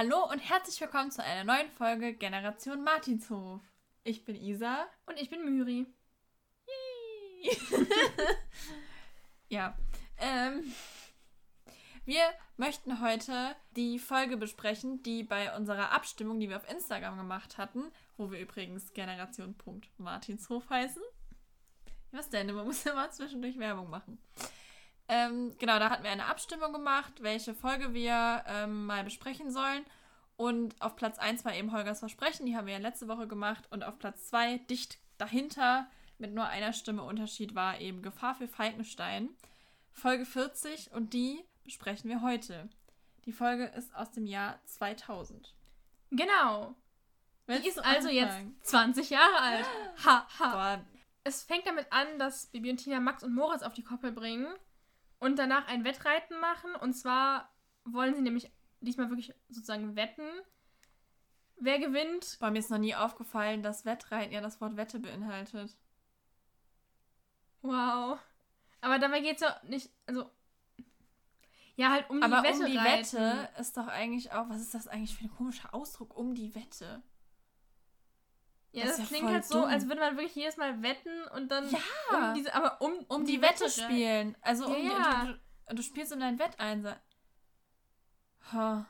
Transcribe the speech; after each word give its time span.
Hallo 0.00 0.30
und 0.30 0.38
herzlich 0.38 0.80
willkommen 0.80 1.10
zu 1.10 1.24
einer 1.24 1.42
neuen 1.42 1.72
Folge 1.72 2.14
Generation 2.14 2.84
Martinshof. 2.84 3.60
Ich 4.04 4.24
bin 4.24 4.36
Isa. 4.36 4.86
Und 5.06 5.20
ich 5.20 5.28
bin 5.28 5.44
Myri. 5.44 5.86
ja. 9.48 9.76
Ähm, 10.18 10.72
wir 12.04 12.22
möchten 12.56 13.00
heute 13.00 13.56
die 13.74 13.98
Folge 13.98 14.36
besprechen, 14.36 15.02
die 15.02 15.24
bei 15.24 15.56
unserer 15.56 15.90
Abstimmung, 15.90 16.38
die 16.38 16.48
wir 16.48 16.58
auf 16.58 16.70
Instagram 16.70 17.16
gemacht 17.16 17.58
hatten, 17.58 17.90
wo 18.16 18.30
wir 18.30 18.38
übrigens 18.38 18.92
Generation.martinshof 18.92 20.70
heißen. 20.70 21.02
Was 22.12 22.30
denn? 22.30 22.54
Man 22.54 22.66
muss 22.66 22.86
immer 22.86 23.10
zwischendurch 23.10 23.58
Werbung 23.58 23.90
machen. 23.90 24.22
Ähm, 25.08 25.56
genau, 25.58 25.78
da 25.78 25.88
hatten 25.90 26.04
wir 26.04 26.10
eine 26.10 26.26
Abstimmung 26.26 26.72
gemacht, 26.72 27.22
welche 27.22 27.54
Folge 27.54 27.94
wir 27.94 28.44
ähm, 28.46 28.86
mal 28.86 29.04
besprechen 29.04 29.50
sollen. 29.50 29.84
Und 30.36 30.80
auf 30.80 30.96
Platz 30.96 31.18
1 31.18 31.44
war 31.44 31.54
eben 31.54 31.72
Holgers 31.72 31.98
Versprechen, 31.98 32.46
die 32.46 32.56
haben 32.56 32.66
wir 32.66 32.74
ja 32.74 32.78
letzte 32.78 33.08
Woche 33.08 33.26
gemacht. 33.26 33.64
Und 33.70 33.84
auf 33.84 33.98
Platz 33.98 34.28
2, 34.28 34.58
dicht 34.70 34.98
dahinter, 35.16 35.90
mit 36.18 36.34
nur 36.34 36.46
einer 36.46 36.72
Stimme 36.72 37.02
Unterschied, 37.02 37.54
war 37.54 37.80
eben 37.80 38.02
Gefahr 38.02 38.34
für 38.34 38.48
Falkenstein. 38.48 39.30
Folge 39.92 40.26
40 40.26 40.92
und 40.92 41.12
die 41.12 41.44
besprechen 41.64 42.08
wir 42.08 42.22
heute. 42.22 42.68
Die 43.24 43.32
Folge 43.32 43.64
ist 43.64 43.94
aus 43.94 44.10
dem 44.12 44.26
Jahr 44.26 44.60
2000. 44.66 45.54
Genau. 46.10 46.76
Willst 47.46 47.64
die 47.64 47.68
ist 47.68 47.84
also 47.84 48.08
jetzt 48.08 48.36
20 48.62 49.10
Jahre 49.10 49.40
alt. 49.40 49.66
Ha, 50.04 50.28
ha. 50.38 50.50
Boah. 50.50 50.84
Es 51.24 51.42
fängt 51.42 51.66
damit 51.66 51.90
an, 51.90 52.18
dass 52.18 52.46
Bibi 52.46 52.70
und 52.70 52.76
Tina 52.76 53.00
Max 53.00 53.22
und 53.22 53.34
Moritz 53.34 53.62
auf 53.62 53.72
die 53.72 53.82
Koppel 53.82 54.12
bringen 54.12 54.46
und 55.18 55.38
danach 55.38 55.66
ein 55.68 55.84
Wettreiten 55.84 56.38
machen. 56.40 56.74
Und 56.76 56.94
zwar 56.94 57.52
wollen 57.84 58.14
sie 58.14 58.22
nämlich 58.22 58.52
diesmal 58.80 59.08
wirklich 59.08 59.34
sozusagen 59.48 59.96
wetten. 59.96 60.28
Wer 61.56 61.78
gewinnt? 61.78 62.36
Bei 62.40 62.50
mir 62.50 62.60
ist 62.60 62.70
noch 62.70 62.78
nie 62.78 62.94
aufgefallen, 62.94 63.62
dass 63.62 63.84
Wettreiten 63.84 64.32
ja 64.32 64.40
das 64.40 64.60
Wort 64.60 64.76
Wette 64.76 65.00
beinhaltet. 65.00 65.76
Wow. 67.62 68.18
Aber 68.80 68.98
dabei 68.98 69.20
geht 69.20 69.36
es 69.36 69.40
ja 69.40 69.60
nicht, 69.64 69.90
also. 70.06 70.30
Ja, 71.74 71.90
halt 71.90 72.10
um 72.10 72.22
Aber 72.22 72.42
die 72.42 72.48
Wette. 72.48 72.54
Aber 72.54 72.64
um 72.64 72.70
die 72.70 72.76
reiten. 72.76 73.16
Wette 73.16 73.48
ist 73.60 73.76
doch 73.76 73.88
eigentlich 73.88 74.32
auch, 74.32 74.48
was 74.48 74.60
ist 74.60 74.74
das 74.74 74.86
eigentlich 74.86 75.16
für 75.16 75.24
ein 75.24 75.30
komischer 75.30 75.74
Ausdruck? 75.74 76.16
Um 76.16 76.34
die 76.34 76.54
Wette. 76.54 77.02
Ja, 78.72 78.84
das, 78.84 78.96
das 78.96 79.10
ja 79.10 79.16
klingt 79.16 79.32
halt 79.32 79.44
so, 79.44 79.60
dumm. 79.60 79.70
als 79.70 79.88
würde 79.88 80.00
man 80.00 80.16
wirklich 80.16 80.34
jedes 80.34 80.56
Mal 80.56 80.82
wetten 80.82 81.26
und 81.34 81.50
dann. 81.50 81.70
Ja! 81.70 81.78
Um 82.28 82.34
diese, 82.34 82.54
aber 82.54 82.80
um, 82.80 82.92
um 83.08 83.24
die, 83.24 83.32
die 83.32 83.42
Wette, 83.42 83.64
Wette 83.64 83.70
spielen. 83.70 84.36
Also 84.42 84.66
um 84.66 84.86
ja, 84.86 85.24
die, 85.24 85.38
du, 85.68 85.74
du, 85.76 85.82
spielst 85.82 86.12
um 86.12 86.20
dein 86.20 86.38
Wetteinsatz. 86.38 86.98
Huh. 88.52 88.84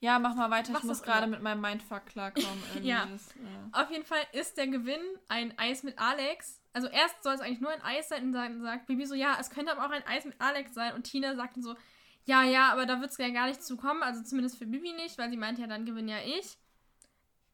Ja, 0.00 0.18
mach 0.18 0.34
mal 0.34 0.50
weiter. 0.50 0.72
Was 0.72 0.82
ich 0.82 0.88
muss 0.88 1.02
gerade 1.02 1.26
mit 1.26 1.42
meinem 1.42 1.60
Mindfuck 1.60 2.06
klarkommen. 2.06 2.62
ja. 2.82 3.06
Ja. 3.06 3.82
Auf 3.82 3.90
jeden 3.90 4.04
Fall 4.04 4.22
ist 4.32 4.56
der 4.56 4.66
Gewinn 4.66 5.02
ein 5.28 5.58
Eis 5.58 5.82
mit 5.82 5.98
Alex. 5.98 6.60
Also 6.72 6.88
erst 6.88 7.22
soll 7.22 7.34
es 7.34 7.40
eigentlich 7.40 7.60
nur 7.60 7.70
ein 7.70 7.82
Eis 7.82 8.08
sein 8.08 8.24
und 8.24 8.32
dann 8.32 8.62
sagt 8.62 8.86
Bibi 8.86 9.04
so, 9.04 9.14
ja, 9.14 9.36
es 9.38 9.50
könnte 9.50 9.72
aber 9.72 9.84
auch 9.84 9.90
ein 9.90 10.06
Eis 10.06 10.24
mit 10.24 10.40
Alex 10.40 10.72
sein. 10.72 10.94
Und 10.94 11.02
Tina 11.04 11.34
sagt 11.34 11.56
dann 11.56 11.62
so, 11.62 11.76
ja, 12.24 12.44
ja, 12.44 12.72
aber 12.72 12.86
da 12.86 13.00
wird 13.00 13.10
es 13.10 13.18
ja 13.18 13.28
gar 13.28 13.46
nicht 13.46 13.62
zu 13.62 13.76
kommen. 13.76 14.02
Also 14.02 14.22
zumindest 14.22 14.56
für 14.56 14.66
Bibi 14.66 14.92
nicht, 14.92 15.18
weil 15.18 15.30
sie 15.30 15.36
meint 15.36 15.58
ja, 15.58 15.66
dann 15.66 15.84
gewinne 15.84 16.12
ja 16.12 16.38
ich. 16.38 16.56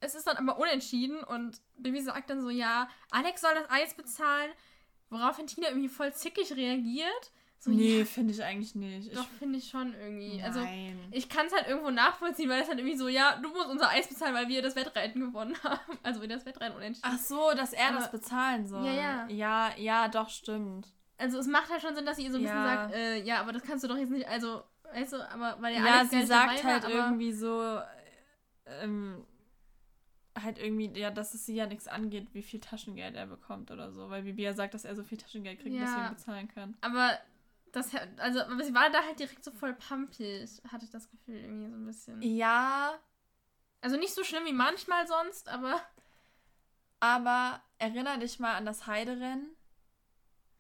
Es 0.01 0.15
ist 0.15 0.27
dann 0.27 0.37
aber 0.37 0.59
unentschieden 0.59 1.23
und 1.25 1.61
Bibi 1.79 2.03
sagt 2.03 2.31
dann 2.31 2.43
so, 2.43 2.51
ja, 2.51 2.89
Alex 3.11 3.41
soll 3.41 3.55
das 3.55 3.71
Eis 3.71 3.95
bezahlen. 3.95 4.51
Woraufhin 5.09 5.47
Tina 5.47 5.69
irgendwie 5.69 5.89
voll 5.89 6.13
zickig 6.13 6.53
reagiert. 6.53 7.33
So, 7.59 7.71
nee, 7.71 8.01
ja, 8.01 8.05
finde 8.05 8.35
ich 8.35 8.43
eigentlich 8.43 8.75
nicht. 8.75 9.17
Doch, 9.17 9.27
finde 9.39 9.59
ich 9.59 9.69
schon 9.69 9.95
irgendwie. 9.95 10.43
Also, 10.43 10.61
Nein. 10.61 10.99
Also, 11.07 11.17
ich 11.17 11.29
kann 11.29 11.47
es 11.47 11.55
halt 11.55 11.67
irgendwo 11.67 11.91
nachvollziehen, 11.91 12.51
weil 12.51 12.61
es 12.63 12.69
halt 12.69 12.79
irgendwie 12.79 12.97
so, 12.97 13.09
ja, 13.09 13.37
du 13.37 13.49
musst 13.49 13.69
unser 13.69 13.89
Eis 13.89 14.09
bezahlen, 14.09 14.35
weil 14.35 14.49
wir 14.49 14.63
das 14.63 14.77
Wettreiten 14.77 15.21
gewonnen 15.21 15.57
haben. 15.65 15.99
Also, 16.03 16.21
wir 16.21 16.29
das 16.29 16.45
Wettreiten 16.45 16.77
unentschieden. 16.77 17.09
Ach 17.11 17.19
so, 17.19 17.53
dass 17.57 17.73
er 17.73 17.89
Aber, 17.89 17.99
das 17.99 18.11
bezahlen 18.11 18.67
soll. 18.67 18.85
Ja, 18.85 18.93
ja. 18.93 19.29
Ja, 19.29 19.71
ja, 19.77 20.09
doch, 20.09 20.29
stimmt. 20.29 20.89
Also, 21.19 21.39
es 21.39 21.47
macht 21.47 21.71
halt 21.71 21.81
schon 21.81 21.95
Sinn, 21.95 22.05
dass 22.05 22.17
sie 22.17 22.25
ihr 22.25 22.33
so 22.33 22.39
ein 22.39 22.45
ja. 22.45 22.53
bisschen 22.53 22.65
sagt, 22.65 22.95
äh, 22.95 23.23
ja, 23.23 23.41
aber 23.41 23.53
das 23.53 23.63
kannst 23.63 23.85
du 23.85 23.89
doch 23.89 23.97
jetzt 23.97 24.11
nicht, 24.11 24.29
also, 24.29 24.63
weißt 24.93 25.15
du, 25.15 25.31
aber 25.31 25.57
weil 25.61 25.75
der 25.75 25.83
Ja, 25.83 25.95
Alex 25.95 26.11
sie 26.11 26.27
sagt 26.27 26.63
halt 26.63 26.83
war, 26.85 26.91
irgendwie 26.91 27.33
so, 27.33 27.81
ähm, 28.83 29.25
halt 30.43 30.59
irgendwie, 30.59 30.99
ja, 30.99 31.11
dass 31.11 31.35
es 31.35 31.47
sie 31.47 31.55
ja 31.55 31.67
nichts 31.67 31.89
angeht, 31.89 32.29
wie 32.33 32.43
viel 32.43 32.61
Taschengeld 32.61 33.15
er 33.15 33.27
bekommt 33.27 33.71
oder 33.71 33.91
so, 33.93 34.11
weil 34.11 34.23
Bibi 34.23 34.43
ja 34.43 34.55
sagt, 34.55 34.75
dass 34.75 34.85
er 34.85 34.95
so 34.95 35.05
viel 35.05 35.19
Taschengeld 35.19 35.61
kriegt, 35.61 35.75
ja, 35.75 35.83
deswegen 35.83 36.15
bezahlen 36.15 36.49
kann. 36.49 36.77
Aber 36.81 37.19
das, 37.73 37.91
also, 38.19 38.41
sie 38.63 38.75
war 38.75 38.91
da 38.91 39.03
halt 39.03 39.19
direkt 39.19 39.45
so 39.45 39.51
voll 39.51 39.75
pumpig, 39.75 40.49
hatte 40.71 40.85
ich 40.85 40.91
das 40.91 41.11
Gefühl, 41.11 41.37
irgendwie 41.37 41.69
so 41.69 41.77
ein 41.77 41.87
bisschen. 41.87 42.23
Ja. 42.23 42.99
Also 43.83 43.97
nicht 43.97 44.15
so 44.15 44.25
schlimm 44.25 44.47
wie 44.47 44.53
manchmal 44.53 45.07
sonst, 45.07 45.49
aber. 45.49 45.81
Aber 46.99 47.61
erinnere 47.79 48.19
dich 48.19 48.39
mal 48.39 48.55
an 48.55 48.65
das 48.65 48.87
Heiderennen. 48.87 49.55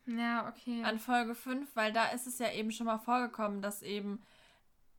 Ja, 0.04 0.48
okay. 0.48 0.84
An 0.84 0.98
Folge 0.98 1.34
5, 1.34 1.74
weil 1.74 1.92
da 1.92 2.10
ist 2.10 2.26
es 2.26 2.38
ja 2.38 2.52
eben 2.52 2.70
schon 2.70 2.86
mal 2.86 2.98
vorgekommen, 2.98 3.62
dass 3.62 3.82
eben 3.82 4.22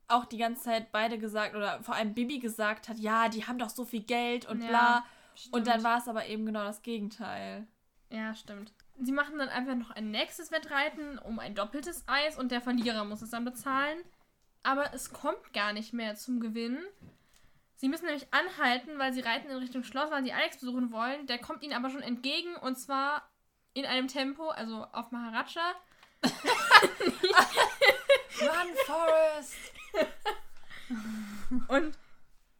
auch 0.08 0.26
die 0.26 0.38
ganze 0.38 0.64
Zeit 0.64 0.92
beide 0.92 1.18
gesagt 1.18 1.56
oder 1.56 1.84
vor 1.84 1.96
allem 1.96 2.14
Bibi 2.14 2.40
gesagt 2.40 2.90
hat, 2.90 2.98
ja, 2.98 3.30
die 3.30 3.46
haben 3.46 3.60
doch 3.60 3.70
so 3.70 3.86
viel 3.86 4.04
Geld 4.04 4.46
und 4.46 4.62
ja, 4.62 4.68
bla. 4.68 5.06
Stimmt. 5.36 5.56
Und 5.56 5.68
dann 5.68 5.84
war 5.84 6.00
es 6.00 6.08
aber 6.08 6.26
eben 6.28 6.46
genau 6.46 6.64
das 6.64 6.82
Gegenteil. 6.82 7.68
Ja, 8.10 8.34
stimmt. 8.34 8.74
Sie 9.00 9.12
machen 9.12 9.38
dann 9.38 9.50
einfach 9.50 9.76
noch 9.76 9.92
ein 9.92 10.10
nächstes 10.10 10.52
Wettreiten 10.52 11.20
um 11.20 11.40
ein 11.40 11.54
doppeltes 11.54 12.04
Eis 12.08 12.38
und 12.38 12.52
der 12.52 12.62
Verlierer 12.62 13.04
muss 13.04 13.22
es 13.22 13.30
dann 13.30 13.46
bezahlen. 13.46 14.00
Aber 14.64 14.94
es 14.94 15.14
kommt 15.14 15.54
gar 15.54 15.74
nicht 15.74 15.94
mehr 15.94 16.16
zum 16.16 16.40
Gewinn. 16.40 16.80
Sie 17.76 17.90
müssen 17.90 18.06
nämlich 18.06 18.28
anhalten, 18.34 18.98
weil 18.98 19.14
sie 19.14 19.22
reiten 19.22 19.50
in 19.50 19.58
Richtung 19.58 19.84
Schloss, 19.84 20.10
weil 20.10 20.24
sie 20.24 20.34
Alex 20.34 20.58
besuchen 20.58 20.92
wollen. 20.92 21.28
Der 21.28 21.38
kommt 21.38 21.62
ihnen 21.62 21.74
aber 21.74 21.92
schon 21.92 22.02
entgegen 22.02 22.56
und 22.56 22.80
zwar 22.80 23.30
in 23.74 23.86
einem 23.86 24.08
Tempo, 24.08 24.50
also 24.50 24.88
auf 24.92 25.12
Maharaja. 25.12 25.76
Run, 28.42 28.76
Forest! 28.86 29.77
und 31.68 31.98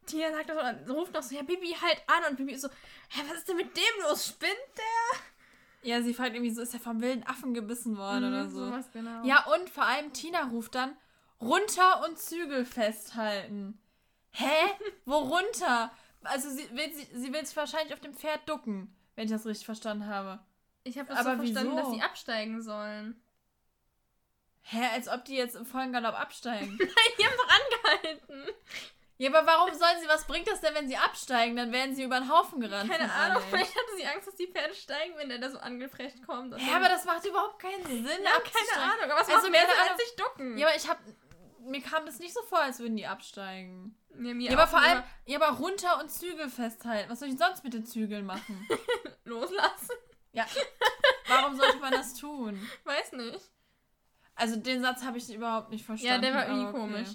Tia 0.06 0.32
sagt 0.32 0.50
das, 0.50 0.88
ruft 0.88 1.12
noch 1.12 1.22
so, 1.22 1.34
ja, 1.34 1.42
Bibi, 1.42 1.76
halt 1.80 2.02
an. 2.06 2.30
Und 2.30 2.36
Bibi 2.36 2.52
ist 2.52 2.62
so, 2.62 2.68
hä, 3.10 3.22
was 3.28 3.38
ist 3.38 3.48
denn 3.48 3.56
mit 3.56 3.76
dem 3.76 4.02
los? 4.02 4.26
Spinnt 4.26 4.52
der? 4.76 5.20
Ja, 5.82 6.02
sie 6.02 6.14
fragt 6.14 6.34
irgendwie 6.34 6.50
so, 6.50 6.62
ist 6.62 6.74
er 6.74 6.80
vom 6.80 7.00
wilden 7.00 7.24
Affen 7.24 7.54
gebissen 7.54 7.96
worden 7.96 8.28
mhm, 8.28 8.34
oder 8.34 8.50
so. 8.50 8.88
Genau. 8.92 9.24
Ja, 9.24 9.44
und 9.46 9.70
vor 9.70 9.84
allem 9.84 10.12
Tina 10.12 10.44
ruft 10.48 10.74
dann, 10.74 10.96
runter 11.40 12.04
und 12.04 12.18
Zügel 12.18 12.64
festhalten. 12.64 13.78
Hä? 14.32 14.66
Wo 15.04 15.16
runter? 15.18 15.92
Also 16.24 16.50
sie 16.50 16.68
will, 16.74 16.92
sie, 16.92 17.06
sie 17.14 17.32
will 17.32 17.44
sich 17.44 17.56
wahrscheinlich 17.56 17.94
auf 17.94 18.00
dem 18.00 18.14
Pferd 18.14 18.48
ducken, 18.48 18.94
wenn 19.14 19.26
ich 19.26 19.30
das 19.30 19.46
richtig 19.46 19.66
verstanden 19.66 20.06
habe. 20.06 20.40
Ich 20.84 20.98
habe 20.98 21.08
das 21.08 21.18
Aber 21.18 21.32
so 21.32 21.36
verstanden, 21.42 21.72
wieso? 21.72 21.82
dass 21.82 21.90
sie 21.94 22.02
absteigen 22.02 22.62
sollen. 22.62 23.20
Hä, 24.70 24.86
als 24.92 25.08
ob 25.08 25.24
die 25.24 25.34
jetzt 25.34 25.56
im 25.56 25.64
vollen 25.64 25.92
Galopp 25.92 26.14
absteigen. 26.14 26.76
Nein, 26.78 26.88
die 27.18 27.24
haben 27.24 27.36
doch 27.36 27.48
angehalten. 27.48 28.54
Ja, 29.16 29.30
aber 29.30 29.46
warum 29.46 29.74
sollen 29.74 29.98
sie, 30.00 30.08
was 30.08 30.26
bringt 30.26 30.46
das 30.46 30.60
denn, 30.60 30.74
wenn 30.74 30.88
sie 30.88 30.96
absteigen? 30.98 31.56
Dann 31.56 31.72
werden 31.72 31.94
sie 31.96 32.04
über 32.04 32.20
den 32.20 32.30
Haufen 32.30 32.60
gerannt. 32.60 32.90
Keine 32.90 33.10
Ahnung, 33.10 33.42
vielleicht 33.48 33.74
hatte 33.74 33.96
sie 33.96 34.06
Angst, 34.06 34.28
dass 34.28 34.36
die 34.36 34.46
Pferde 34.46 34.74
steigen, 34.74 35.16
wenn 35.16 35.30
der 35.30 35.38
da 35.38 35.50
so 35.50 35.58
angefrecht 35.58 36.24
kommt. 36.26 36.56
Ja, 36.60 36.76
aber 36.76 36.88
das 36.88 37.06
macht 37.06 37.24
überhaupt 37.24 37.58
keinen 37.58 37.84
Sinn. 37.86 38.04
Ja, 38.04 38.30
keine 38.40 38.84
Ahnung, 38.84 39.10
aber 39.10 39.20
was 39.20 39.28
also 39.28 39.48
macht 39.48 39.52
mehr 39.52 39.62
als 39.62 40.00
sich 40.00 40.16
ducken? 40.16 40.58
Ja, 40.58 40.66
aber 40.68 40.76
ich 40.76 40.86
hab, 40.86 40.98
mir 41.60 41.80
kam 41.80 42.04
das 42.04 42.18
nicht 42.18 42.34
so 42.34 42.42
vor, 42.42 42.60
als 42.60 42.78
würden 42.78 42.96
die 42.96 43.06
absteigen. 43.06 43.98
Ja, 44.10 44.34
mir 44.34 44.50
ja 44.50 44.52
aber 44.52 44.68
vor 44.68 44.80
allem, 44.80 45.02
ja, 45.24 45.40
aber 45.40 45.56
runter 45.56 45.98
und 45.98 46.10
Zügel 46.10 46.50
festhalten. 46.50 47.10
Was 47.10 47.20
soll 47.20 47.28
ich 47.30 47.38
sonst 47.38 47.64
mit 47.64 47.72
den 47.72 47.86
Zügeln 47.86 48.26
machen? 48.26 48.68
Loslassen. 49.24 49.96
Ja. 50.32 50.46
Warum 51.26 51.56
sollte 51.56 51.78
man 51.78 51.92
das 51.92 52.14
tun? 52.14 52.70
Weiß 52.84 53.12
nicht. 53.12 53.50
Also 54.38 54.56
den 54.56 54.80
Satz 54.80 55.04
habe 55.04 55.18
ich 55.18 55.32
überhaupt 55.34 55.70
nicht 55.70 55.84
verstanden. 55.84 56.24
Ja, 56.24 56.30
der 56.30 56.34
war 56.34 56.46
irgendwie 56.46 56.68
okay. 56.68 56.78
komisch. 56.78 57.08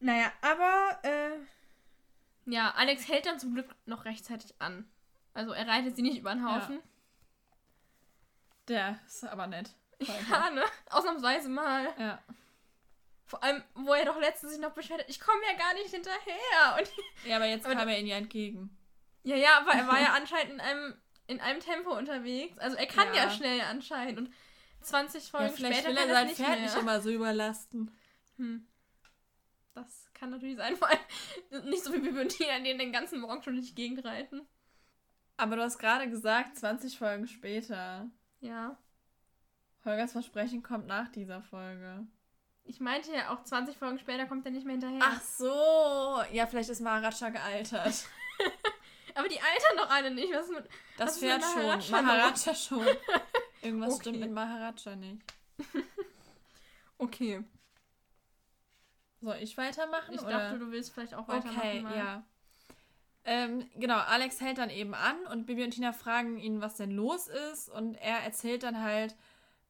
Naja, 0.00 0.32
aber 0.42 0.98
äh, 1.04 1.38
ja, 2.46 2.72
Alex 2.72 3.08
hält 3.08 3.26
dann 3.26 3.38
zum 3.38 3.54
Glück 3.54 3.74
noch 3.86 4.04
rechtzeitig 4.04 4.54
an. 4.58 4.90
Also 5.34 5.52
er 5.52 5.68
reitet 5.68 5.94
sie 5.94 6.02
nicht 6.02 6.18
über 6.18 6.34
den 6.34 6.44
Haufen. 6.44 6.76
Ja. 6.76 6.82
Der 8.66 8.98
ist 9.06 9.24
aber 9.24 9.46
nett. 9.46 9.70
Ja, 10.00 10.50
ne? 10.50 10.64
Ausnahmsweise 10.90 11.48
mal. 11.48 11.94
Ja. 11.96 12.18
Vor 13.24 13.42
allem, 13.42 13.62
wo 13.74 13.92
er 13.92 14.04
doch 14.04 14.18
letztens 14.18 14.52
sich 14.52 14.60
noch 14.60 14.72
beschwert 14.72 15.00
hat, 15.00 15.08
ich 15.08 15.20
komme 15.20 15.40
ja 15.48 15.56
gar 15.56 15.74
nicht 15.74 15.90
hinterher. 15.90 16.76
Und 16.78 16.90
ja, 17.24 17.36
aber 17.36 17.46
jetzt 17.46 17.66
aber 17.66 17.76
kam 17.76 17.88
er 17.88 17.98
ihnen 17.98 18.08
ja 18.08 18.16
entgegen. 18.16 18.76
Ja, 19.22 19.36
ja, 19.36 19.58
aber 19.58 19.72
er 19.72 19.86
war 19.86 20.00
ja 20.00 20.12
anscheinend 20.16 20.54
in 20.54 20.60
einem, 20.60 20.94
in 21.28 21.40
einem 21.40 21.60
Tempo 21.60 21.96
unterwegs. 21.96 22.58
Also 22.58 22.76
er 22.76 22.86
kann 22.86 23.08
ja, 23.08 23.24
ja 23.24 23.30
schnell 23.30 23.60
anscheinend. 23.60 24.18
Und 24.18 24.32
20 24.82 25.30
Folgen 25.30 25.46
ja, 25.46 25.52
vielleicht 25.52 25.80
später 25.80 25.90
will 25.90 26.08
er 26.08 26.14
sein 26.14 26.28
Pferd 26.28 26.60
nicht 26.60 26.76
immer 26.76 27.00
so 27.00 27.10
überlasten. 27.10 27.90
Hm. 28.36 28.66
Das 29.74 30.10
kann 30.14 30.30
natürlich 30.30 30.56
sein, 30.56 30.76
vor 30.76 30.88
allem 30.88 30.98
nicht 31.68 31.84
so 31.84 31.92
wie 31.92 32.08
und 32.08 32.28
Tina, 32.28 32.58
die 32.58 32.76
den 32.76 32.92
ganzen 32.92 33.20
Morgen 33.20 33.42
schon 33.42 33.54
durch 33.54 33.68
die 33.68 33.74
Gegend 33.74 34.04
reiten. 34.04 34.46
Aber 35.36 35.56
du 35.56 35.62
hast 35.62 35.78
gerade 35.78 36.10
gesagt, 36.10 36.58
20 36.58 36.98
Folgen 36.98 37.28
später. 37.28 38.10
Ja. 38.40 38.76
Holgers 39.84 40.12
Versprechen 40.12 40.62
kommt 40.62 40.86
nach 40.86 41.08
dieser 41.08 41.42
Folge. 41.42 42.06
Ich 42.64 42.80
meinte 42.80 43.12
ja 43.12 43.32
auch 43.32 43.42
20 43.44 43.78
Folgen 43.78 43.98
später 43.98 44.26
kommt 44.26 44.44
er 44.44 44.52
nicht 44.52 44.66
mehr 44.66 44.72
hinterher. 44.72 45.00
Ach 45.00 45.22
so. 45.22 46.22
Ja, 46.32 46.46
vielleicht 46.46 46.68
ist 46.68 46.80
Maharaja 46.80 47.30
gealtert. 47.30 48.04
Aber 49.14 49.28
die 49.28 49.40
altern 49.40 49.76
doch 49.76 49.90
alle 49.90 50.10
nicht. 50.10 50.32
Was 50.32 50.48
mit, 50.48 50.68
Das 50.96 51.10
was 51.10 51.18
Pferd 51.18 51.42
schon. 51.42 51.90
Maharaja 51.90 52.54
schon. 52.54 52.86
Irgendwas 53.62 53.94
Okay. 53.94 54.00
stimmt 54.02 54.20
mit 54.20 54.32
Maharaja 54.32 54.96
nicht. 54.96 55.22
Okay. 57.00 57.44
Soll 59.20 59.36
ich 59.40 59.56
weitermachen? 59.56 60.14
Ich 60.14 60.20
oder? 60.20 60.30
dachte, 60.30 60.58
du 60.58 60.70
willst 60.70 60.92
vielleicht 60.92 61.14
auch 61.14 61.28
weitermachen. 61.28 61.58
Okay, 61.58 61.80
mal. 61.80 61.96
ja. 61.96 62.24
Ähm, 63.24 63.68
genau, 63.76 63.98
Alex 63.98 64.40
hält 64.40 64.58
dann 64.58 64.70
eben 64.70 64.94
an 64.94 65.16
und 65.30 65.46
Bibi 65.46 65.64
und 65.64 65.72
Tina 65.72 65.92
fragen 65.92 66.38
ihn, 66.38 66.60
was 66.60 66.76
denn 66.76 66.90
los 66.90 67.28
ist. 67.28 67.68
Und 67.68 67.94
er 67.96 68.18
erzählt 68.20 68.62
dann 68.62 68.80
halt, 68.82 69.16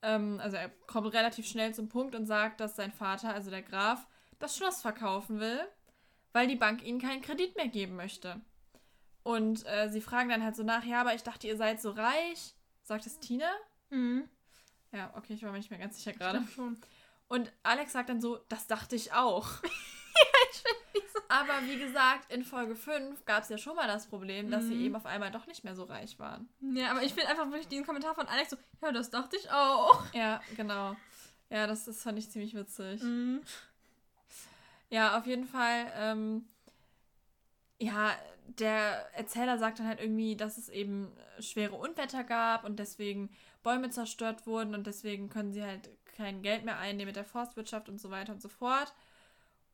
ähm, 0.02 0.40
also 0.42 0.56
er 0.56 0.68
kommt 0.86 1.12
relativ 1.12 1.46
schnell 1.46 1.74
zum 1.74 1.88
Punkt 1.88 2.14
und 2.14 2.26
sagt, 2.26 2.60
dass 2.60 2.76
sein 2.76 2.92
Vater, 2.92 3.34
also 3.34 3.50
der 3.50 3.62
Graf, 3.62 4.06
das 4.38 4.56
Schloss 4.56 4.80
verkaufen 4.80 5.40
will, 5.40 5.60
weil 6.32 6.46
die 6.46 6.56
Bank 6.56 6.82
ihnen 6.84 7.00
keinen 7.00 7.22
Kredit 7.22 7.56
mehr 7.56 7.68
geben 7.68 7.96
möchte. 7.96 8.40
Und 9.22 9.66
äh, 9.66 9.90
sie 9.90 10.00
fragen 10.00 10.28
dann 10.28 10.44
halt 10.44 10.56
so 10.56 10.62
nach, 10.62 10.84
ja, 10.84 11.00
aber 11.00 11.14
ich 11.14 11.22
dachte, 11.22 11.46
ihr 11.46 11.56
seid 11.56 11.82
so 11.82 11.90
reich. 11.90 12.54
Sagt 12.84 13.06
es 13.06 13.18
Tina? 13.18 13.50
Mhm. 13.90 14.28
Ja, 14.92 15.12
okay, 15.16 15.34
ich 15.34 15.42
war 15.42 15.50
mir 15.52 15.58
nicht 15.58 15.70
mehr 15.70 15.78
ganz 15.78 15.96
sicher 15.96 16.12
Ich 16.12 16.18
gerade. 16.18 16.42
Und 17.28 17.52
Alex 17.62 17.92
sagt 17.92 18.08
dann 18.08 18.20
so, 18.20 18.38
das 18.48 18.66
dachte 18.66 18.96
ich 18.96 19.12
auch. 19.12 19.48
Nicht 20.94 21.12
so. 21.12 21.20
Aber 21.28 21.52
wie 21.66 21.78
gesagt, 21.78 22.32
in 22.32 22.42
Folge 22.42 22.74
5 22.74 23.24
gab 23.26 23.42
es 23.42 23.50
ja 23.50 23.58
schon 23.58 23.76
mal 23.76 23.86
das 23.86 24.06
Problem, 24.06 24.50
dass 24.50 24.64
sie 24.64 24.74
Mhm. 24.74 24.84
eben 24.86 24.96
auf 24.96 25.04
einmal 25.06 25.30
doch 25.30 25.46
nicht 25.46 25.62
mehr 25.62 25.74
so 25.74 25.84
reich 25.84 26.18
waren. 26.18 26.48
Ja, 26.60 26.90
aber 26.90 27.02
ich 27.02 27.12
finde 27.12 27.28
einfach 27.28 27.46
wirklich 27.48 27.68
diesen 27.68 27.84
Kommentar 27.84 28.14
von 28.14 28.26
Alex 28.26 28.50
so, 28.50 28.56
ja, 28.82 28.92
das 28.92 29.10
dachte 29.10 29.36
ich 29.36 29.50
auch. 29.50 30.02
Ja, 30.14 30.40
genau. 30.56 30.96
Ja, 31.50 31.66
das, 31.66 31.84
das 31.84 32.02
fand 32.02 32.18
ich 32.18 32.30
ziemlich 32.30 32.54
witzig. 32.54 33.02
Mhm. 33.02 33.42
Ja, 34.88 35.18
auf 35.18 35.26
jeden 35.26 35.46
Fall. 35.46 35.92
Ähm, 35.96 36.48
ja, 37.78 38.16
der 38.46 39.08
Erzähler 39.14 39.58
sagt 39.58 39.78
dann 39.78 39.86
halt 39.86 40.00
irgendwie, 40.00 40.34
dass 40.36 40.56
es 40.58 40.68
eben 40.70 41.12
schwere 41.40 41.74
Unwetter 41.76 42.24
gab 42.24 42.64
und 42.64 42.78
deswegen 42.78 43.30
Bäume 43.62 43.90
zerstört 43.90 44.46
wurden 44.46 44.74
und 44.74 44.86
deswegen 44.86 45.28
können 45.28 45.52
sie 45.52 45.62
halt 45.62 45.90
kein 46.16 46.42
Geld 46.42 46.64
mehr 46.64 46.78
einnehmen 46.78 47.08
mit 47.08 47.16
der 47.16 47.24
Forstwirtschaft 47.24 47.88
und 47.88 48.00
so 48.00 48.10
weiter 48.10 48.32
und 48.32 48.42
so 48.42 48.48
fort. 48.48 48.92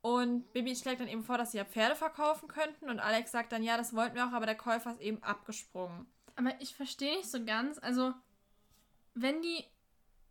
Und 0.01 0.53
Bibi 0.53 0.75
schlägt 0.75 1.01
dann 1.01 1.07
eben 1.07 1.23
vor, 1.23 1.37
dass 1.37 1.51
sie 1.51 1.57
ja 1.57 1.65
Pferde 1.65 1.95
verkaufen 1.95 2.47
könnten 2.47 2.89
und 2.89 2.99
Alex 2.99 3.31
sagt 3.31 3.51
dann, 3.51 3.63
ja, 3.63 3.75
das 3.77 3.95
wollten 3.95 4.15
wir 4.15 4.27
auch, 4.27 4.33
aber 4.33 4.45
der 4.45 4.55
Käufer 4.55 4.91
ist 4.91 5.01
eben 5.01 5.21
abgesprungen. 5.23 6.05
Aber 6.35 6.51
ich 6.59 6.75
verstehe 6.75 7.17
nicht 7.17 7.31
so 7.31 7.43
ganz, 7.43 7.79
also, 7.79 8.13
wenn 9.15 9.41
die 9.41 9.63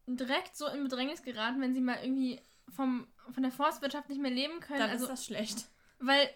direkt 0.07 0.57
so 0.57 0.69
in 0.69 0.85
Bedrängnis 0.85 1.23
geraten, 1.23 1.61
wenn 1.61 1.75
sie 1.75 1.81
mal 1.81 1.99
irgendwie 2.03 2.41
vom, 2.69 3.09
von 3.33 3.43
der 3.43 3.50
Forstwirtschaft 3.53 4.09
nicht 4.09 4.21
mehr 4.21 4.31
leben 4.31 4.61
können, 4.61 4.79
Dann 4.81 4.91
also, 4.91 5.07
ist 5.07 5.11
das 5.11 5.25
schlecht. 5.25 5.67
weil, 5.99 6.31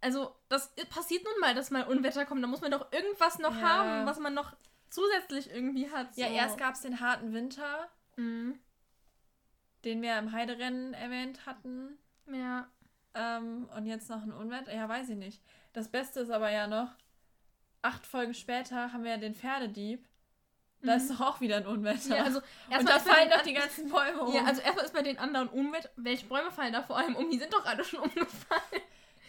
also, 0.00 0.36
das 0.48 0.72
passiert 0.90 1.24
nun 1.24 1.40
mal, 1.40 1.54
dass 1.54 1.70
mal 1.70 1.84
Unwetter 1.84 2.26
kommt, 2.26 2.42
da 2.44 2.46
muss 2.46 2.60
man 2.60 2.70
doch 2.70 2.92
irgendwas 2.92 3.38
noch 3.38 3.56
Ja. 3.56 3.62
haben, 3.62 4.06
was 4.06 4.20
man 4.20 4.34
noch 4.34 4.54
zusätzlich 4.90 5.50
irgendwie 5.50 5.90
hat. 5.90 6.14
So. 6.14 6.20
Ja, 6.22 6.28
erst 6.28 6.58
gab 6.58 6.74
es 6.74 6.80
den 6.82 7.00
harten 7.00 7.32
Winter, 7.32 7.88
Mhm. 8.16 8.58
den 9.84 10.02
wir 10.02 10.18
im 10.18 10.32
Heiderennen 10.32 10.94
erwähnt 10.94 11.46
hatten. 11.46 11.98
Ja. 12.32 12.68
Ähm, 13.14 13.68
und 13.76 13.86
jetzt 13.86 14.10
noch 14.10 14.22
ein 14.22 14.32
Unwetter? 14.32 14.74
Ja, 14.74 14.88
weiß 14.88 15.08
ich 15.10 15.16
nicht. 15.16 15.42
Das 15.72 15.88
Beste 15.88 16.20
ist 16.20 16.30
aber 16.30 16.50
ja 16.50 16.66
noch, 16.66 16.90
acht 17.82 18.06
Folgen 18.06 18.34
später 18.34 18.92
haben 18.92 19.04
wir 19.04 19.12
ja 19.12 19.16
den 19.16 19.34
Pferdedieb. 19.34 20.06
Da 20.82 20.92
Mhm. 20.96 20.98
ist 21.00 21.10
doch 21.10 21.20
auch 21.20 21.40
wieder 21.40 21.56
ein 21.56 21.66
Unwetter. 21.66 22.16
Ja, 22.16 22.24
also 22.24 22.40
und 22.70 22.88
da 22.88 22.98
fallen 22.98 23.30
doch 23.30 23.40
die 23.42 23.56
an- 23.56 23.62
ganzen 23.62 23.88
Bäume 23.88 24.20
um. 24.22 24.34
Ja, 24.34 24.44
also 24.44 24.60
erstmal 24.60 24.84
ist 24.84 24.92
bei 24.94 25.02
den 25.02 25.18
anderen 25.18 25.48
Unwetter. 25.48 25.88
Welche 25.96 26.26
Bäume 26.26 26.50
fallen 26.50 26.72
da 26.72 26.82
vor 26.82 26.96
allem 26.98 27.16
um? 27.16 27.30
Die 27.30 27.38
sind 27.38 27.52
doch 27.52 27.64
alle 27.64 27.82
schon 27.84 28.00
umgefallen. 28.08 28.82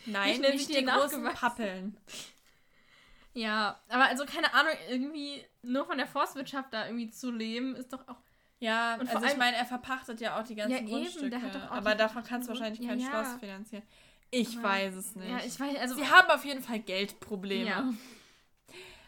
Nein, 0.05 0.41
nicht 0.41 0.69
die 0.69 0.73
die 0.77 0.85
großen? 0.85 1.23
Pappeln. 1.33 1.97
Ja, 3.37 3.79
aber 3.89 4.05
also 4.05 4.25
keine 4.25 4.53
Ahnung, 4.53 4.73
irgendwie 4.89 5.43
nur 5.61 5.85
von 5.85 5.97
der 5.97 6.07
Forstwirtschaft 6.07 6.73
da 6.73 6.85
irgendwie 6.87 7.09
zu 7.11 7.31
leben, 7.31 7.75
ist 7.75 7.93
doch 7.93 8.07
auch. 8.07 8.17
Ja, 8.59 8.95
Und 8.95 9.07
also 9.13 9.25
ich 9.27 9.37
meine, 9.37 9.55
er 9.55 9.65
verpachtet 9.65 10.19
ja 10.19 10.39
auch 10.39 10.43
die 10.43 10.55
ganzen 10.55 10.71
Ja, 10.71 10.77
eben, 10.79 10.87
Grundstücke. 10.87 11.37
auch 11.37 11.71
aber 11.71 11.93
davon 11.93 12.23
kannst 12.23 12.47
du 12.49 12.53
wahrscheinlich 12.53 12.79
Ja, 12.81 12.89
kein 12.89 12.99
ja. 12.99 13.09
Schloss 13.09 13.39
finanzieren. 13.39 13.83
Ich 14.31 14.57
Aber- 14.57 14.69
weiß 14.69 14.95
es 14.95 15.15
nicht. 15.15 15.29
Ja, 15.29 15.37
ich 15.45 15.59
weiß, 15.59 15.77
also. 15.77 15.95
Sie 15.95 16.07
haben 16.09 16.29
auf 16.31 16.43
jeden 16.43 16.63
Fall 16.63 16.79
Geldprobleme. 16.79 17.69
Ja. 17.69 17.93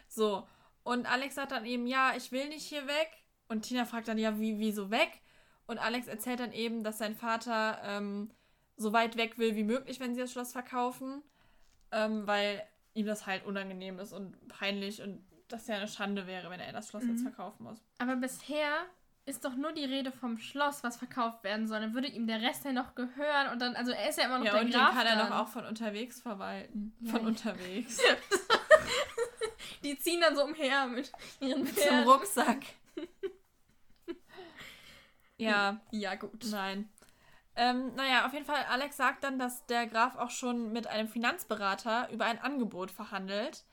So. 0.08 0.46
Und 0.82 1.10
Alex 1.10 1.34
sagt 1.34 1.52
dann 1.52 1.64
eben, 1.64 1.86
ja, 1.86 2.14
ich 2.16 2.32
will 2.32 2.48
nicht 2.48 2.64
hier 2.66 2.86
weg. 2.86 3.10
Und 3.48 3.62
Tina 3.62 3.84
fragt 3.84 4.08
dann, 4.08 4.18
ja, 4.18 4.38
wie, 4.38 4.58
wieso 4.58 4.90
weg? 4.90 5.20
Und 5.66 5.78
Alex 5.78 6.06
erzählt 6.06 6.40
dann 6.40 6.52
eben, 6.52 6.82
dass 6.84 6.98
sein 6.98 7.14
Vater 7.16 7.80
ähm, 7.84 8.30
so 8.76 8.92
weit 8.92 9.16
weg 9.16 9.38
will 9.38 9.56
wie 9.56 9.64
möglich, 9.64 10.00
wenn 10.00 10.14
sie 10.14 10.20
das 10.20 10.32
Schloss 10.32 10.52
verkaufen. 10.52 11.22
Ähm, 11.92 12.26
weil 12.26 12.62
ihm 12.94 13.06
das 13.06 13.26
halt 13.26 13.44
unangenehm 13.46 13.98
ist 13.98 14.12
und 14.12 14.36
peinlich 14.48 15.00
und 15.02 15.24
das 15.48 15.66
ja 15.66 15.76
eine 15.76 15.88
Schande 15.88 16.26
wäre, 16.26 16.48
wenn 16.50 16.60
er 16.60 16.72
das 16.72 16.88
Schloss 16.88 17.04
jetzt 17.04 17.20
Mhm. 17.20 17.28
verkaufen 17.32 17.64
muss. 17.64 17.78
Aber 17.98 18.16
bisher 18.16 18.86
ist 19.26 19.44
doch 19.44 19.54
nur 19.54 19.72
die 19.72 19.84
Rede 19.84 20.10
vom 20.12 20.38
Schloss, 20.38 20.82
was 20.82 20.96
verkauft 20.96 21.44
werden 21.44 21.66
soll. 21.68 21.80
Dann 21.80 21.94
würde 21.94 22.08
ihm 22.08 22.26
der 22.26 22.40
Rest 22.40 22.64
ja 22.64 22.72
noch 22.72 22.94
gehören 22.94 23.48
und 23.52 23.60
dann, 23.60 23.76
also 23.76 23.92
er 23.92 24.08
ist 24.08 24.18
ja 24.18 24.24
immer 24.26 24.38
noch 24.38 24.46
Ja, 24.46 24.52
der 24.54 24.62
und 24.62 24.70
Graf 24.72 24.88
den 24.90 24.96
kann 24.98 25.06
er 25.06 25.16
dann. 25.16 25.28
doch 25.30 25.36
auch 25.40 25.48
von 25.48 25.64
unterwegs 25.66 26.20
verwalten. 26.20 26.96
Ja, 27.00 27.10
von 27.12 27.20
ja. 27.22 27.26
unterwegs. 27.28 28.00
Die 29.84 29.98
ziehen 29.98 30.20
dann 30.20 30.36
so 30.36 30.44
umher 30.44 30.86
mit 30.86 31.10
ihren 31.40 31.62
Mit 31.64 31.74
zum 31.74 31.82
Pferden. 31.82 32.08
Rucksack. 32.08 32.62
ja, 35.36 35.80
Ja, 35.90 36.14
gut. 36.16 36.44
nein. 36.50 36.88
Ähm, 37.56 37.94
naja, 37.94 38.26
auf 38.26 38.32
jeden 38.32 38.44
Fall, 38.44 38.64
Alex 38.68 38.96
sagt 38.96 39.24
dann, 39.24 39.38
dass 39.38 39.66
der 39.66 39.86
Graf 39.86 40.16
auch 40.16 40.30
schon 40.30 40.72
mit 40.72 40.86
einem 40.86 41.08
Finanzberater 41.08 42.08
über 42.10 42.24
ein 42.24 42.38
Angebot 42.38 42.90
verhandelt 42.90 43.64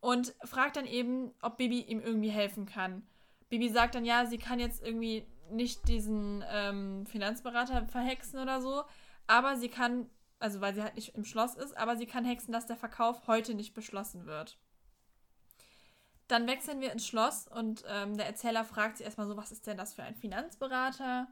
und 0.00 0.34
fragt 0.44 0.76
dann 0.76 0.86
eben, 0.86 1.32
ob 1.40 1.56
Bibi 1.56 1.80
ihm 1.80 2.00
irgendwie 2.00 2.30
helfen 2.30 2.66
kann. 2.66 3.06
Bibi 3.48 3.70
sagt 3.70 3.94
dann, 3.94 4.04
ja, 4.04 4.26
sie 4.26 4.38
kann 4.38 4.60
jetzt 4.60 4.84
irgendwie 4.84 5.26
nicht 5.50 5.88
diesen 5.88 6.44
ähm, 6.50 7.06
Finanzberater 7.06 7.86
verhexen 7.86 8.38
oder 8.38 8.60
so, 8.60 8.84
aber 9.26 9.56
sie 9.56 9.68
kann, 9.68 10.10
also 10.38 10.60
weil 10.60 10.74
sie 10.74 10.82
halt 10.82 10.96
nicht 10.96 11.14
im 11.14 11.24
Schloss 11.24 11.54
ist, 11.54 11.76
aber 11.76 11.96
sie 11.96 12.06
kann 12.06 12.24
hexen, 12.24 12.52
dass 12.52 12.66
der 12.66 12.76
Verkauf 12.76 13.26
heute 13.26 13.54
nicht 13.54 13.74
beschlossen 13.74 14.26
wird. 14.26 14.58
Dann 16.28 16.46
wechseln 16.46 16.80
wir 16.80 16.92
ins 16.92 17.06
Schloss 17.06 17.46
und 17.48 17.84
ähm, 17.86 18.16
der 18.16 18.26
Erzähler 18.26 18.64
fragt 18.64 18.96
sich 18.98 19.06
erstmal 19.06 19.26
so, 19.26 19.36
was 19.36 19.52
ist 19.52 19.66
denn 19.66 19.76
das 19.76 19.94
für 19.94 20.02
ein 20.02 20.14
Finanzberater? 20.14 21.28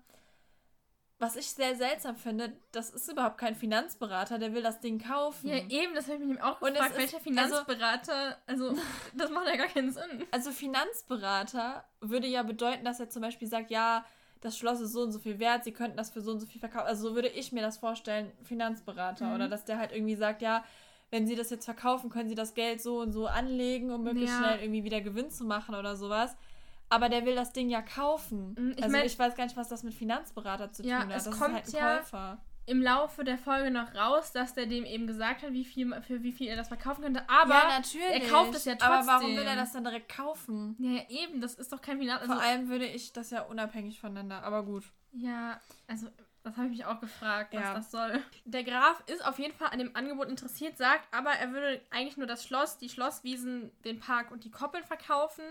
Was 1.23 1.37
ich 1.37 1.47
sehr 1.51 1.77
seltsam 1.77 2.17
finde, 2.17 2.53
das 2.73 2.91
ist 2.91 3.09
überhaupt 3.11 3.39
kein 3.39 3.55
Finanzberater, 3.55 4.39
der 4.41 4.55
will 4.55 4.63
das 4.63 4.81
Ding 4.81 4.99
kaufen. 4.99 5.49
Ja, 5.49 5.57
eben, 5.69 5.95
das 5.95 6.09
habe 6.09 6.17
ich 6.21 6.29
mich 6.29 6.43
auch 6.43 6.61
Und 6.61 6.71
es 6.71 6.75
gefragt. 6.75 6.91
ist- 6.93 6.99
Welcher 6.99 7.21
Finanzberater, 7.21 8.37
also, 8.49 8.75
das 9.17 9.31
macht 9.31 9.47
ja 9.47 9.57
gar 9.57 9.69
keinen 9.69 9.93
Sinn. 9.93 10.25
Also 10.33 10.51
Finanzberater 10.51 11.85
würde 12.01 12.27
ja 12.27 12.43
bedeuten, 12.43 12.85
dass 12.85 13.01
er 13.01 13.09
zum 13.09 13.23
Beispiel 13.23 13.49
sagt, 13.49 13.71
ja, 13.71 14.05
das 14.41 14.59
Schloss 14.59 14.81
ist 14.81 14.93
so 14.93 15.03
und 15.03 15.13
so 15.13 15.19
viel 15.21 15.39
wert, 15.39 15.63
sie 15.65 15.73
könnten 15.73 15.97
das 15.97 16.11
für 16.11 16.21
so 16.21 16.33
und 16.33 16.41
so 16.41 16.47
viel 16.47 16.59
verkaufen. 16.61 16.87
Also 16.89 17.09
so 17.11 17.15
würde 17.15 17.29
ich 17.29 17.53
mir 17.53 17.63
das 17.63 17.79
vorstellen, 17.79 18.33
Finanzberater. 18.43 19.27
Mhm. 19.27 19.35
Oder 19.35 19.49
dass 19.49 19.65
der 19.65 19.79
halt 19.79 19.93
irgendwie 19.93 20.17
sagt, 20.17 20.43
ja, 20.43 20.65
wenn 21.11 21.27
sie 21.27 21.37
das 21.37 21.51
jetzt 21.51 21.65
verkaufen, 21.67 22.11
können 22.11 22.29
sie 22.29 22.35
das 22.35 22.55
Geld 22.55 22.83
so 22.83 22.99
und 23.01 23.13
so 23.13 23.27
anlegen, 23.29 23.93
um 23.93 24.03
möglichst 24.03 24.35
Ja. 24.41 24.43
schnell 24.49 24.61
irgendwie 24.63 24.83
wieder 24.85 25.01
Gewinn 25.01 25.31
zu 25.31 25.45
machen 25.45 25.75
oder 25.77 25.95
sowas. 25.95 26.37
Aber 26.93 27.09
der 27.09 27.25
will 27.27 27.35
das 27.35 27.53
Ding 27.53 27.69
ja 27.71 27.83
kaufen. 27.83 28.55
Mhm, 28.59 28.71
ich 28.77 28.83
also 28.83 28.97
mein- 28.97 29.07
ich 29.07 29.19
weiß 29.19 29.35
gar 29.35 29.45
nicht, 29.45 29.57
was 29.57 29.69
das 29.69 29.83
mit 29.83 29.95
Finanzberater 29.95 30.73
zu 30.73 30.83
Ja, 30.85 31.01
tun 31.01 31.11
hat. 31.11 31.17
es 31.17 31.25
das 31.25 31.39
kommt 31.39 31.55
halt 31.55 31.69
ja- 31.73 31.99
Käufer. 31.99 32.39
Im 32.65 32.81
Laufe 32.81 33.25
der 33.25 33.39
Folge 33.39 33.73
noch 33.73 33.93
raus, 33.97 34.31
dass 34.31 34.55
der 34.55 34.67
dem 34.67 34.85
eben 34.85 35.09
gesagt 35.09 35.43
hat, 35.43 35.53
wie 35.53 35.65
viel, 35.65 36.01
für 36.03 36.23
wie 36.23 36.31
viel 36.31 36.47
er 36.47 36.55
das 36.55 36.69
verkaufen 36.69 37.03
könnte. 37.03 37.29
Aber, 37.29 37.55
ja, 37.55 37.69
natürlich. 37.79 38.23
er 38.23 38.29
kauft 38.31 38.55
es 38.55 38.65
ja 38.67 38.75
Aber 38.75 39.05
warum 39.05 39.23
trotzdem. 39.23 39.37
will 39.37 39.47
er 39.47 39.57
das 39.57 39.73
dann 39.73 39.83
direkt 39.83 40.15
kaufen? 40.17 40.77
ja, 40.79 40.91
ja, 40.93 41.03
eben, 41.09 41.41
das 41.41 41.55
ist 41.55 41.73
doch 41.73 41.81
kein 41.83 41.99
Finanz... 41.99 42.23
Also, 42.23 42.35
Vor 42.35 42.43
allem 42.43 42.69
würde 42.69 42.87
ich 42.87 43.13
das 43.13 43.31
ja 43.31 43.43
unabhängig 43.43 43.99
voneinander. 43.99 44.45
Aber 44.45 44.63
gut. 44.65 44.85
ja, 45.11 45.61
also, 45.89 46.07
das 46.45 46.57
habe 46.57 46.67
ich 46.67 46.73
mich 46.79 46.85
auch 46.85 47.01
gefragt, 47.01 47.53
was 47.53 47.63
Ja. 47.63 47.75
das 47.75 47.91
soll. 47.91 48.23
Der 48.45 48.63
Graf 48.63 49.03
ist 49.09 49.25
auf 49.27 49.41
jeden 49.41 49.55
Fall 49.55 49.71
an 49.71 49.81
dem 49.81 49.97
Angebot 49.97 50.29
interessiert, 50.29 50.77
sagt 50.79 51.13
aber, 51.13 51.31
er 51.31 51.51
würde 51.53 51.81
eigentlich 51.91 52.17
nur 52.17 52.29
das 52.29 52.45
Schloss, 52.45 52.79
die 52.79 52.89
Schlosswiesen, 52.89 53.73
den 53.85 53.99
Park 53.99 54.31
und 54.31 54.45
die 54.45 54.51
Koppeln 54.53 54.85
verkaufen. 54.85 55.43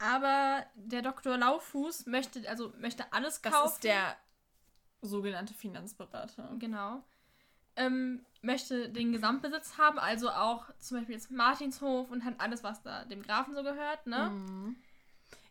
Aber 0.00 0.64
der 0.74 1.02
Dr. 1.02 1.36
Laufuß 1.36 2.06
möchte, 2.06 2.48
also 2.48 2.72
möchte 2.80 3.12
alles 3.12 3.42
Das 3.42 3.52
kaufen. 3.52 3.72
ist 3.74 3.84
der 3.84 4.16
sogenannte 5.02 5.52
Finanzberater. 5.54 6.56
Genau. 6.58 7.02
Ähm, 7.76 8.24
möchte 8.42 8.88
den 8.88 9.12
Gesamtbesitz 9.12 9.78
haben, 9.78 9.98
also 9.98 10.30
auch 10.30 10.64
zum 10.78 10.98
Beispiel 10.98 11.14
jetzt 11.14 11.30
Martinshof 11.30 12.10
und 12.10 12.24
hat 12.24 12.34
alles, 12.40 12.64
was 12.64 12.82
da 12.82 13.04
dem 13.04 13.22
Grafen 13.22 13.54
so 13.54 13.62
gehört, 13.62 14.06
ne? 14.06 14.30
Mhm. 14.30 14.76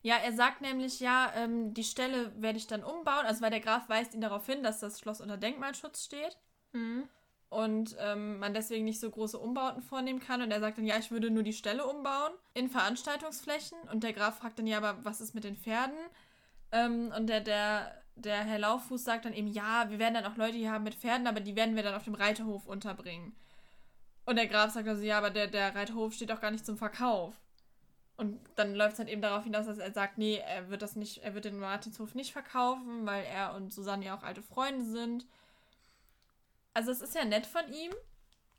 Ja, 0.01 0.15
er 0.15 0.33
sagt 0.33 0.61
nämlich, 0.61 0.99
ja, 0.99 1.31
ähm, 1.35 1.73
die 1.73 1.83
Stelle 1.83 2.31
werde 2.41 2.57
ich 2.57 2.67
dann 2.67 2.83
umbauen. 2.83 3.25
Also, 3.25 3.41
weil 3.41 3.51
der 3.51 3.59
Graf 3.59 3.87
weist 3.89 4.13
ihn 4.13 4.21
darauf 4.21 4.45
hin, 4.45 4.63
dass 4.63 4.79
das 4.79 4.99
Schloss 4.99 5.21
unter 5.21 5.37
Denkmalschutz 5.37 6.03
steht 6.05 6.37
Mhm. 6.71 7.09
Und 7.49 7.95
ähm, 7.99 8.39
man 8.39 8.53
deswegen 8.53 8.85
nicht 8.85 8.99
so 8.99 9.09
große 9.09 9.37
Umbauten 9.37 9.81
vornehmen 9.81 10.19
kann. 10.19 10.41
Und 10.41 10.51
er 10.51 10.59
sagt 10.59 10.77
dann, 10.77 10.85
ja, 10.85 10.97
ich 10.97 11.11
würde 11.11 11.31
nur 11.31 11.43
die 11.43 11.53
Stelle 11.53 11.85
umbauen 11.85 12.31
in 12.53 12.69
Veranstaltungsflächen. 12.69 13.77
Und 13.91 14.03
der 14.03 14.13
Graf 14.13 14.37
fragt 14.37 14.59
dann, 14.59 14.67
ja, 14.67 14.77
aber 14.77 15.03
was 15.03 15.21
ist 15.21 15.33
mit 15.33 15.43
den 15.43 15.55
Pferden? 15.55 15.97
Ähm, 16.71 17.11
und 17.17 17.27
der, 17.27 17.41
der 17.41 17.99
der 18.21 18.43
Herr 18.43 18.59
Lauffuß 18.59 19.03
sagt 19.03 19.25
dann 19.25 19.33
eben, 19.33 19.47
ja, 19.47 19.89
wir 19.89 19.99
werden 19.99 20.15
dann 20.15 20.25
auch 20.25 20.37
Leute 20.37 20.57
hier 20.57 20.71
haben 20.71 20.83
mit 20.83 20.95
Pferden, 20.95 21.27
aber 21.27 21.39
die 21.39 21.55
werden 21.55 21.75
wir 21.75 21.83
dann 21.83 21.95
auf 21.95 22.03
dem 22.03 22.15
Reiterhof 22.15 22.65
unterbringen. 22.65 23.35
Und 24.25 24.35
der 24.35 24.47
Graf 24.47 24.71
sagt 24.71 24.87
also, 24.87 25.01
ja, 25.03 25.17
aber 25.17 25.29
der, 25.29 25.47
der 25.47 25.73
Reiterhof 25.75 26.13
steht 26.13 26.31
auch 26.31 26.41
gar 26.41 26.51
nicht 26.51 26.65
zum 26.65 26.77
Verkauf. 26.77 27.33
Und 28.17 28.39
dann 28.55 28.75
läuft 28.75 28.93
es 28.93 28.99
halt 28.99 29.09
eben 29.09 29.21
darauf 29.21 29.45
hinaus, 29.45 29.65
dass 29.65 29.77
er 29.77 29.93
sagt, 29.93 30.17
nee, 30.17 30.41
er 30.45 30.69
wird 30.69 30.81
das 30.81 30.95
nicht, 30.97 31.23
er 31.23 31.33
wird 31.33 31.45
den 31.45 31.57
Martinshof 31.57 32.15
nicht 32.15 32.33
verkaufen, 32.33 33.05
weil 33.05 33.23
er 33.23 33.55
und 33.55 33.73
Susanne 33.73 34.05
ja 34.05 34.17
auch 34.17 34.23
alte 34.23 34.41
Freunde 34.41 34.83
sind. 34.85 35.25
Also 36.79 36.91
es 36.91 37.01
ist 37.01 37.13
ja 37.13 37.25
nett 37.25 37.45
von 37.45 37.67
ihm, 37.73 37.91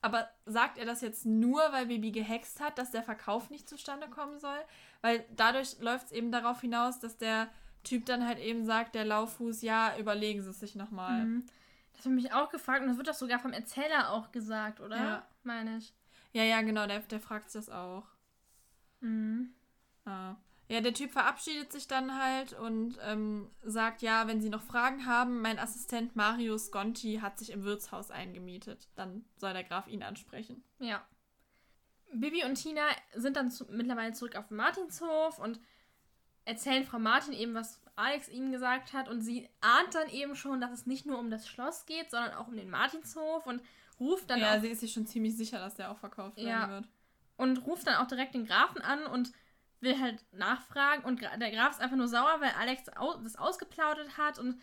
aber 0.03 0.29
sagt 0.45 0.77
er 0.77 0.85
das 0.85 1.01
jetzt 1.01 1.25
nur, 1.25 1.59
weil 1.73 1.87
Bibi 1.87 2.11
gehext 2.11 2.61
hat, 2.61 2.77
dass 2.77 2.91
der 2.91 3.03
Verkauf 3.03 3.49
nicht 3.49 3.67
zustande 3.67 4.09
kommen 4.09 4.39
soll? 4.39 4.59
Weil 5.01 5.25
dadurch 5.35 5.81
läuft 5.81 6.09
es 6.09 6.13
eben 6.13 6.31
darauf 6.31 6.61
hinaus, 6.61 6.99
dass 6.99 7.17
der 7.17 7.49
Typ 7.83 8.05
dann 8.05 8.27
halt 8.27 8.39
eben 8.39 8.67
sagt, 8.67 8.95
der 8.95 9.07
Lauffuß, 9.07 9.63
ja, 9.63 9.97
überlegen 9.97 10.43
Sie 10.43 10.51
es 10.51 10.61
sich 10.61 10.75
nochmal. 10.75 11.25
Mhm. 11.25 11.47
Das 11.95 12.05
habe 12.05 12.15
ich 12.15 12.25
mich 12.25 12.33
auch 12.35 12.51
gefragt 12.51 12.83
und 12.83 12.89
das 12.89 12.99
wird 12.99 13.09
doch 13.09 13.15
sogar 13.15 13.39
vom 13.39 13.55
Erzähler 13.55 14.13
auch 14.13 14.33
gesagt, 14.33 14.81
oder? 14.81 14.97
Ja. 14.97 15.27
Meine 15.43 15.79
ich. 15.79 15.95
Ja, 16.35 16.43
ja, 16.43 16.61
genau, 16.61 16.87
der, 16.87 17.01
der 17.01 17.21
fragt 17.21 17.55
das 17.55 17.71
auch. 17.71 18.05
Mhm. 19.01 19.55
Ja. 20.05 20.37
Ja, 20.71 20.81
der 20.81 20.95
Typ 20.95 21.11
verabschiedet 21.11 21.73
sich 21.73 21.89
dann 21.89 22.17
halt 22.17 22.53
und 22.53 22.97
ähm, 23.03 23.51
sagt, 23.63 24.03
ja, 24.03 24.29
wenn 24.29 24.41
Sie 24.41 24.51
noch 24.51 24.63
Fragen 24.63 25.05
haben, 25.05 25.41
mein 25.43 25.59
Assistent 25.59 26.15
Marius 26.15 26.71
Gonti 26.71 27.19
hat 27.21 27.39
sich 27.41 27.51
im 27.51 27.65
Wirtshaus 27.65 28.13
eingemietet. 28.13 28.89
Dann 28.95 29.25
soll 29.37 29.53
der 29.53 29.65
Graf 29.65 29.89
ihn 29.89 30.05
ansprechen. 30.05 30.63
Ja. 30.79 31.05
Bibi 32.13 32.45
und 32.45 32.55
Tina 32.55 32.83
sind 33.17 33.37
dann 33.37 33.51
zu, 33.51 33.65
mittlerweile 33.71 34.13
zurück 34.13 34.37
auf 34.37 34.51
Martinshof 34.51 35.39
und 35.41 35.61
erzählen 36.45 36.85
Frau 36.85 36.99
Martin 37.01 37.33
eben, 37.33 37.55
was 37.55 37.81
Alex 37.97 38.29
ihnen 38.29 38.53
gesagt 38.53 38.93
hat. 38.93 39.09
Und 39.09 39.23
sie 39.23 39.49
ahnt 39.61 39.95
dann 39.95 40.09
eben 40.09 40.37
schon, 40.37 40.61
dass 40.61 40.71
es 40.71 40.87
nicht 40.87 41.05
nur 41.05 41.19
um 41.19 41.31
das 41.31 41.49
Schloss 41.49 41.85
geht, 41.87 42.11
sondern 42.13 42.35
auch 42.35 42.47
um 42.49 42.57
den 42.57 42.71
Martinshof 42.71 43.45
und 43.47 43.61
ruft 43.99 44.31
dann 44.31 44.39
ja, 44.41 44.57
auch, 44.57 44.61
sie 44.61 44.69
ist 44.69 44.81
sich 44.81 44.93
schon 44.93 45.07
ziemlich 45.07 45.37
sicher, 45.37 45.59
dass 45.59 45.75
der 45.75 45.91
auch 45.91 45.99
verkauft 45.99 46.37
werden 46.37 46.49
Ja. 46.49 46.69
wird. 46.71 46.89
und 47.37 47.67
ruft 47.67 47.87
dann 47.87 47.97
auch 47.97 48.07
direkt 48.07 48.35
den 48.35 48.47
Grafen 48.47 48.83
an 48.83 49.05
und 49.07 49.33
will 49.81 49.99
halt 50.01 50.25
nachfragen. 50.33 51.05
Und 51.05 51.21
der 51.23 51.51
Graf 51.51 51.73
ist 51.73 51.81
einfach 51.81 51.97
nur 51.97 52.09
sauer, 52.09 52.37
weil 52.41 52.51
Alex 52.59 52.85
das 53.25 53.37
ausgeplaudert 53.37 54.19
hat 54.19 54.39
und 54.39 54.61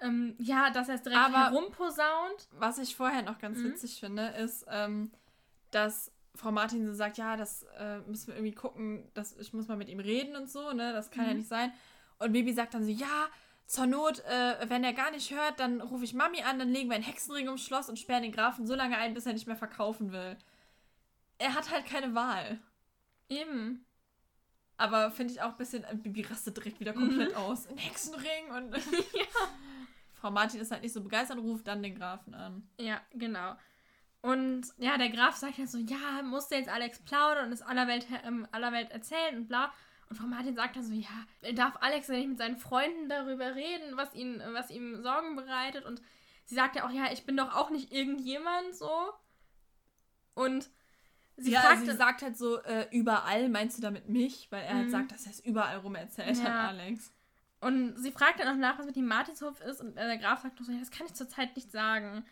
ähm, 0.00 0.34
ja, 0.38 0.70
dass 0.70 0.88
er 0.88 0.96
es 0.96 1.02
direkt 1.02 1.20
Aber- 1.20 1.50
herumposaunt. 1.50 2.48
Was 2.52 2.78
ich 2.78 2.96
vorher 2.96 3.22
noch 3.22 3.38
ganz 3.38 3.58
Mhm. 3.58 3.64
witzig 3.64 4.00
finde, 4.00 4.28
ist, 4.28 4.64
ähm, 4.68 5.12
dass 5.70 6.10
Frau 6.34 6.50
Martin 6.50 6.86
so 6.86 6.92
sagt, 6.94 7.18
ja, 7.18 7.36
das 7.36 7.62
äh, 7.78 7.98
müssen 8.00 8.28
wir 8.28 8.34
irgendwie 8.36 8.54
gucken, 8.54 9.08
dass 9.14 9.36
ich 9.36 9.52
muss 9.52 9.68
mal 9.68 9.76
mit 9.76 9.88
ihm 9.88 10.00
reden 10.00 10.34
und 10.34 10.50
so, 10.50 10.72
ne? 10.72 10.92
Das 10.92 11.10
kann 11.10 11.24
ja 11.26 11.30
Mhm. 11.32 11.36
nicht 11.38 11.48
sein. 11.48 11.72
Und 12.18 12.32
Baby 12.32 12.52
sagt 12.52 12.74
dann 12.74 12.84
so, 12.84 12.90
ja, 12.90 13.28
zur 13.66 13.86
Not, 13.86 14.20
äh, 14.24 14.68
wenn 14.68 14.82
er 14.82 14.92
gar 14.92 15.10
nicht 15.12 15.30
hört, 15.30 15.60
dann 15.60 15.80
rufe 15.80 16.04
ich 16.04 16.14
Mami 16.14 16.42
an, 16.42 16.58
dann 16.58 16.70
legen 16.70 16.88
wir 16.88 16.94
einen 16.96 17.04
Hexenring 17.04 17.46
ums 17.46 17.64
Schloss 17.64 17.88
und 17.88 17.98
sperren 17.98 18.22
den 18.22 18.32
Grafen 18.32 18.66
so 18.66 18.74
lange 18.74 18.96
ein, 18.98 19.14
bis 19.14 19.26
er 19.26 19.32
nicht 19.34 19.46
mehr 19.46 19.56
verkaufen 19.56 20.12
will. 20.12 20.36
Er 21.38 21.54
hat 21.54 21.70
halt 21.70 21.86
keine 21.86 22.14
Wahl. 22.14 22.58
Eben. 23.28 23.84
Aber 24.82 25.12
finde 25.12 25.32
ich 25.32 25.40
auch 25.40 25.50
ein 25.50 25.56
bisschen, 25.56 25.84
äh, 25.84 25.94
Bibi 25.94 26.22
rastet 26.22 26.56
direkt 26.56 26.80
wieder 26.80 26.92
komplett 26.92 27.36
aus. 27.36 27.68
Ein 27.68 27.76
Hexenring 27.76 28.50
und. 28.50 28.74
Frau 30.14 30.32
Martin 30.32 30.58
ist 30.58 30.72
halt 30.72 30.82
nicht 30.82 30.92
so 30.92 31.00
begeistert, 31.00 31.38
ruft 31.38 31.68
dann 31.68 31.84
den 31.84 31.94
Grafen 31.94 32.34
an. 32.34 32.68
Ja, 32.80 33.00
genau. 33.12 33.54
Und 34.22 34.66
ja, 34.78 34.98
der 34.98 35.10
Graf 35.10 35.36
sagt 35.36 35.60
dann 35.60 35.68
so, 35.68 35.78
ja, 35.78 36.22
musste 36.24 36.56
jetzt 36.56 36.68
Alex 36.68 36.98
plaudern 36.98 37.46
und 37.46 37.52
es 37.52 37.62
aller 37.62 37.86
Welt, 37.86 38.08
ähm, 38.24 38.48
aller 38.50 38.72
Welt 38.72 38.90
erzählen 38.90 39.36
und 39.36 39.46
bla. 39.46 39.72
Und 40.08 40.16
Frau 40.16 40.26
Martin 40.26 40.56
sagt 40.56 40.74
dann 40.74 40.82
so, 40.82 40.94
ja, 40.94 41.52
darf 41.52 41.76
Alex 41.80 42.08
denn 42.08 42.16
nicht 42.16 42.28
mit 42.30 42.38
seinen 42.38 42.56
Freunden 42.56 43.08
darüber 43.08 43.54
reden, 43.54 43.96
was, 43.96 44.12
ihn, 44.14 44.42
was 44.48 44.68
ihm 44.72 45.00
Sorgen 45.00 45.36
bereitet? 45.36 45.84
Und 45.84 46.02
sie 46.44 46.56
sagt 46.56 46.74
ja 46.74 46.84
auch, 46.84 46.90
ja, 46.90 47.12
ich 47.12 47.24
bin 47.24 47.36
doch 47.36 47.54
auch 47.54 47.70
nicht 47.70 47.92
irgendjemand 47.92 48.74
so. 48.74 48.90
Und 50.34 50.70
sie 51.36 51.52
ja, 51.52 51.60
fragt 51.60 51.84
sie 51.86 51.94
sagt 51.96 52.22
halt 52.22 52.36
so, 52.36 52.60
äh, 52.62 52.86
überall, 52.90 53.48
meinst 53.48 53.78
du 53.78 53.82
damit 53.82 54.08
mich? 54.08 54.48
Weil 54.50 54.64
er 54.64 54.76
halt 54.76 54.86
Mhm. 54.88 54.90
sagt, 54.92 55.12
dass 55.12 55.26
er 55.26 55.32
es 55.32 55.40
überall 55.40 55.78
rum 55.78 55.94
erzählt 55.94 56.36
Ja. 56.38 56.44
hat, 56.44 56.68
Alex. 56.70 57.12
Und 57.60 57.96
sie 57.96 58.10
fragt 58.10 58.40
dann 58.40 58.48
auch 58.48 58.56
nach, 58.58 58.78
was 58.78 58.86
mit 58.86 58.96
dem 58.96 59.06
Martinshof 59.06 59.60
ist. 59.60 59.80
Und 59.80 59.94
der 59.96 60.18
Graf 60.18 60.42
sagt 60.42 60.58
noch 60.58 60.66
so, 60.66 60.72
ja, 60.72 60.78
das 60.80 60.90
kann 60.90 61.06
ich 61.06 61.14
zurzeit 61.14 61.54
nicht 61.54 61.70
sagen. 61.70 62.24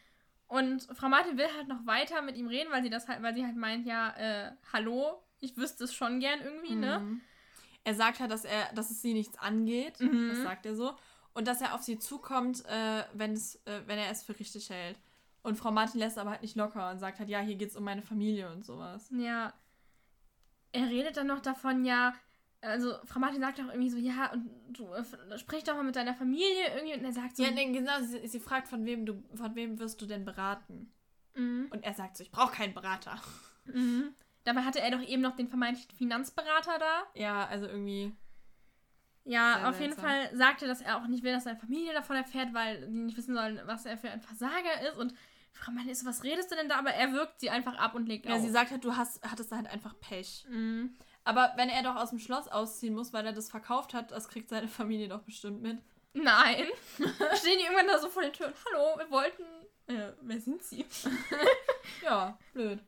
Und 0.48 0.82
Frau 0.94 1.08
Martin 1.08 1.38
will 1.38 1.46
halt 1.56 1.68
noch 1.68 1.86
weiter 1.86 2.20
mit 2.22 2.36
ihm 2.36 2.48
reden, 2.48 2.72
weil 2.72 2.82
sie 2.82 2.90
das 2.90 3.06
halt, 3.06 3.22
weil 3.22 3.34
sie 3.34 3.44
halt 3.46 3.54
meint, 3.56 3.86
ja, 3.86 4.10
äh, 4.16 4.52
hallo, 4.72 5.22
ich 5.38 5.56
wüsste 5.56 5.84
es 5.84 5.94
schon 5.94 6.18
gern 6.18 6.40
irgendwie, 6.40 6.74
ne? 6.74 6.98
Mhm. 6.98 7.20
Er 7.84 7.94
sagt 7.94 8.18
halt, 8.18 8.30
dass 8.32 8.44
er, 8.44 8.72
dass 8.74 8.90
es 8.90 9.00
sie 9.00 9.14
nichts 9.14 9.38
angeht. 9.38 10.00
Mhm. 10.00 10.28
Das 10.28 10.42
sagt 10.42 10.66
er 10.66 10.74
so. 10.74 10.96
Und 11.32 11.46
dass 11.46 11.60
er 11.60 11.74
auf 11.74 11.82
sie 11.82 11.98
zukommt, 12.00 12.64
äh, 12.66 13.04
wenn, 13.14 13.32
es, 13.32 13.54
äh, 13.66 13.82
wenn 13.86 13.98
er 14.00 14.10
es 14.10 14.24
für 14.24 14.36
richtig 14.36 14.68
hält. 14.68 14.98
Und 15.42 15.56
Frau 15.56 15.70
Martin 15.70 16.00
lässt 16.00 16.18
aber 16.18 16.30
halt 16.30 16.42
nicht 16.42 16.56
locker 16.56 16.90
und 16.90 16.98
sagt 16.98 17.18
halt, 17.18 17.28
ja, 17.30 17.40
hier 17.40 17.56
geht's 17.56 17.76
um 17.76 17.84
meine 17.84 18.02
Familie 18.02 18.50
und 18.50 18.64
sowas. 18.64 19.10
Ja. 19.12 19.52
Er 20.72 20.88
redet 20.88 21.16
dann 21.16 21.26
noch 21.26 21.40
davon, 21.40 21.84
ja, 21.84 22.14
also 22.60 22.94
Frau 23.04 23.20
Martin 23.20 23.40
sagt 23.40 23.58
auch 23.60 23.68
irgendwie 23.68 23.88
so, 23.90 23.96
ja, 23.96 24.30
und 24.32 24.50
du 24.68 24.92
äh, 24.92 25.38
sprich 25.38 25.64
doch 25.64 25.74
mal 25.74 25.82
mit 25.82 25.96
deiner 25.96 26.14
Familie 26.14 26.74
irgendwie. 26.76 26.94
Und 26.94 27.04
er 27.04 27.12
sagt 27.12 27.36
so, 27.36 27.42
Ja, 27.42 27.50
nee, 27.50 27.72
genau, 27.72 28.00
sie, 28.02 28.26
sie 28.28 28.40
fragt, 28.40 28.68
von 28.68 28.84
wem 28.84 29.06
du, 29.06 29.22
von 29.34 29.54
wem 29.54 29.78
wirst 29.78 30.00
du 30.02 30.06
denn 30.06 30.24
beraten? 30.24 30.92
mhm, 31.34 31.68
Und 31.70 31.84
er 31.84 31.94
sagt 31.94 32.16
so, 32.16 32.22
ich 32.22 32.30
brauche 32.30 32.52
keinen 32.54 32.74
Berater. 32.74 33.18
mhm. 33.64 34.14
Dabei 34.44 34.62
hatte 34.62 34.80
er 34.80 34.90
doch 34.90 35.02
eben 35.02 35.22
noch 35.22 35.36
den 35.36 35.48
vermeintlichen 35.48 35.96
Finanzberater 35.96 36.78
da. 36.78 37.02
Ja, 37.14 37.46
also 37.46 37.66
irgendwie. 37.66 38.14
Ja, 39.24 39.54
Sehr 39.58 39.68
auf 39.68 39.80
jeden 39.80 39.92
seltsam. 39.92 40.10
Fall 40.10 40.36
sagte, 40.36 40.66
dass 40.66 40.80
er 40.80 40.96
auch 40.96 41.06
nicht 41.06 41.22
will, 41.22 41.32
dass 41.32 41.44
seine 41.44 41.58
Familie 41.58 41.92
davon 41.92 42.16
erfährt, 42.16 42.54
weil 42.54 42.86
die 42.88 42.98
nicht 43.00 43.16
wissen 43.18 43.34
sollen, 43.34 43.60
was 43.66 43.84
er 43.86 43.98
für 43.98 44.10
ein 44.10 44.20
Versager 44.22 44.80
ist. 44.88 44.96
Und 44.98 45.14
Frau 45.52 45.72
Martin 45.72 45.90
ist 45.90 46.06
was 46.06 46.22
redest 46.22 46.50
du 46.50 46.56
denn 46.56 46.68
da? 46.68 46.78
Aber 46.78 46.90
er 46.90 47.12
wirkt 47.12 47.40
sie 47.40 47.50
einfach 47.50 47.76
ab 47.76 47.94
und 47.94 48.06
legt 48.06 48.26
Ja, 48.26 48.36
auf. 48.36 48.42
sie 48.42 48.50
sagt 48.50 48.70
halt, 48.70 48.84
du 48.84 48.96
hast, 48.96 49.22
hattest 49.22 49.52
da 49.52 49.56
halt 49.56 49.66
einfach 49.68 49.98
Pech. 50.00 50.44
Mhm. 50.48 50.96
Aber 51.24 51.52
wenn 51.56 51.68
er 51.68 51.82
doch 51.82 51.96
aus 51.96 52.10
dem 52.10 52.18
Schloss 52.18 52.48
ausziehen 52.48 52.94
muss, 52.94 53.12
weil 53.12 53.26
er 53.26 53.32
das 53.32 53.50
verkauft 53.50 53.92
hat, 53.94 54.10
das 54.10 54.28
kriegt 54.28 54.48
seine 54.48 54.68
Familie 54.68 55.08
doch 55.08 55.20
bestimmt 55.22 55.60
mit. 55.62 55.78
Nein. 56.14 56.64
Stehen 57.36 57.58
die 57.58 57.64
irgendwann 57.64 57.86
da 57.86 57.98
so 57.98 58.08
vor 58.08 58.22
den 58.22 58.32
Türen. 58.32 58.54
Hallo, 58.66 58.98
wir 58.98 59.10
wollten. 59.10 59.42
Äh, 59.86 60.12
wer 60.22 60.40
sind 60.40 60.62
sie? 60.62 60.84
Ja, 62.02 62.38
blöd. 62.54 62.80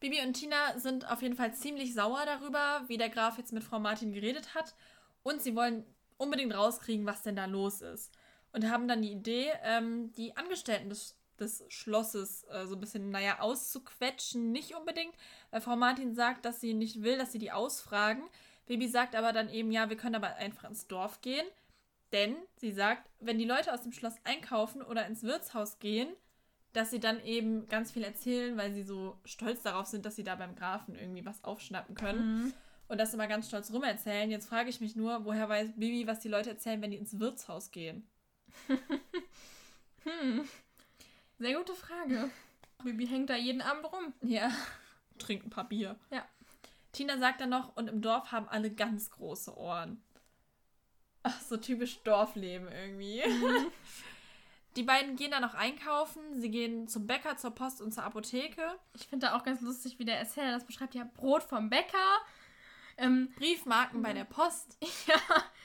Bibi 0.00 0.20
und 0.22 0.32
Tina 0.32 0.78
sind 0.78 1.08
auf 1.10 1.20
jeden 1.22 1.36
Fall 1.36 1.54
ziemlich 1.54 1.92
sauer 1.94 2.24
darüber, 2.24 2.82
wie 2.88 2.96
der 2.96 3.10
Graf 3.10 3.36
jetzt 3.38 3.52
mit 3.52 3.62
Frau 3.62 3.78
Martin 3.78 4.12
geredet 4.12 4.54
hat. 4.54 4.74
Und 5.22 5.42
sie 5.42 5.54
wollen 5.54 5.84
unbedingt 6.16 6.54
rauskriegen, 6.54 7.06
was 7.06 7.22
denn 7.22 7.36
da 7.36 7.44
los 7.44 7.82
ist. 7.82 8.10
Und 8.52 8.68
haben 8.68 8.88
dann 8.88 9.02
die 9.02 9.12
Idee, 9.12 9.50
ähm, 9.62 10.12
die 10.12 10.36
Angestellten 10.36 10.88
des, 10.88 11.16
des 11.38 11.64
Schlosses 11.68 12.44
äh, 12.50 12.66
so 12.66 12.74
ein 12.74 12.80
bisschen, 12.80 13.10
naja, 13.10 13.40
auszuquetschen. 13.40 14.50
Nicht 14.50 14.74
unbedingt, 14.74 15.14
weil 15.50 15.60
Frau 15.60 15.76
Martin 15.76 16.14
sagt, 16.14 16.44
dass 16.44 16.60
sie 16.60 16.74
nicht 16.74 17.02
will, 17.02 17.18
dass 17.18 17.32
sie 17.32 17.38
die 17.38 17.52
ausfragen. 17.52 18.22
Bibi 18.66 18.88
sagt 18.88 19.14
aber 19.14 19.32
dann 19.32 19.48
eben, 19.48 19.70
ja, 19.72 19.88
wir 19.88 19.96
können 19.96 20.14
aber 20.14 20.36
einfach 20.36 20.68
ins 20.68 20.86
Dorf 20.86 21.20
gehen. 21.20 21.46
Denn 22.12 22.36
sie 22.56 22.72
sagt, 22.72 23.08
wenn 23.20 23.38
die 23.38 23.44
Leute 23.44 23.72
aus 23.72 23.82
dem 23.82 23.92
Schloss 23.92 24.14
einkaufen 24.24 24.82
oder 24.82 25.06
ins 25.06 25.22
Wirtshaus 25.22 25.78
gehen, 25.78 26.08
dass 26.72 26.90
sie 26.90 27.00
dann 27.00 27.24
eben 27.24 27.68
ganz 27.68 27.92
viel 27.92 28.04
erzählen, 28.04 28.56
weil 28.56 28.72
sie 28.72 28.82
so 28.82 29.18
stolz 29.24 29.62
darauf 29.62 29.86
sind, 29.86 30.06
dass 30.06 30.16
sie 30.16 30.24
da 30.24 30.36
beim 30.36 30.54
Grafen 30.54 30.94
irgendwie 30.96 31.24
was 31.24 31.42
aufschnappen 31.42 31.94
können. 31.94 32.44
Mhm. 32.44 32.52
Und 32.88 32.98
das 32.98 33.14
immer 33.14 33.28
ganz 33.28 33.48
stolz 33.48 33.72
rumerzählen. 33.72 34.30
Jetzt 34.30 34.48
frage 34.48 34.68
ich 34.68 34.80
mich 34.80 34.96
nur, 34.96 35.24
woher 35.24 35.48
weiß 35.48 35.72
Bibi, 35.76 36.06
was 36.06 36.20
die 36.20 36.28
Leute 36.28 36.50
erzählen, 36.50 36.82
wenn 36.82 36.90
die 36.90 36.96
ins 36.96 37.18
Wirtshaus 37.20 37.70
gehen? 37.70 38.06
Hm. 40.04 40.48
Sehr 41.38 41.58
gute 41.58 41.74
Frage. 41.74 42.30
Bibi 42.82 43.06
hängt 43.06 43.30
da 43.30 43.36
jeden 43.36 43.60
Abend 43.60 43.84
rum. 43.92 44.14
Ja. 44.22 44.50
Trinkt 45.18 45.46
ein 45.46 45.50
paar 45.50 45.68
Bier. 45.68 45.96
Ja. 46.10 46.24
Tina 46.92 47.18
sagt 47.18 47.40
dann 47.40 47.50
noch, 47.50 47.76
und 47.76 47.88
im 47.88 48.00
Dorf 48.00 48.32
haben 48.32 48.48
alle 48.48 48.70
ganz 48.70 49.10
große 49.10 49.56
Ohren. 49.56 50.02
Ach, 51.22 51.40
so 51.42 51.56
typisch 51.56 52.02
Dorfleben 52.02 52.68
irgendwie. 52.68 53.22
Die 54.76 54.82
beiden 54.82 55.16
gehen 55.16 55.32
dann 55.32 55.42
noch 55.42 55.54
einkaufen. 55.54 56.40
Sie 56.40 56.50
gehen 56.50 56.88
zum 56.88 57.06
Bäcker, 57.06 57.36
zur 57.36 57.50
Post 57.50 57.82
und 57.82 57.92
zur 57.92 58.04
Apotheke. 58.04 58.78
Ich 58.94 59.06
finde 59.06 59.26
da 59.26 59.36
auch 59.36 59.42
ganz 59.42 59.60
lustig, 59.60 59.98
wie 59.98 60.04
der 60.04 60.18
Erzähler 60.18 60.52
das 60.52 60.64
beschreibt. 60.64 60.94
Ja, 60.94 61.04
Brot 61.04 61.42
vom 61.42 61.68
Bäcker. 61.68 62.18
Ähm, 63.00 63.32
Briefmarken 63.36 64.02
bei 64.02 64.12
der 64.12 64.24
Post 64.24 64.76
ja, 65.06 65.14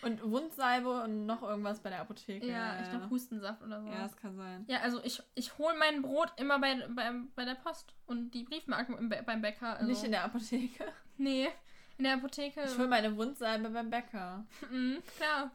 und 0.02 0.24
Wundsalbe 0.24 1.04
und 1.04 1.26
noch 1.26 1.44
irgendwas 1.44 1.82
bei 1.82 1.90
der 1.90 2.02
Apotheke. 2.02 2.48
ja, 2.48 2.82
ich 2.82 2.90
glaube 2.90 3.10
Hustensaft 3.10 3.62
oder 3.62 3.82
so. 3.82 3.88
Ja, 3.90 4.04
das 4.04 4.16
kann 4.16 4.38
sein. 4.38 4.64
Ja, 4.68 4.80
also 4.80 5.04
ich, 5.04 5.22
ich 5.36 5.58
hole 5.58 5.76
mein 5.78 6.02
Brot 6.02 6.32
immer 6.38 6.60
bei, 6.60 6.88
bei, 6.90 7.12
bei 7.36 7.46
der 7.46 7.56
Post 7.56 7.94
und 8.06 8.32
die 8.32 8.44
Briefmarken 8.44 8.98
im, 8.98 9.10
beim 9.10 9.42
Bäcker. 9.42 9.74
Also, 9.74 9.86
Nicht 9.86 10.04
in 10.04 10.12
der 10.12 10.24
Apotheke. 10.24 10.86
Nee, 11.18 11.48
in 11.98 12.04
der 12.04 12.16
Apotheke. 12.16 12.62
Ich 12.66 12.78
hole 12.78 12.90
meine 12.90 13.16
Wundsalbe 13.16 13.70
beim 13.70 13.90
Bäcker. 13.90 14.46
Mhm, 14.70 15.02
klar. 15.18 15.52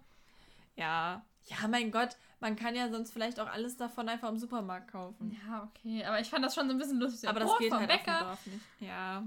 Ja. 0.76 1.22
Ja, 1.44 1.68
mein 1.68 1.90
Gott, 1.90 2.16
man 2.40 2.56
kann 2.56 2.74
ja 2.74 2.88
sonst 2.90 3.12
vielleicht 3.12 3.40
auch 3.40 3.48
alles 3.48 3.76
davon 3.76 4.08
einfach 4.08 4.28
im 4.28 4.38
Supermarkt 4.38 4.90
kaufen. 4.90 5.38
Ja, 5.46 5.64
okay. 5.64 6.04
Aber 6.04 6.20
ich 6.20 6.30
fand 6.30 6.44
das 6.44 6.54
schon 6.54 6.66
so 6.66 6.74
ein 6.74 6.78
bisschen 6.78 6.98
lustig. 7.00 7.28
Aber 7.28 7.40
das 7.40 7.50
Brot 7.50 7.58
geht 7.58 7.70
vom 7.70 7.80
halt 7.80 7.90
auf 7.90 7.96
dem 7.96 8.04
Bäcker. 8.06 8.24
Dorf 8.24 8.46
nicht. 8.46 8.64
Ja. 8.80 9.24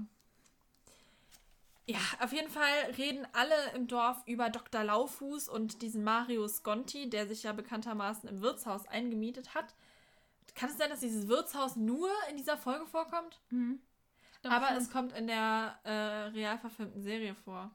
Ja, 1.86 1.98
auf 2.20 2.32
jeden 2.32 2.50
Fall 2.50 2.92
reden 2.96 3.26
alle 3.32 3.54
im 3.74 3.86
Dorf 3.86 4.22
über 4.26 4.48
Dr. 4.48 4.84
Lauffuß 4.84 5.48
und 5.48 5.82
diesen 5.82 6.02
Mario 6.02 6.48
Sconti, 6.48 7.10
der 7.10 7.26
sich 7.26 7.42
ja 7.42 7.52
bekanntermaßen 7.52 8.28
im 8.28 8.40
Wirtshaus 8.40 8.86
eingemietet 8.86 9.54
hat. 9.54 9.74
Kann 10.54 10.70
es 10.70 10.78
sein, 10.78 10.88
dass 10.88 11.00
dieses 11.00 11.28
Wirtshaus 11.28 11.76
nur 11.76 12.08
in 12.30 12.36
dieser 12.36 12.56
Folge 12.56 12.86
vorkommt? 12.86 13.40
Mhm. 13.50 13.80
Aber 14.44 14.68
schon. 14.68 14.76
es 14.76 14.90
kommt 14.90 15.12
in 15.12 15.26
der 15.26 15.78
äh, 15.84 16.28
real 16.28 16.58
verfilmten 16.58 17.02
Serie 17.02 17.34
vor. 17.34 17.70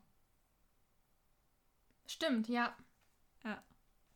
Stimmt, 2.08 2.48
ja. 2.48 2.76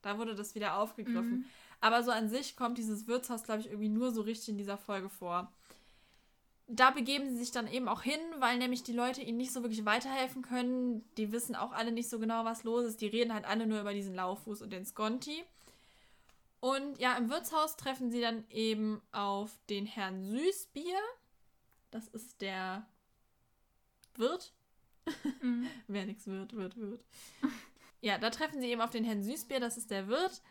Da 0.04 0.18
wurde 0.18 0.36
das 0.36 0.54
wieder 0.54 0.78
aufgegriffen. 0.78 1.40
Mhm. 1.40 1.46
Aber 1.82 2.04
so 2.04 2.12
an 2.12 2.30
sich 2.30 2.56
kommt 2.56 2.78
dieses 2.78 3.08
Wirtshaus, 3.08 3.44
glaube 3.44 3.62
ich, 3.62 3.68
irgendwie 3.68 3.90
nur 3.90 4.12
so 4.12 4.22
richtig 4.22 4.50
in 4.50 4.58
dieser 4.58 4.78
Folge 4.78 5.10
vor. 5.10 5.52
Da 6.68 6.92
begeben 6.92 7.30
sie 7.30 7.38
sich 7.38 7.52
dann 7.52 7.68
eben 7.68 7.88
auch 7.90 8.02
hin, 8.02 8.20
weil 8.40 8.58
nämlich 8.58 8.84
die 8.84 8.94
Leute 8.94 9.22
ihnen 9.22 9.38
nicht 9.38 9.52
so 9.52 9.64
wirklich 9.64 9.86
weiterhelfen 9.86 10.42
können. 10.42 11.04
Die 11.18 11.32
wissen 11.32 11.56
auch 11.56 11.72
alle 11.72 11.92
nicht 11.92 12.10
so 12.10 12.20
genau, 12.20 12.46
was 12.46 12.64
los 12.64 12.86
ist. 12.86 13.02
Die 13.02 13.08
reden 13.08 13.34
halt 13.34 13.46
alle 13.46 13.68
nur 13.68 13.82
über 13.82 13.94
diesen 13.94 14.16
Lauffuß 14.16 14.62
und 14.62 14.72
den 14.72 14.86
Sconti. 14.86 15.44
Und 16.62 16.98
ja, 17.00 17.18
im 17.18 17.30
Wirtshaus 17.30 17.76
treffen 17.76 18.10
sie 18.10 18.22
dann 18.22 18.46
eben 18.50 19.02
auf 19.12 19.52
den 19.70 19.86
Herrn 19.86 20.24
Süßbier. 20.24 21.00
Das 21.92 22.08
ist 22.08 22.42
der 22.42 22.88
Wirt. 24.16 24.54
Mhm. 25.42 25.68
Wer 25.88 26.06
nichts 26.06 26.26
wird, 26.28 26.54
wird, 26.54 26.78
wird. 26.78 27.04
ja, 28.00 28.18
da 28.18 28.30
treffen 28.30 28.62
sie 28.62 28.70
eben 28.70 28.80
auf 28.80 28.92
den 28.92 29.04
Herrn 29.04 29.24
Süßbier, 29.24 29.60
das 29.60 29.76
ist 29.76 29.92
der 29.92 30.08
Wirt. 30.08 30.42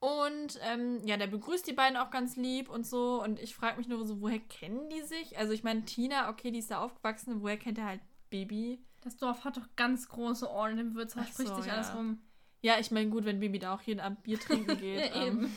Und 0.00 0.60
ähm, 0.62 1.00
ja, 1.04 1.16
der 1.16 1.26
begrüßt 1.26 1.66
die 1.66 1.72
beiden 1.72 1.96
auch 1.96 2.10
ganz 2.10 2.36
lieb 2.36 2.68
und 2.68 2.86
so. 2.86 3.22
Und 3.22 3.40
ich 3.40 3.54
frage 3.54 3.78
mich 3.78 3.88
nur 3.88 4.06
so, 4.06 4.20
woher 4.20 4.38
kennen 4.38 4.88
die 4.90 5.02
sich? 5.02 5.36
Also 5.38 5.52
ich 5.52 5.64
meine, 5.64 5.84
Tina, 5.84 6.30
okay, 6.30 6.50
die 6.50 6.60
ist 6.60 6.70
da 6.70 6.80
aufgewachsen. 6.80 7.42
Woher 7.42 7.56
kennt 7.56 7.78
er 7.78 7.86
halt 7.86 8.00
Bibi? 8.30 8.80
Das 9.00 9.16
Dorf 9.16 9.44
hat 9.44 9.56
doch 9.56 9.66
ganz 9.76 10.08
große 10.08 10.48
Ohren 10.48 10.78
im 10.78 10.94
Wirtshaus, 10.94 11.24
Ach 11.26 11.32
spricht 11.32 11.48
so, 11.48 11.56
sich 11.56 11.66
ja. 11.66 11.74
alles 11.74 11.94
rum. 11.94 12.20
Ja, 12.60 12.78
ich 12.78 12.90
meine, 12.90 13.10
gut, 13.10 13.24
wenn 13.24 13.40
Bibi 13.40 13.58
da 13.58 13.74
auch 13.74 13.82
jeden 13.82 14.00
Abend 14.00 14.22
Bier 14.22 14.38
trinken 14.38 14.76
geht. 14.80 15.14
Ja, 15.14 15.26
ähm, 15.26 15.52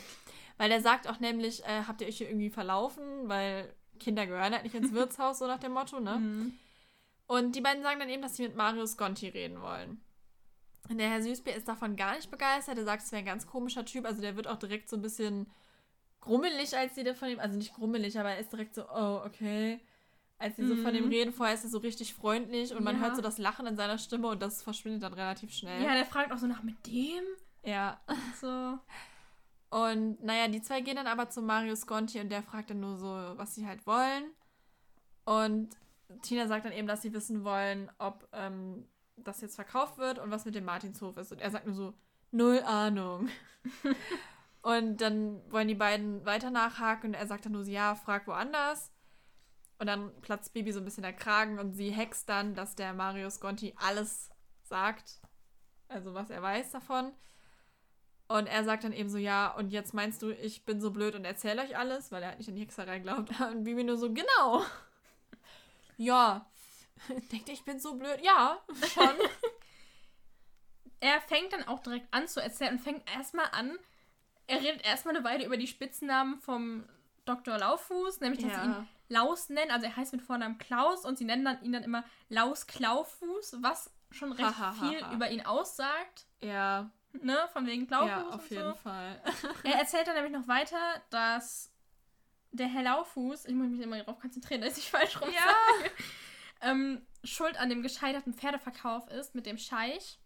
weil 0.58 0.70
der 0.70 0.82
sagt 0.82 1.08
auch 1.08 1.20
nämlich, 1.20 1.64
äh, 1.66 1.84
habt 1.88 2.02
ihr 2.02 2.08
euch 2.08 2.18
hier 2.18 2.30
irgendwie 2.30 2.50
verlaufen? 2.50 3.04
Weil 3.28 3.74
Kinder 4.00 4.26
gehören 4.26 4.54
halt 4.54 4.64
nicht 4.64 4.76
ins 4.76 4.92
Wirtshaus, 4.94 5.40
so 5.40 5.48
nach 5.48 5.60
dem 5.60 5.74
Motto, 5.74 6.00
ne? 6.00 6.18
Mhm. 6.18 6.54
Und 7.28 7.56
die 7.56 7.62
beiden 7.62 7.84
sagen 7.84 8.00
dann 8.00 8.10
eben, 8.10 8.22
dass 8.22 8.36
sie 8.36 8.44
mit 8.44 8.56
Mario 8.56 8.86
Sconti 8.86 9.30
reden 9.30 9.62
wollen. 9.62 10.02
Und 10.90 10.98
der 10.98 11.10
Herr 11.10 11.22
Süßbier 11.22 11.56
ist 11.56 11.68
davon 11.68 11.96
gar 11.96 12.16
nicht 12.16 12.30
begeistert. 12.32 12.78
Er 12.78 12.86
sagt, 12.86 13.04
es 13.04 13.12
wäre 13.12 13.20
ein 13.20 13.26
ganz 13.26 13.48
komischer 13.48 13.86
Typ. 13.86 14.06
Also 14.06 14.22
der 14.22 14.36
wird 14.36 14.48
auch 14.48 14.58
direkt 14.58 14.90
so 14.90 14.96
ein 14.98 15.02
bisschen 15.02 15.50
grummelig, 16.20 16.76
als 16.78 16.96
sie 16.96 17.04
da 17.04 17.14
von 17.14 17.30
ihm, 17.30 17.40
also 17.40 17.58
nicht 17.58 17.74
grummelig, 17.74 18.20
aber 18.20 18.32
er 18.32 18.40
ist 18.40 18.52
direkt 18.52 18.76
so, 18.76 18.84
oh, 18.90 19.22
okay. 19.26 19.80
Als 20.38 20.56
sie 20.58 20.68
so 20.68 20.76
von 20.76 20.94
ihm 20.96 21.06
Mhm. 21.06 21.10
reden, 21.12 21.34
vorher 21.34 21.54
ist 21.56 21.64
er 21.64 21.70
so 21.70 21.78
richtig 21.78 22.14
freundlich 22.16 22.74
und 22.76 22.84
man 22.84 22.96
Ja. 22.96 23.02
hört 23.04 23.16
so 23.16 23.22
das 23.22 23.38
Lachen 23.38 23.68
in 23.68 23.76
seiner 23.78 23.98
Stimme 24.00 24.28
und 24.28 24.42
das 24.42 24.64
verschwindet 24.64 25.04
dann 25.04 25.14
relativ 25.14 25.54
schnell. 25.54 25.84
Ja, 25.84 25.94
der 25.94 26.06
fragt 26.06 26.32
auch 26.32 26.38
so 26.40 26.48
nach 26.48 26.64
mit 26.64 26.86
dem. 26.88 27.24
ja. 27.64 28.00
So. 28.40 28.80
Und 29.70 30.22
naja, 30.24 30.48
die 30.48 30.62
zwei 30.62 30.82
gehen 30.82 30.96
dann 30.98 31.08
aber 31.08 31.30
zu 31.30 31.42
Mario 31.42 31.76
Sconti 31.76 32.20
und 32.20 32.30
der 32.30 32.44
fragt 32.44 32.72
dann 32.72 32.80
nur 32.82 32.98
so, 32.98 33.08
was 33.08 33.56
sie 33.56 33.66
halt 33.66 33.86
wollen. 33.88 34.26
Und 35.26 35.70
Tina 36.24 36.48
sagt 36.48 36.66
dann 36.66 36.74
eben, 36.74 36.88
dass 36.88 37.04
sie 37.04 37.14
wissen 37.14 37.44
wollen, 37.46 37.90
ob 38.00 38.28
ähm, 38.34 38.86
das 39.24 39.42
jetzt 39.42 39.56
verkauft 39.56 39.98
wird 39.98 40.20
und 40.20 40.32
was 40.32 40.46
mit 40.46 40.56
dem 40.56 40.66
Martinshof 40.66 41.18
ist. 41.18 41.32
Und 41.32 41.42
er 41.42 41.52
sagt 41.52 41.66
nur 41.66 41.76
so, 41.76 41.94
null 42.32 42.62
Ahnung. 42.62 43.30
und 44.62 45.02
dann 45.02 45.42
wollen 45.52 45.68
die 45.68 45.76
beiden 45.76 46.26
weiter 46.26 46.50
nachhaken 46.50 47.12
und 47.12 47.14
er 47.14 47.28
sagt 47.28 47.46
dann 47.46 47.54
nur 47.54 47.64
so, 47.64 47.72
ja, 47.72 47.96
frag 47.96 48.28
woanders. 48.28 48.92
Und 49.80 49.88
dann 49.88 50.12
platzt 50.22 50.54
Bibi 50.54 50.72
so 50.72 50.80
ein 50.80 50.86
bisschen 50.86 51.04
der 51.04 51.14
Kragen 51.14 51.58
und 51.58 51.74
sie 51.74 51.90
hext 51.90 52.30
dann, 52.30 52.54
dass 52.54 52.76
der 52.76 52.94
Mario 52.94 53.30
Sconti 53.30 53.74
alles 53.78 54.30
sagt. 54.64 55.20
Also 55.88 56.14
was 56.14 56.30
er 56.30 56.42
weiß 56.42 56.72
davon. 56.72 57.12
Und 58.28 58.48
er 58.48 58.64
sagt 58.64 58.86
dann 58.86 58.94
eben 58.94 59.10
so, 59.10 59.18
ja, 59.18 59.54
und 59.54 59.72
jetzt 59.72 59.94
meinst 59.94 60.22
du, 60.22 60.30
ich 60.30 60.64
bin 60.64 60.80
so 60.80 60.92
blöd 60.92 61.16
und 61.16 61.26
erzähle 61.26 61.64
euch 61.64 61.78
alles, 61.78 62.14
weil 62.14 62.24
er 62.24 62.30
halt 62.30 62.38
nicht 62.38 62.48
an 62.48 62.56
die 62.56 62.62
Hexerei 62.62 63.00
glaubt. 63.00 63.30
Und 63.52 63.66
Bibi 63.66 63.84
nur 63.84 63.98
so, 63.98 64.14
genau. 64.14 64.64
Ja. 65.98 66.50
Denkt 67.32 67.50
ich 67.50 67.64
bin 67.64 67.80
so 67.80 67.96
blöd? 67.96 68.20
Ja, 68.22 68.60
schon. 68.94 69.16
Er 71.04 71.20
fängt 71.22 71.52
dann 71.52 71.68
auch 71.68 71.80
direkt 71.80 72.08
an 72.14 72.28
zu 72.28 72.42
erzählen 72.42 72.74
und 72.74 72.80
fängt 72.80 73.10
erstmal 73.12 73.48
an. 73.54 73.76
Er 74.46 74.62
redet 74.62 74.86
erstmal 74.86 75.16
eine 75.16 75.26
Weile 75.26 75.46
über 75.46 75.58
die 75.58 75.66
Spitznamen 75.66 76.40
vom 76.40 76.88
Dr. 77.26 77.58
Lauffuß, 77.58 78.20
nämlich 78.20 78.40
dass 78.42 78.54
sie 78.54 78.62
ihn 78.66 78.88
Laus 79.10 79.50
nennen. 79.50 79.72
Also 79.72 79.88
er 79.88 79.96
heißt 79.96 80.12
mit 80.14 80.22
Vornamen 80.22 80.60
Klaus 80.60 81.04
und 81.06 81.18
sie 81.18 81.26
nennen 81.26 81.44
dann, 81.44 81.62
ihn 81.64 81.74
dann 81.74 81.84
immer 81.84 82.04
Laus 82.30 82.68
Klaufuß, 82.68 83.58
was 83.62 83.92
schon 84.12 84.32
recht 84.32 84.48
Ha, 84.48 84.58
ha, 84.58 84.78
ha, 84.80 84.90
viel 84.90 85.04
über 85.14 85.30
ihn 85.32 85.44
aussagt. 85.46 86.28
Ja, 86.42 86.92
Ne, 87.14 87.38
von 87.52 87.66
wegen 87.66 87.88
Klaufuß 87.88 88.08
ja, 88.10 88.30
auf 88.30 88.48
so. 88.48 88.56
jeden 88.56 88.76
Fall. 88.76 89.22
Er 89.64 89.80
erzählt 89.80 90.08
dann 90.08 90.16
nämlich 90.16 90.32
noch 90.32 90.48
weiter, 90.48 90.78
dass 91.10 91.70
der 92.52 92.68
Herr 92.68 92.84
Lauffuß, 92.84 93.46
ich 93.46 93.54
muss 93.54 93.70
mich 93.70 93.82
immer 93.82 93.98
darauf 93.98 94.20
konzentrieren, 94.20 94.62
dass 94.62 94.78
ich 94.78 94.90
falsch 94.90 95.20
rum 95.20 95.30
Ja. 95.30 95.42
sage, 95.42 95.92
ähm, 96.62 97.06
schuld 97.24 97.60
an 97.60 97.70
dem 97.70 97.82
gescheiterten 97.84 98.34
Pferdeverkauf 98.34 99.08
ist 99.10 99.36
mit 99.36 99.46
dem 99.46 99.58
Scheich. 99.58 100.20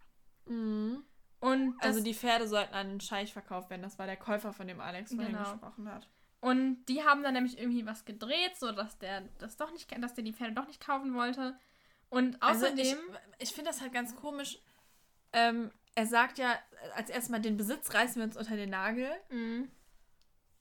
Mhm. 0.45 1.04
Und 1.39 1.76
Also 1.82 2.02
die 2.02 2.13
Pferde 2.13 2.48
sollten 2.48 2.74
an 2.74 2.89
den 2.89 3.02
Scheich 3.02 3.32
verkauft 3.34 3.69
werden. 3.69 3.82
Das 3.84 4.00
war 4.00 4.06
der 4.06 4.17
Käufer, 4.17 4.54
von 4.54 4.67
dem 4.67 4.80
Alex 4.82 5.13
vorhin 5.13 5.34
Genau. 5.34 5.52
gesprochen 5.52 5.91
hat. 5.91 6.08
und 6.41 6.86
die 6.86 7.04
haben 7.04 7.24
dann 7.24 7.34
nämlich 7.34 7.58
irgendwie 7.58 7.86
was 7.86 8.06
gedreht, 8.06 8.56
so 8.58 8.71
dass 8.71 8.98
der 9.00 9.21
das 9.39 9.58
doch 9.58 9.71
nicht, 9.71 9.91
dass 10.02 10.13
der 10.13 10.24
die 10.24 10.34
Pferde 10.34 10.54
doch 10.54 10.67
nicht 10.67 10.80
kaufen 10.86 11.13
wollte. 11.15 11.58
Und 12.10 12.41
Also 12.41 12.65
außerdem, 12.67 12.98
ich, 13.39 13.50
ich 13.50 13.54
finde 13.56 13.71
das 13.71 13.82
halt 13.82 13.93
ganz 13.93 14.15
komisch. 14.15 14.60
Ähm, 15.34 15.71
er 15.95 16.06
sagt 16.06 16.38
ja 16.38 16.54
als 16.95 17.10
erstmal, 17.10 17.41
den 17.41 17.58
Besitz 17.58 17.93
reißen 17.93 18.17
wir 18.17 18.24
uns 18.26 18.38
unter 18.38 18.56
den 18.56 18.69
Nagel. 18.69 19.10
Mhm. 19.30 19.71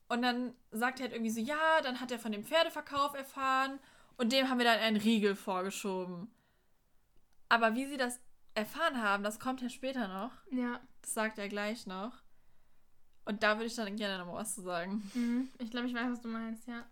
Und 0.09 0.23
dann 0.23 0.55
sagt 0.71 1.01
er 1.01 1.05
halt 1.05 1.13
irgendwie 1.13 1.31
so, 1.33 1.41
ja, 1.41 1.81
dann 1.83 2.01
hat 2.01 2.11
er 2.11 2.19
von 2.19 2.33
dem 2.33 2.45
Pferdeverkauf 2.45 3.15
erfahren 3.15 3.79
und 4.17 4.33
dem 4.33 4.49
haben 4.49 4.59
wir 4.59 4.65
dann 4.65 4.79
einen 4.79 4.97
Riegel 4.97 5.35
vorgeschoben. 5.37 6.29
Aber 7.49 7.75
wie 7.75 7.87
sie 7.87 7.97
das 7.97 8.21
erfahren 8.55 9.01
haben, 9.03 9.23
das 9.25 9.39
kommt 9.41 9.61
ja 9.63 9.69
später 9.69 10.09
noch. 10.09 10.33
ja, 10.51 10.81
Das 11.03 11.15
sagt 11.15 11.39
er 11.39 11.49
gleich 11.49 11.87
noch. 11.87 12.13
Und 13.27 13.43
da 13.43 13.55
würde 13.57 13.67
ich 13.67 13.75
dann 13.75 13.97
gerne 13.97 14.19
noch 14.19 14.27
mal 14.33 14.41
was 14.41 14.55
zu 14.55 14.63
sagen. 14.63 15.03
mhm. 15.15 15.49
ich 15.59 15.71
glaube, 15.71 15.87
ich 15.87 15.95
weiß, 15.95 16.11
was 16.11 16.21
du 16.21 16.29
meinst, 16.29 16.67
ja. 16.69 16.85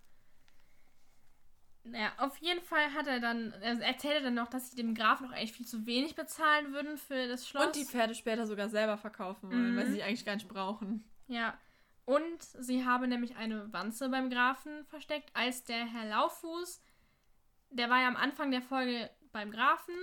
Naja, 1.84 2.12
auf 2.18 2.36
jeden 2.38 2.62
Fall 2.62 2.92
hat 2.94 3.08
er 3.08 3.18
dann, 3.18 3.52
also 3.60 3.82
erzählt 3.82 4.14
er 4.14 4.20
dann 4.22 4.34
noch, 4.34 4.48
dass 4.48 4.70
sie 4.70 4.76
dem 4.76 4.94
Graf 4.94 5.20
noch 5.20 5.32
eigentlich 5.32 5.52
viel 5.52 5.66
zu 5.66 5.84
wenig 5.84 6.14
bezahlen 6.14 6.72
würden 6.72 6.96
für 6.96 7.26
das 7.26 7.48
Schloss. 7.48 7.66
Und 7.66 7.74
die 7.76 7.84
Pferde 7.84 8.14
später 8.14 8.46
sogar 8.46 8.68
selber 8.68 8.96
verkaufen 8.96 9.50
wollen, 9.50 9.72
Mhm. 9.72 9.76
weil 9.76 9.86
sie 9.88 9.94
die 9.94 10.02
eigentlich 10.04 10.24
gar 10.24 10.34
nicht 10.36 10.48
brauchen. 10.48 11.04
Ja. 11.26 11.58
Und 12.04 12.40
sie 12.42 12.84
habe 12.84 13.08
nämlich 13.08 13.36
eine 13.36 13.72
Wanze 13.72 14.08
beim 14.10 14.30
Grafen 14.30 14.84
versteckt, 14.86 15.30
als 15.34 15.64
der 15.64 15.84
Herr 15.86 16.06
Lauffuß, 16.06 16.80
der 17.72 17.90
war 17.90 18.00
ja 18.00 18.08
am 18.08 18.16
Anfang 18.16 18.50
der 18.50 18.62
Folge 18.62 19.10
beim 19.32 19.50
Grafen 19.50 19.94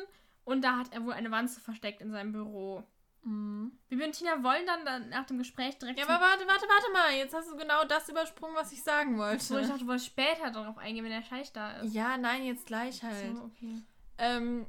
und 0.44 0.64
da 0.64 0.78
hat 0.78 0.92
er 0.94 1.04
wohl 1.06 1.14
eine 1.14 1.32
Wanze 1.32 1.60
versteckt 1.62 2.02
in 2.02 2.12
seinem 2.12 2.32
Büro. 2.32 2.84
Bibi 3.22 4.06
und 4.06 4.14
Tina 4.14 4.42
wollen 4.44 4.66
dann, 4.66 4.86
dann 4.86 5.10
nach 5.10 5.26
dem 5.26 5.38
Gespräch 5.38 5.78
direkt 5.78 6.00
Ja, 6.00 6.06
aber 6.06 6.24
warte, 6.24 6.48
warte, 6.48 6.66
warte 6.68 6.92
mal. 6.94 7.12
Jetzt 7.18 7.36
hast 7.36 7.52
du 7.52 7.58
genau 7.58 7.84
das 7.84 8.08
übersprungen, 8.10 8.56
was 8.56 8.72
ich 8.72 8.82
sagen 8.82 9.18
wollte. 9.18 9.44
so, 9.44 9.58
ich 9.60 9.68
dachte, 9.68 9.82
du 9.82 9.88
wolltest 9.88 10.08
später 10.08 10.50
darauf 10.52 10.78
eingehen, 10.78 11.04
wenn 11.04 11.12
der 11.12 11.22
Scheich 11.22 11.52
da 11.52 11.74
ist. 11.82 11.94
ja, 11.94 12.18
nein, 12.18 12.44
jetzt 12.46 12.66
gleich 12.66 13.04
halt. 13.04 13.38
So, 13.38 13.44
okay. 13.44 13.82
Ähm, 14.18 14.66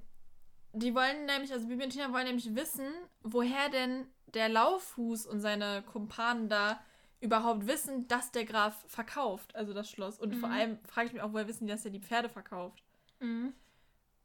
die 0.72 0.94
wollen 0.94 1.26
nämlich, 1.26 1.52
also 1.52 1.68
Bibi 1.68 1.84
und 1.84 1.90
Tina 1.90 2.12
wollen 2.12 2.26
nämlich 2.26 2.54
wissen, 2.54 2.88
woher 3.22 3.68
denn 3.70 4.06
der 4.34 4.48
Lauffuß 4.48 5.26
und 5.26 5.40
seine 5.40 5.82
Kumpanen 5.82 6.48
da 6.48 6.80
überhaupt 7.20 7.66
wissen, 7.66 8.08
dass 8.08 8.32
der 8.32 8.44
Graf 8.46 8.84
verkauft, 8.88 9.54
also 9.54 9.72
das 9.72 9.88
Schloss. 9.90 10.18
Und 10.18 10.34
vor 10.36 10.48
Mhm. 10.48 10.54
allem 10.54 10.78
frage 10.86 11.06
ich 11.06 11.12
mich 11.12 11.22
auch, 11.22 11.32
woher 11.32 11.46
wissen 11.48 11.66
die, 11.66 11.72
dass 11.72 11.84
er 11.84 11.90
die 11.92 12.00
Pferde 12.00 12.28
verkauft. 12.28 12.82
Mhm. 13.20 13.54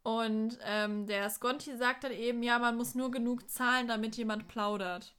Und 0.02 0.58
ähm, 0.62 1.06
der 1.06 1.28
Sconti 1.30 1.76
sagt 1.76 2.04
dann 2.04 2.12
eben, 2.12 2.42
ja, 2.42 2.58
man 2.58 2.76
muss 2.76 2.94
nur 2.94 3.10
genug 3.10 3.50
zahlen, 3.50 3.88
damit 3.88 4.16
jemand 4.16 4.46
plaudert. 4.46 5.14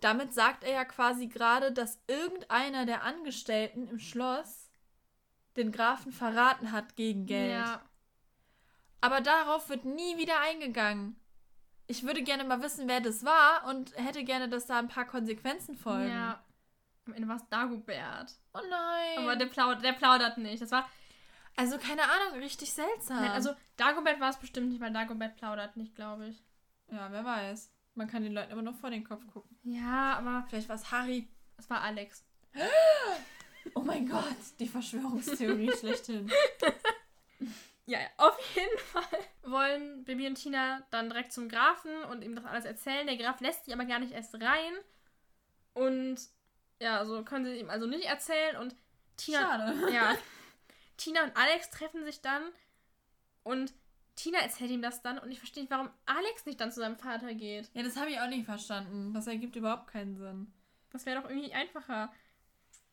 Damit 0.00 0.32
sagt 0.34 0.64
er 0.64 0.72
ja 0.72 0.84
quasi 0.84 1.28
gerade, 1.28 1.72
dass 1.72 1.98
irgendeiner 2.06 2.86
der 2.86 3.02
Angestellten 3.04 3.88
im 3.88 3.98
Schloss 3.98 4.70
den 5.56 5.72
Grafen 5.72 6.12
verraten 6.12 6.72
hat 6.72 6.94
gegen 6.94 7.26
Geld. 7.26 7.52
Ja. 7.52 7.82
Aber 9.00 9.20
darauf 9.20 9.68
wird 9.68 9.84
nie 9.84 10.18
wieder 10.18 10.40
eingegangen. 10.40 11.16
Ich 11.86 12.02
würde 12.02 12.22
gerne 12.22 12.44
mal 12.44 12.62
wissen, 12.62 12.86
wer 12.86 13.00
das 13.00 13.24
war 13.24 13.66
und 13.66 13.96
hätte 13.96 14.24
gerne, 14.24 14.48
dass 14.48 14.66
da 14.66 14.78
ein 14.78 14.88
paar 14.88 15.06
Konsequenzen 15.06 15.74
folgen. 15.74 16.10
ja. 16.10 16.44
Am 17.06 17.14
Ende 17.14 17.26
war 17.26 17.36
es 17.36 17.48
Dagobert. 17.48 18.34
Oh 18.52 18.60
nein. 18.68 19.18
Aber 19.18 19.36
der, 19.36 19.46
plaudert, 19.46 19.82
der 19.82 19.94
plaudert 19.94 20.36
nicht. 20.36 20.60
Das 20.60 20.70
war, 20.70 20.86
also 21.58 21.76
keine 21.78 22.02
Ahnung, 22.02 22.40
richtig 22.40 22.72
seltsam. 22.72 23.20
nein, 23.20 23.30
also 23.32 23.50
Dagobert 23.76 24.20
war 24.20 24.30
es 24.30 24.36
bestimmt 24.38 24.68
nicht, 24.70 24.80
weil 24.80 24.92
Dagobert 24.92 25.36
plaudert 25.36 25.76
nicht, 25.76 25.94
glaube 25.94 26.28
ich. 26.28 26.42
ja, 26.90 27.10
wer 27.12 27.24
weiß. 27.24 27.70
Man 27.94 28.06
kann 28.08 28.22
den 28.22 28.32
Leuten 28.32 28.52
immer 28.52 28.62
noch 28.62 28.76
vor 28.76 28.90
den 28.90 29.02
Kopf 29.04 29.26
gucken. 29.26 29.58
Ja, 29.64 30.14
aber 30.18 30.44
Vielleicht 30.48 30.68
war 30.68 30.76
es 30.76 30.90
Harry. 30.92 31.28
es 31.56 31.68
war 31.68 31.82
Alex. 31.82 32.24
Oh 33.74 33.80
mein 33.82 34.08
Gott, 34.08 34.24
die 34.60 34.66
Verschwörungstheorie 34.68 35.70
schlechthin. 35.78 36.32
Ja, 37.84 37.98
auf 38.16 38.38
jeden 38.54 38.78
Fall 38.78 39.18
wollen 39.42 40.04
Bibi 40.04 40.26
und 40.26 40.36
Tina 40.36 40.82
dann 40.90 41.10
direkt 41.10 41.32
zum 41.34 41.48
Grafen 41.50 42.02
und 42.04 42.22
ihm 42.24 42.34
das 42.34 42.46
alles 42.46 42.64
erzählen. 42.64 43.06
Der 43.06 43.18
Graf 43.18 43.40
lässt 43.40 43.66
sie 43.66 43.74
aber 43.74 43.84
gar 43.84 43.98
nicht 43.98 44.12
erst 44.12 44.34
rein. 44.36 44.72
Und 45.74 46.18
ja, 46.80 47.04
so 47.04 47.22
können 47.24 47.44
sie 47.44 47.58
ihm 47.60 47.68
also 47.68 47.86
nicht 47.86 48.06
erzählen. 48.06 48.56
Und 48.56 48.74
Tina, 49.18 49.40
Schade. 49.40 49.92
ja, 49.92 50.14
Tina 50.98 51.24
und 51.24 51.34
Alex 51.36 51.70
treffen 51.70 52.04
sich 52.04 52.20
dann 52.20 52.42
und 53.42 53.72
Tina 54.14 54.40
erzählt 54.40 54.70
ihm 54.70 54.82
das 54.82 55.00
dann 55.00 55.18
und 55.18 55.30
ich 55.30 55.38
verstehe 55.38 55.62
nicht, 55.62 55.70
warum 55.70 55.90
Alex 56.04 56.44
nicht 56.44 56.60
dann 56.60 56.72
zu 56.72 56.80
seinem 56.80 56.96
Vater 56.96 57.32
geht. 57.34 57.70
Ja, 57.72 57.82
das 57.82 57.96
habe 57.96 58.10
ich 58.10 58.20
auch 58.20 58.28
nicht 58.28 58.44
verstanden. 58.44 59.14
Das 59.14 59.26
ergibt 59.26 59.56
überhaupt 59.56 59.86
keinen 59.86 60.16
Sinn. 60.16 60.52
Das 60.90 61.06
wäre 61.06 61.22
doch 61.22 61.30
irgendwie 61.30 61.54
einfacher. 61.54 62.12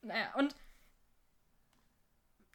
Naja, 0.01 0.33
und 0.35 0.55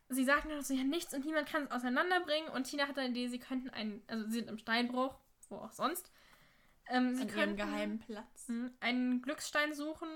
sie 0.09 0.25
sagen 0.25 0.49
dann 0.51 0.63
so, 0.63 0.73
ja, 0.73 0.85
nichts 0.85 1.15
und 1.15 1.25
niemand 1.25 1.49
kann 1.49 1.65
es 1.65 1.71
auseinanderbringen. 1.71 2.49
Und 2.51 2.65
Tina 2.65 2.87
hat 2.87 2.97
dann 2.97 3.13
die 3.13 3.23
Idee, 3.23 3.29
sie 3.29 3.39
könnten 3.41 3.71
einen, 3.71 4.03
also 4.07 4.25
sie 4.27 4.39
sind 4.39 4.49
im 4.49 4.59
Steinbruch, 4.59 5.17
wo 5.49 5.57
auch 5.57 5.73
sonst. 5.73 6.11
Ähm, 6.87 7.15
sie 7.15 7.23
An 7.23 7.29
ihrem 7.29 7.37
könnten 7.37 7.57
geheimen 7.57 7.99
Platz. 7.99 8.47
hm, 8.49 8.73
einen 8.81 9.23
Glücksstein 9.23 9.75
suchen 9.75 10.09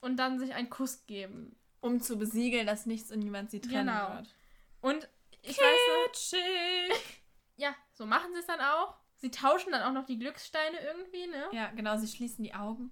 und 0.00 0.16
dann 0.16 0.38
sich 0.38 0.54
einen 0.54 0.70
Kuss 0.70 1.06
geben. 1.06 1.56
Um 1.82 2.00
zu 2.00 2.16
besiegeln, 2.16 2.66
dass 2.66 2.86
nichts 2.86 3.12
und 3.12 3.18
niemand 3.18 3.50
sie 3.50 3.60
trennen 3.60 3.88
Genau. 3.88 4.14
wird. 4.14 4.34
Und 4.80 5.08
ich 5.42 5.58
weiß 5.58 5.58
nicht, 5.58 6.06
Kitschig. 6.06 7.22
ja, 7.56 7.74
so 7.92 8.06
machen 8.06 8.32
sie 8.32 8.40
es 8.40 8.46
dann 8.46 8.60
auch. 8.60 8.96
Sie 9.18 9.30
tauschen 9.30 9.70
dann 9.72 9.82
auch 9.82 9.92
noch 9.92 10.06
die 10.06 10.18
Glückssteine 10.18 10.78
irgendwie, 10.80 11.26
ne? 11.26 11.44
Ja, 11.52 11.70
genau, 11.72 11.96
sie 11.98 12.08
schließen 12.08 12.42
die 12.44 12.54
Augen. 12.54 12.90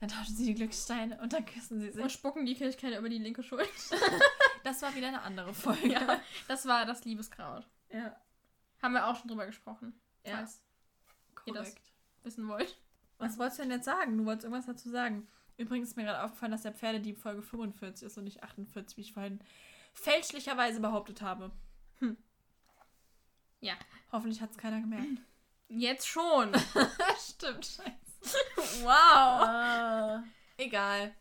Dann 0.00 0.08
tauschen 0.08 0.34
sie 0.34 0.46
die 0.46 0.54
Glückssteine 0.54 1.20
und 1.20 1.32
dann 1.32 1.44
küssen 1.46 1.80
sie 1.80 1.90
sich. 1.92 2.02
Und 2.02 2.10
spucken 2.10 2.44
die 2.46 2.54
Kirchkerne 2.54 2.96
über 2.98 3.08
die 3.10 3.18
linke 3.18 3.42
Schulter. 3.42 3.66
Das 4.64 4.80
war 4.80 4.94
wieder 4.94 5.08
eine 5.08 5.22
andere 5.22 5.52
Folge. 5.52 5.88
ja, 5.88 6.20
das 6.46 6.66
war 6.66 6.86
das 6.86 7.04
Liebeskraut. 7.04 7.66
ja. 7.90 8.16
Haben 8.80 8.94
wir 8.94 9.06
auch 9.08 9.16
schon 9.16 9.26
drüber 9.28 9.44
gesprochen. 9.46 9.92
Ja. 10.24 10.36
Falls 10.36 10.62
ihr 11.46 11.54
das 11.54 11.68
korrekt. 11.70 11.92
wissen 12.22 12.46
wollt. 12.48 12.78
Was 13.18 13.38
wolltest 13.38 13.58
du 13.58 13.62
denn 13.64 13.72
jetzt 13.72 13.84
sagen? 13.84 14.18
Du 14.18 14.24
wolltest 14.24 14.44
irgendwas 14.44 14.66
dazu 14.66 14.88
sagen. 14.90 15.26
Übrigens 15.62 15.90
ist 15.90 15.96
mir 15.96 16.02
gerade 16.02 16.24
aufgefallen, 16.24 16.50
dass 16.50 16.62
der 16.62 16.72
Pferdedieb 16.72 17.18
Folge 17.18 17.40
45 17.40 18.04
ist 18.04 18.18
und 18.18 18.24
nicht 18.24 18.42
48, 18.42 18.96
wie 18.96 19.02
ich 19.02 19.12
vorhin 19.12 19.38
fälschlicherweise 19.92 20.80
behauptet 20.80 21.22
habe. 21.22 21.52
Hm. 22.00 22.16
Ja. 23.60 23.74
Hoffentlich 24.10 24.40
hat 24.40 24.50
es 24.50 24.58
keiner 24.58 24.80
gemerkt. 24.80 25.22
Jetzt 25.68 26.08
schon. 26.08 26.52
Stimmt, 27.30 27.64
scheiße. 27.64 28.36
wow. 28.82 28.90
Ah, 28.90 30.24
egal. 30.56 31.14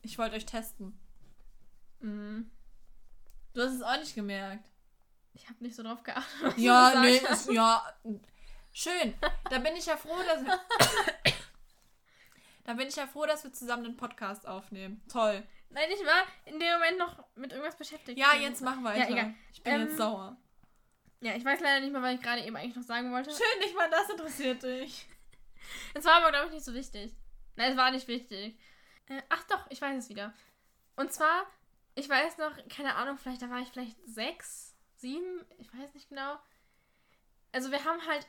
Ich 0.00 0.16
wollte 0.16 0.36
euch 0.36 0.46
testen. 0.46 0.98
Mhm. 2.00 2.50
Du 3.52 3.60
hast 3.60 3.74
es 3.74 3.82
auch 3.82 3.98
nicht 3.98 4.14
gemerkt. 4.14 4.66
Ich 5.34 5.46
habe 5.50 5.62
nicht 5.62 5.76
so 5.76 5.82
drauf 5.82 6.02
geachtet. 6.02 6.56
Ja, 6.56 7.02
nee, 7.02 7.18
ist, 7.18 7.52
ja. 7.52 7.84
Schön. 8.72 9.14
Da 9.50 9.58
bin 9.58 9.76
ich 9.76 9.84
ja 9.84 9.98
froh, 9.98 10.16
dass 10.26 10.42
Da 12.74 12.78
bin 12.78 12.88
ich 12.88 12.96
ja 12.96 13.06
froh, 13.06 13.24
dass 13.24 13.44
wir 13.44 13.52
zusammen 13.52 13.84
den 13.84 13.96
Podcast 13.96 14.48
aufnehmen. 14.48 15.00
Toll. 15.08 15.46
Nein, 15.70 15.88
ich 15.92 16.04
war 16.04 16.24
in 16.44 16.58
dem 16.58 16.72
Moment 16.72 16.98
noch 16.98 17.24
mit 17.36 17.52
irgendwas 17.52 17.76
beschäftigt. 17.76 18.18
Ja, 18.18 18.34
jetzt 18.34 18.62
mach 18.62 18.82
weiter. 18.82 19.08
Ja, 19.08 19.16
egal. 19.16 19.34
Ich 19.52 19.62
bin 19.62 19.72
Ähm, 19.74 19.80
jetzt 19.82 19.96
sauer. 19.96 20.36
Ja, 21.20 21.36
ich 21.36 21.44
weiß 21.44 21.60
leider 21.60 21.78
nicht 21.78 21.92
mehr, 21.92 22.02
was 22.02 22.14
ich 22.14 22.20
gerade 22.20 22.42
eben 22.42 22.56
eigentlich 22.56 22.74
noch 22.74 22.82
sagen 22.82 23.12
wollte. 23.12 23.30
Schön, 23.30 23.60
nicht 23.60 23.76
mal 23.76 23.88
das 23.88 24.10
interessiert 24.10 24.64
dich. 24.64 25.06
Es 25.94 26.04
war 26.04 26.14
aber, 26.16 26.30
glaube 26.30 26.46
ich, 26.48 26.54
nicht 26.54 26.64
so 26.64 26.74
wichtig. 26.74 27.14
Nein, 27.54 27.70
es 27.70 27.76
war 27.76 27.92
nicht 27.92 28.08
wichtig. 28.08 28.58
Äh, 29.06 29.22
ach 29.28 29.44
doch, 29.44 29.70
ich 29.70 29.80
weiß 29.80 29.96
es 29.96 30.08
wieder. 30.08 30.34
Und 30.96 31.12
zwar, 31.12 31.46
ich 31.94 32.08
weiß 32.08 32.38
noch, 32.38 32.56
keine 32.68 32.96
Ahnung, 32.96 33.18
vielleicht, 33.18 33.42
da 33.42 33.50
war 33.50 33.60
ich 33.60 33.68
vielleicht 33.68 34.04
sechs, 34.04 34.74
sieben, 34.96 35.44
ich 35.58 35.72
weiß 35.72 35.94
nicht 35.94 36.08
genau. 36.08 36.40
Also 37.52 37.70
wir 37.70 37.84
haben 37.84 38.04
halt 38.08 38.26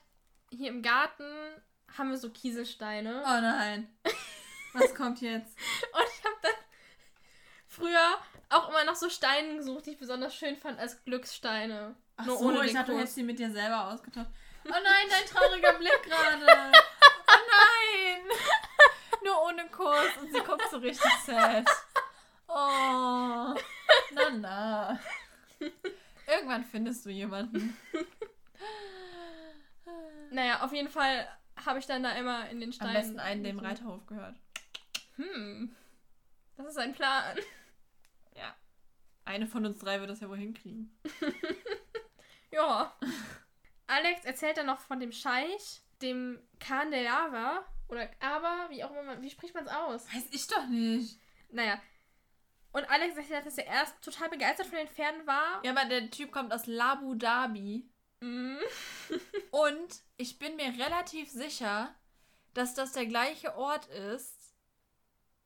hier 0.52 0.70
im 0.70 0.84
Garten, 0.84 1.34
haben 1.98 2.10
wir 2.10 2.18
so 2.18 2.30
Kieselsteine. 2.30 3.22
Oh 3.24 3.42
nein. 3.42 3.88
Was 4.74 4.94
kommt 4.94 5.22
jetzt? 5.22 5.58
Und 5.94 6.04
ich 6.18 6.26
habe 6.26 6.36
dann 6.42 6.52
früher 7.68 8.18
auch 8.50 8.70
immer 8.70 8.84
nach 8.84 8.96
so 8.96 9.10
Steinen 9.10 9.58
gesucht, 9.58 9.86
die 9.86 9.92
ich 9.92 9.98
besonders 9.98 10.36
schön 10.36 10.58
fand 10.58 10.80
als 10.80 11.04
Glückssteine. 11.04 11.96
Ach 12.18 12.26
Nur 12.26 12.38
so, 12.38 12.46
ohne 12.46 12.66
ich 12.66 12.74
dachte, 12.74 12.92
du 12.92 12.98
hättest 12.98 13.16
sie 13.16 13.24
mit 13.24 13.40
dir 13.40 13.52
selber 13.52 13.88
ausgetauscht. 13.88 14.30
Oh 14.68 14.72
nein, 14.72 15.08
dein 15.12 15.26
trauriger 15.28 15.74
Blick 15.74 16.02
gerade. 16.04 16.72
Oh 17.28 17.40
nein. 17.52 18.38
Nur 19.24 19.44
ohne 19.44 19.68
Kuss. 19.70 20.18
Und 20.20 20.34
sie 20.34 20.40
guckt 20.40 20.68
so 20.72 20.78
richtig 20.78 21.12
sad. 21.24 21.68
Oh. 22.48 23.54
Na, 24.12 24.30
na. 24.32 25.00
Irgendwann 26.28 26.64
findest 26.64 27.06
du 27.06 27.10
jemanden. 27.10 27.78
Naja, 30.32 30.62
auf 30.64 30.74
jeden 30.74 30.90
Fall 30.90 31.28
habe 31.66 31.80
ich 31.80 31.86
dann 31.86 32.04
da 32.04 32.12
immer 32.14 32.50
in 32.50 32.60
den 32.60 32.70
Am 32.70 32.74
Steinen. 32.74 32.94
besten 32.94 33.20
einen, 33.20 33.44
dem. 33.44 33.60
Reiterhof 33.60 34.06
gehört. 34.08 34.36
Hm. 35.16 35.76
Das 36.58 36.68
ist 36.68 36.78
ein 36.78 36.94
Plan. 36.94 37.38
Ja. 38.38 38.54
Eine 39.24 39.48
von 39.48 39.66
uns 39.66 39.78
drei 39.80 40.02
wird 40.02 40.10
das 40.10 40.20
ja 40.20 40.28
wohl 40.28 40.38
hinkriegen. 40.38 40.94
Ja. 42.52 42.94
Alex 43.88 44.26
erzählt 44.26 44.58
dann 44.58 44.66
noch 44.68 44.80
von 44.80 45.00
dem 45.00 45.12
Scheich, 45.12 45.82
dem 46.02 46.40
Khan 46.60 46.92
der 46.92 47.04
Lava. 47.04 47.66
Oder 47.88 48.10
aber, 48.20 48.70
wie 48.70 48.84
auch 48.84 48.92
immer, 48.92 49.04
man, 49.04 49.22
wie 49.22 49.30
spricht 49.30 49.54
man 49.54 49.66
es 49.66 49.72
aus? 49.72 50.06
Weiß 50.14 50.28
ich 50.32 50.48
doch 50.48 50.66
nicht. 50.68 51.20
Naja. 51.52 51.82
Und 52.72 52.90
Alex 52.90 53.16
erzählt, 53.16 53.46
dass 53.46 53.58
er 53.58 53.68
erst 53.68 54.02
total 54.02 54.30
begeistert 54.30 54.68
von 54.68 54.78
den 54.78 54.88
Pferden 54.88 55.26
war. 55.28 55.62
Ja, 55.64 55.72
aber 55.72 55.86
der 55.86 56.10
Typ 56.10 56.32
kommt 56.32 56.52
aus 56.54 56.66
Labu 56.66 57.16
Dhabi. 57.16 57.88
Mhm. 58.22 58.58
Und 59.52 60.02
ich 60.18 60.40
bin 60.40 60.56
mir 60.56 60.74
relativ 60.78 61.30
sicher, 61.30 61.94
dass 62.54 62.74
das 62.74 62.94
der 62.94 63.06
gleiche 63.06 63.56
Ort 63.58 63.88
ist, 63.88 64.56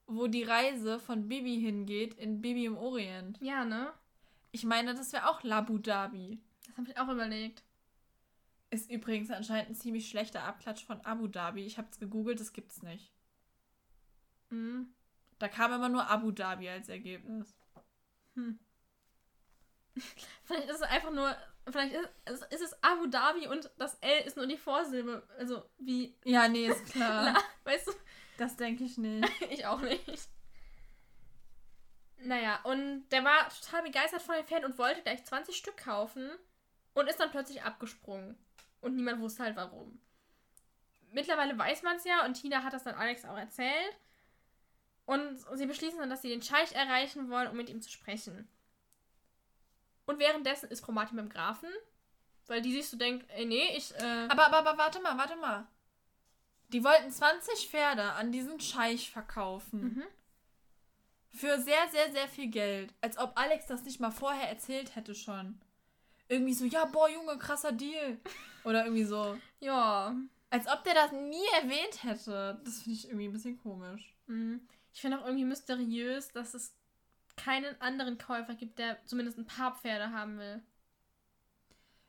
wo 0.08 0.28
die 0.28 0.44
Reise 0.44 1.00
von 1.00 1.28
Bibi 1.28 1.60
hingeht 1.60 2.16
in 2.16 2.42
Bibi 2.42 2.66
im 2.66 2.78
Orient. 2.78 3.40
Ja, 3.42 3.66
ne? 3.66 3.94
Ich 4.52 4.64
meine, 4.64 4.96
das 4.96 5.14
wäre 5.14 5.30
auch 5.30 5.44
Labu 5.44 5.78
Dhabi. 5.78 6.40
Das 6.66 6.78
habe 6.78 6.90
ich 6.90 6.98
auch 6.98 7.10
überlegt. 7.10 7.64
Ist 8.72 8.90
übrigens 8.90 9.32
anscheinend 9.32 9.70
ein 9.70 9.76
ziemlich 9.76 10.10
schlechter 10.10 10.44
Abklatsch 10.44 10.84
von 10.86 11.02
Abu 11.02 11.28
Dhabi. 11.28 11.66
Ich 11.66 11.78
habe 11.78 11.88
es 11.92 12.00
gegoogelt, 12.00 12.40
das 12.40 12.54
gibt's 12.54 12.82
nicht. 12.82 13.12
Mhm. 14.50 14.94
Da 15.40 15.48
kam 15.48 15.74
immer 15.74 15.90
nur 15.90 16.08
Abu 16.08 16.32
Dhabi 16.32 16.70
als 16.70 16.90
Ergebnis. 16.90 17.56
Vielleicht 20.44 20.70
ist 20.70 20.76
es 20.76 20.82
einfach 20.82 21.12
nur. 21.12 21.36
Vielleicht 21.72 21.96
ist, 22.26 22.44
ist, 22.52 22.62
es 22.62 22.84
Abu 22.84 23.08
Dhabi 23.08 23.48
und 23.48 23.70
das 23.78 23.96
L 24.02 24.22
ist 24.26 24.38
nur 24.38 24.48
die 24.48 24.58
Vorsilbe. 24.58 25.28
Also 25.38 25.64
wie. 25.78 26.16
Ja, 26.24 26.48
nee, 26.48 26.68
ist 26.68 26.86
klar. 26.92 27.34
La, 27.34 27.44
weißt 27.64 27.88
du? 27.88 27.92
das 28.38 28.56
denke 28.56 28.84
ich 28.84 28.98
nicht. 28.98 29.30
Ich 29.50 29.66
auch 29.66 29.82
nicht. 29.82 30.30
Naja, 32.22 32.60
und 32.64 33.08
der 33.10 33.24
war 33.24 33.50
total 33.50 33.84
begeistert 33.84 34.22
von 34.22 34.36
den 34.36 34.46
Pferden 34.46 34.72
und 34.72 34.78
wollte 34.78 35.02
gleich 35.02 35.24
20 35.24 35.56
Stück 35.56 35.78
kaufen 35.78 36.30
und 36.94 37.08
ist 37.08 37.20
dann 37.20 37.32
plötzlich 37.32 37.64
abgesprungen. 37.64 38.38
Und 38.82 38.96
niemand 38.96 39.22
wusste 39.22 39.44
halt 39.44 39.56
warum. 39.56 40.00
Mittlerweile 41.12 41.58
weiß 41.58 41.84
man 41.84 41.98
es 41.98 42.04
ja 42.04 42.26
und 42.26 42.34
Tina 42.36 42.64
hat 42.64 42.74
das 42.74 42.84
dann 42.84 42.96
Alex 42.96 43.26
auch 43.26 43.38
erzählt. 43.38 43.98
Und 45.06 45.40
sie 45.56 45.66
beschließen 45.66 45.98
dann, 45.98 46.10
dass 46.10 46.22
sie 46.22 46.30
den 46.30 46.44
Scheich 46.44 46.74
erreichen 46.74 47.30
wollen, 47.30 47.48
um 47.48 47.58
mit 47.58 47.70
ihm 47.70 47.82
zu 47.82 47.90
sprechen. 47.90 48.48
Und 50.10 50.18
währenddessen 50.18 50.70
ist 50.72 50.84
Frau 50.84 50.92
Martin 50.92 51.18
beim 51.18 51.30
Grafen, 51.30 51.70
weil 52.48 52.64
die 52.64 52.74
sich 52.74 52.90
so 52.90 52.98
denkt, 52.98 53.28
ey, 53.30 53.46
nee, 53.46 53.78
ich, 53.78 53.94
äh, 53.94 54.28
Aber, 54.28 54.48
aber, 54.48 54.58
aber 54.68 54.78
warte 54.80 55.00
mal, 55.02 55.16
warte 55.20 55.36
mal. 55.36 55.68
Die 56.70 56.84
wollten 56.84 57.12
20 57.12 57.68
Pferde 57.70 58.14
an 58.14 58.32
diesen 58.32 58.60
Scheich 58.60 59.12
verkaufen. 59.12 59.82
Mhm. 59.84 60.04
Für 61.32 61.60
sehr, 61.60 61.88
sehr, 61.92 62.12
sehr 62.12 62.28
viel 62.28 62.48
Geld. 62.48 62.92
Als 63.02 63.20
ob 63.20 63.38
Alex 63.38 63.68
das 63.68 63.84
nicht 63.84 64.00
mal 64.00 64.10
vorher 64.10 64.50
erzählt 64.50 64.96
hätte 64.96 65.14
schon. 65.14 65.62
Irgendwie 66.28 66.56
so, 66.56 66.66
ja, 66.66 66.86
boah, 66.86 67.08
Junge, 67.08 67.38
krasser 67.38 67.72
Deal. 67.72 68.18
Oder 68.64 68.86
irgendwie 68.86 69.04
so. 69.04 69.38
ja, 69.60 70.16
Als 70.50 70.68
ob 70.68 70.84
der 70.86 70.96
das 70.96 71.12
nie 71.12 71.46
erwähnt 71.62 72.02
hätte. 72.04 72.60
Das 72.66 72.82
finde 72.82 72.98
ich 72.98 73.06
irgendwie 73.06 73.28
ein 73.28 73.34
bisschen 73.34 73.62
komisch. 73.62 74.16
Mhm. 74.26 74.68
Ich 74.92 75.02
finde 75.02 75.20
auch 75.20 75.26
irgendwie 75.26 75.46
mysteriös, 75.46 76.32
dass 76.32 76.56
es 76.56 76.74
keinen 77.40 77.80
anderen 77.82 78.18
Käufer 78.18 78.56
gibt, 78.56 78.80
der 78.80 79.04
zumindest 79.06 79.38
ein 79.38 79.46
paar 79.46 79.76
Pferde 79.76 80.12
haben 80.12 80.38
will. 80.38 80.62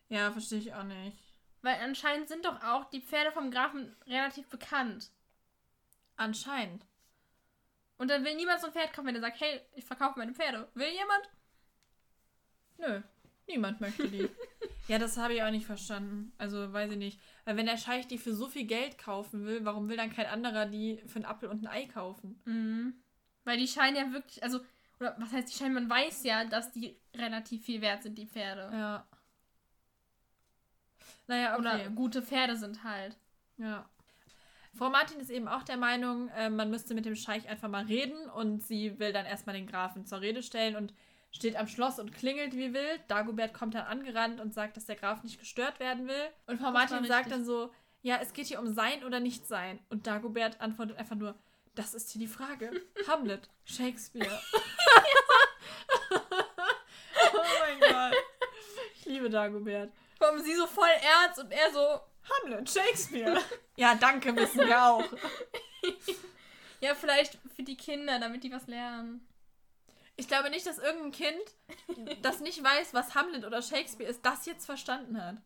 Ja, 0.08 0.30
verstehe 0.32 0.58
ich 0.58 0.74
auch 0.74 0.84
nicht. 0.84 1.18
Weil 1.62 1.76
anscheinend 1.80 2.28
sind 2.28 2.44
doch 2.44 2.62
auch 2.62 2.90
die 2.90 3.00
Pferde 3.00 3.32
vom 3.32 3.50
Grafen 3.50 3.94
relativ 4.06 4.48
bekannt. 4.48 5.10
Anscheinend. 6.16 6.84
Und 7.96 8.08
dann 8.08 8.24
will 8.24 8.34
niemand 8.34 8.60
so 8.60 8.66
ein 8.66 8.72
Pferd 8.72 8.92
kaufen, 8.92 9.06
wenn 9.06 9.14
er 9.14 9.20
sagt, 9.20 9.40
hey, 9.40 9.60
ich 9.74 9.84
verkaufe 9.84 10.18
meine 10.18 10.32
Pferde. 10.32 10.68
Will 10.74 10.88
jemand? 10.88 11.28
Nö, 12.78 13.02
niemand 13.46 13.80
möchte 13.80 14.08
die. 14.08 14.28
ja, 14.88 14.98
das 14.98 15.18
habe 15.18 15.34
ich 15.34 15.42
auch 15.42 15.50
nicht 15.50 15.66
verstanden. 15.66 16.32
Also, 16.38 16.72
weiß 16.72 16.92
ich 16.92 16.98
nicht. 16.98 17.20
Weil 17.44 17.58
wenn 17.58 17.66
der 17.66 17.76
Scheich 17.76 18.08
die 18.08 18.16
für 18.16 18.34
so 18.34 18.48
viel 18.48 18.64
Geld 18.64 18.96
kaufen 18.96 19.44
will, 19.44 19.64
warum 19.66 19.88
will 19.88 19.98
dann 19.98 20.12
kein 20.12 20.26
anderer 20.26 20.64
die 20.64 21.02
für 21.06 21.16
einen 21.16 21.26
Apfel 21.26 21.50
und 21.50 21.62
ein 21.62 21.66
Ei 21.66 21.86
kaufen? 21.86 22.40
Mhm. 22.46 22.94
Weil 23.44 23.58
die 23.58 23.68
scheinen 23.68 23.96
ja 23.96 24.12
wirklich, 24.12 24.42
also, 24.42 24.60
oder 25.00 25.16
was 25.18 25.32
heißt 25.32 25.52
die 25.52 25.56
scheinen, 25.56 25.74
man 25.74 25.90
weiß 25.90 26.24
ja, 26.24 26.44
dass 26.44 26.70
die 26.72 26.96
relativ 27.16 27.64
viel 27.64 27.80
wert 27.80 28.02
sind, 28.02 28.18
die 28.18 28.26
Pferde. 28.26 28.70
Ja. 28.72 29.06
Naja, 31.26 31.52
okay. 31.54 31.60
Oder 31.60 31.90
gute 31.90 32.22
Pferde 32.22 32.56
sind 32.56 32.84
halt. 32.84 33.16
Ja. 33.56 33.88
Frau 34.76 34.90
Martin 34.90 35.18
ist 35.18 35.30
eben 35.30 35.48
auch 35.48 35.62
der 35.62 35.76
Meinung, 35.76 36.28
äh, 36.28 36.50
man 36.50 36.70
müsste 36.70 36.94
mit 36.94 37.04
dem 37.04 37.16
Scheich 37.16 37.48
einfach 37.48 37.68
mal 37.68 37.84
reden 37.84 38.28
und 38.30 38.62
sie 38.62 38.98
will 38.98 39.12
dann 39.12 39.26
erstmal 39.26 39.56
den 39.56 39.66
Grafen 39.66 40.06
zur 40.06 40.20
Rede 40.20 40.42
stellen 40.42 40.76
und 40.76 40.94
steht 41.32 41.56
am 41.56 41.66
Schloss 41.66 41.98
und 41.98 42.12
klingelt 42.12 42.54
wie 42.54 42.74
wild. 42.74 43.00
Dagobert 43.08 43.54
kommt 43.54 43.74
dann 43.74 43.86
angerannt 43.86 44.40
und 44.40 44.54
sagt, 44.54 44.76
dass 44.76 44.86
der 44.86 44.96
Graf 44.96 45.22
nicht 45.22 45.38
gestört 45.38 45.80
werden 45.80 46.06
will. 46.06 46.28
Und 46.46 46.60
Frau 46.60 46.72
Martin 46.72 47.04
sagt 47.04 47.30
dann 47.30 47.44
so, 47.44 47.72
ja, 48.02 48.18
es 48.20 48.32
geht 48.32 48.46
hier 48.46 48.60
um 48.60 48.72
sein 48.72 49.04
oder 49.04 49.20
nicht 49.20 49.46
sein. 49.46 49.78
Und 49.88 50.06
Dagobert 50.06 50.60
antwortet 50.60 50.98
einfach 50.98 51.16
nur, 51.16 51.34
das 51.80 51.94
ist 51.94 52.10
hier 52.10 52.20
die 52.20 52.26
Frage. 52.26 52.70
Hamlet, 53.06 53.48
Shakespeare. 53.64 54.40
oh 56.10 57.44
mein 57.60 57.80
Gott. 57.80 58.16
Ich 58.96 59.06
liebe 59.06 59.30
Dagobert. 59.30 59.90
Allem 60.20 60.42
sie 60.42 60.54
so 60.54 60.66
voll 60.66 60.88
ernst 61.02 61.38
und 61.38 61.50
er 61.50 61.72
so, 61.72 62.00
Hamlet, 62.30 62.70
Shakespeare. 62.70 63.40
ja, 63.76 63.94
danke, 63.94 64.36
wissen 64.36 64.66
wir 64.66 64.84
auch. 64.84 65.04
ja, 66.80 66.94
vielleicht 66.94 67.38
für 67.56 67.62
die 67.62 67.76
Kinder, 67.76 68.18
damit 68.18 68.44
die 68.44 68.52
was 68.52 68.66
lernen. 68.66 69.26
Ich 70.16 70.28
glaube 70.28 70.50
nicht, 70.50 70.66
dass 70.66 70.78
irgendein 70.78 71.12
Kind, 71.12 72.20
das 72.20 72.40
nicht 72.40 72.62
weiß, 72.62 72.92
was 72.92 73.14
Hamlet 73.14 73.46
oder 73.46 73.62
Shakespeare 73.62 74.10
ist, 74.10 74.24
das 74.24 74.44
jetzt 74.44 74.66
verstanden 74.66 75.22
hat. 75.22 75.36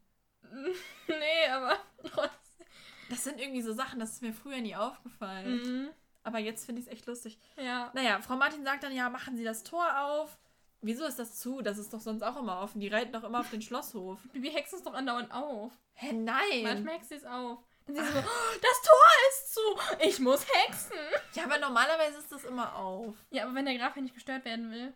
nee, 1.06 1.46
aber 1.50 1.78
trotzdem. 2.02 2.66
Das 3.08 3.22
sind 3.22 3.40
irgendwie 3.40 3.62
so 3.62 3.72
Sachen, 3.72 4.00
das 4.00 4.14
ist 4.14 4.22
mir 4.22 4.32
früher 4.32 4.60
nie 4.60 4.74
aufgefallen. 4.74 5.62
Mhm. 5.62 5.90
Aber 6.24 6.38
jetzt 6.38 6.64
finde 6.66 6.80
ich 6.80 6.86
es 6.88 6.92
echt 6.92 7.06
lustig. 7.06 7.38
Ja. 7.56 7.90
Naja, 7.94 8.20
Frau 8.20 8.36
Martin 8.36 8.64
sagt 8.64 8.82
dann, 8.82 8.94
ja, 8.94 9.08
machen 9.10 9.36
Sie 9.36 9.44
das 9.44 9.62
Tor 9.62 9.86
auf. 10.00 10.36
Wieso 10.80 11.04
ist 11.04 11.18
das 11.18 11.38
zu? 11.38 11.62
Das 11.62 11.78
ist 11.78 11.92
doch 11.94 12.00
sonst 12.00 12.22
auch 12.22 12.36
immer 12.36 12.60
offen. 12.60 12.80
Die 12.80 12.88
reiten 12.88 13.12
doch 13.12 13.24
immer 13.24 13.40
auf 13.40 13.50
den 13.50 13.62
Schlosshof. 13.62 14.18
Bibi 14.32 14.50
hext 14.50 14.74
es 14.74 14.82
doch 14.82 14.94
andauernd 14.94 15.32
auf. 15.32 15.72
Hä, 15.94 16.12
nein. 16.12 16.62
Manchmal 16.62 16.94
hext 16.94 17.08
sie 17.10 17.14
es 17.16 17.24
auf. 17.24 17.58
Dann 17.86 17.96
sie 17.96 18.02
so, 18.02 18.18
"Oh, 18.18 18.58
das 18.60 18.82
Tor 18.82 19.08
ist 19.30 19.54
zu. 19.54 19.60
Ich 20.06 20.18
muss 20.18 20.46
hexen. 20.46 20.96
Ja, 21.34 21.44
aber 21.44 21.58
normalerweise 21.58 22.18
ist 22.18 22.32
das 22.32 22.44
immer 22.44 22.74
auf. 22.76 23.14
Ja, 23.30 23.44
aber 23.44 23.54
wenn 23.54 23.66
der 23.66 23.76
Graf 23.78 23.96
ja 23.96 24.02
nicht 24.02 24.14
gestört 24.14 24.44
werden 24.44 24.70
will. 24.70 24.92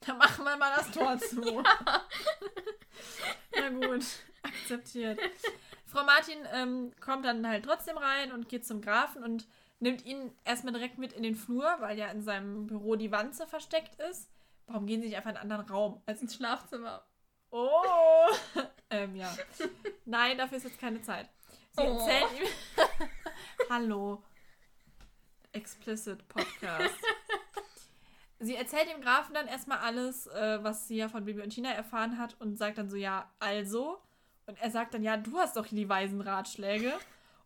Dann 0.00 0.18
machen 0.18 0.44
wir 0.44 0.56
mal 0.56 0.74
das 0.76 0.90
Tor 0.90 1.18
zu. 1.18 1.40
Na 3.56 3.68
gut, 3.70 4.04
akzeptiert. 4.42 5.18
Frau 5.86 6.04
Martin 6.04 6.38
ähm, 6.52 6.92
kommt 7.00 7.24
dann 7.24 7.46
halt 7.46 7.64
trotzdem 7.64 7.96
rein 7.96 8.32
und 8.32 8.48
geht 8.48 8.66
zum 8.66 8.80
Grafen 8.80 9.22
und 9.22 9.46
nimmt 9.84 10.04
ihn 10.04 10.32
erstmal 10.44 10.72
direkt 10.72 10.98
mit 10.98 11.12
in 11.12 11.22
den 11.22 11.36
Flur, 11.36 11.76
weil 11.78 11.96
ja 11.98 12.08
in 12.08 12.22
seinem 12.22 12.66
Büro 12.66 12.96
die 12.96 13.12
Wanze 13.12 13.46
versteckt 13.46 13.94
ist. 14.10 14.28
Warum 14.66 14.86
gehen 14.86 15.00
sie 15.00 15.08
nicht 15.08 15.16
einfach 15.16 15.30
in 15.30 15.36
einen 15.36 15.52
anderen 15.52 15.70
Raum? 15.72 16.02
Als 16.06 16.20
Ins 16.22 16.34
Schlafzimmer. 16.34 17.04
oh! 17.50 18.26
ähm, 18.90 19.14
ja. 19.14 19.32
Nein, 20.06 20.38
dafür 20.38 20.58
ist 20.58 20.64
jetzt 20.64 20.80
keine 20.80 21.00
Zeit. 21.02 21.28
Sie 21.72 21.82
Oh. 21.82 21.98
erzählt 21.98 22.26
ihm. 22.40 22.48
Hallo. 23.70 24.22
Explicit 25.52 26.26
Podcast. 26.28 26.94
Sie 28.40 28.56
erzählt 28.56 28.90
dem 28.90 29.00
Grafen 29.00 29.34
dann 29.34 29.46
erstmal 29.46 29.78
alles, 29.78 30.26
äh, 30.26 30.62
was 30.62 30.88
sie 30.88 30.96
ja 30.96 31.08
von 31.08 31.24
Bibi 31.24 31.42
und 31.42 31.50
Tina 31.50 31.70
erfahren 31.70 32.18
hat 32.18 32.36
und 32.40 32.56
sagt 32.58 32.78
dann 32.78 32.90
so, 32.90 32.96
ja, 32.96 33.30
also. 33.38 33.98
Und 34.46 34.60
er 34.60 34.70
sagt 34.70 34.94
dann, 34.94 35.02
ja, 35.02 35.16
du 35.16 35.38
hast 35.38 35.56
doch 35.56 35.66
die 35.66 35.88
weisen 35.88 36.20
Ratschläge. 36.20 36.92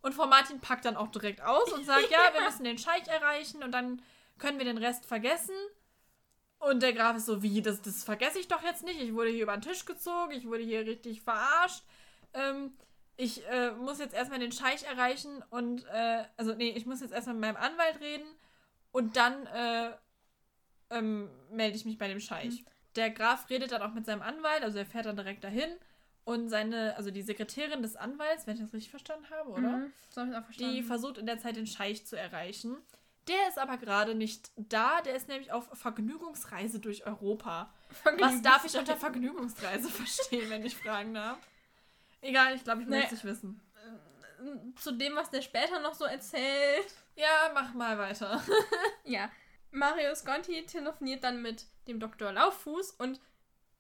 Und 0.01 0.15
Frau 0.15 0.27
Martin 0.27 0.61
packt 0.61 0.85
dann 0.85 0.97
auch 0.97 1.09
direkt 1.09 1.41
aus 1.41 1.73
und 1.73 1.85
sagt, 1.85 2.11
ja, 2.11 2.33
wir 2.33 2.43
müssen 2.43 2.65
den 2.65 2.79
Scheich 2.79 3.07
erreichen 3.09 3.63
und 3.63 3.73
dann 3.73 4.01
können 4.39 4.59
wir 4.59 4.65
den 4.65 4.79
Rest 4.79 5.05
vergessen. 5.07 5.55
Und 6.61 6.83
der 6.83 6.93
Graf 6.93 7.17
ist 7.17 7.27
so, 7.27 7.43
wie, 7.43 7.63
das, 7.63 7.83
das 7.83 8.05
vergesse 8.05 8.39
ich 8.39 8.49
doch 8.49 8.63
jetzt 8.63 8.85
nicht. 8.85 9.01
Ich 9.01 9.15
wurde 9.15 9.31
hier 9.31 9.43
über 9.43 9.57
den 9.57 9.63
Tisch 9.63 9.85
gezogen, 9.85 10.33
ich 10.33 10.47
wurde 10.47 10.63
hier 10.63 10.87
richtig 10.87 11.23
verarscht. 11.23 11.83
Ähm, 12.35 12.77
ich 13.17 13.45
äh, 13.49 13.73
muss 13.73 13.99
jetzt 13.99 14.15
erstmal 14.15 14.39
den 14.39 14.53
Scheich 14.53 14.85
erreichen 14.85 15.43
und, 15.51 15.85
äh, 15.87 16.25
also 16.37 16.55
nee, 16.55 16.71
ich 16.71 16.87
muss 16.87 17.01
jetzt 17.01 17.13
erstmal 17.13 17.35
mit 17.35 17.43
meinem 17.43 17.57
Anwalt 17.57 18.01
reden 18.01 18.27
und 18.93 19.17
dann 19.17 19.47
äh, 19.47 19.91
ähm, 20.91 21.29
melde 21.51 21.77
ich 21.77 21.85
mich 21.85 21.99
bei 21.99 22.09
dem 22.09 22.21
Scheich. 22.21 22.65
Der 22.95 23.11
Graf 23.11 23.51
redet 23.51 23.73
dann 23.73 23.83
auch 23.83 23.93
mit 23.93 24.07
seinem 24.07 24.23
Anwalt, 24.23 24.63
also 24.63 24.79
er 24.79 24.87
fährt 24.87 25.07
dann 25.07 25.17
direkt 25.17 25.43
dahin 25.43 25.71
und 26.29 26.51
seine, 26.51 26.95
also 26.99 27.11
die 27.11 27.23
Sekretärin 27.23 27.81
des 27.81 27.97
Anwalts, 27.97 28.47
wenn 28.47 28.55
ich 28.57 28.61
das 28.61 28.75
richtig 28.75 28.91
verstanden 28.91 29.25
habe, 29.31 29.49
oder? 29.49 29.79
Mhm. 29.79 29.93
So 30.11 30.21
habe 30.21 30.31
ich 30.31 30.37
auch 30.37 30.45
verstanden. 30.45 30.75
Die 30.75 30.83
versucht 30.83 31.17
in 31.17 31.25
der 31.25 31.39
Zeit 31.39 31.57
den 31.57 31.67
Scheich 31.67 32.07
zu 32.07 32.19
erreichen. 32.19 32.77
Der 33.29 33.49
ist 33.49 33.59
aber 33.59 33.79
gerade 33.79 34.15
nicht 34.15 34.51
da, 34.57 35.01
der 35.01 35.17
ist 35.17 35.29
nämlich 35.29 35.53
auf 35.53 35.71
Vergnügungsreise 35.73 36.81
durch 36.81 37.07
Europa. 37.07 37.73
Was 38.19 38.43
darf 38.43 38.63
ich 38.67 38.77
unter 38.77 38.99
Vergnügungsreise 38.99 39.89
verstehen, 39.89 40.51
wenn 40.51 40.67
ich 40.67 40.77
fragen 40.77 41.15
darf? 41.15 41.39
Egal, 42.21 42.55
ich 42.55 42.63
glaube, 42.63 42.83
ich 42.83 42.89
muss 42.89 43.05
es 43.05 43.13
nicht 43.13 43.25
wissen. 43.25 43.63
Zu 44.77 44.93
dem, 44.93 45.17
was 45.17 45.31
der 45.31 45.41
später 45.41 45.81
noch 45.81 45.95
so 45.95 46.05
erzählt. 46.05 46.95
Ja, 47.17 47.51
mach 47.55 47.73
mal 47.73 47.97
weiter. 47.97 48.43
Ja. 49.05 49.31
Mario 49.71 50.15
Sconti 50.15 50.67
telefoniert 50.67 51.25
dann 51.25 51.41
mit 51.41 51.65
dem 51.87 52.01
Dr. 52.01 52.33
Lauffuß 52.33 52.93
und 52.99 53.19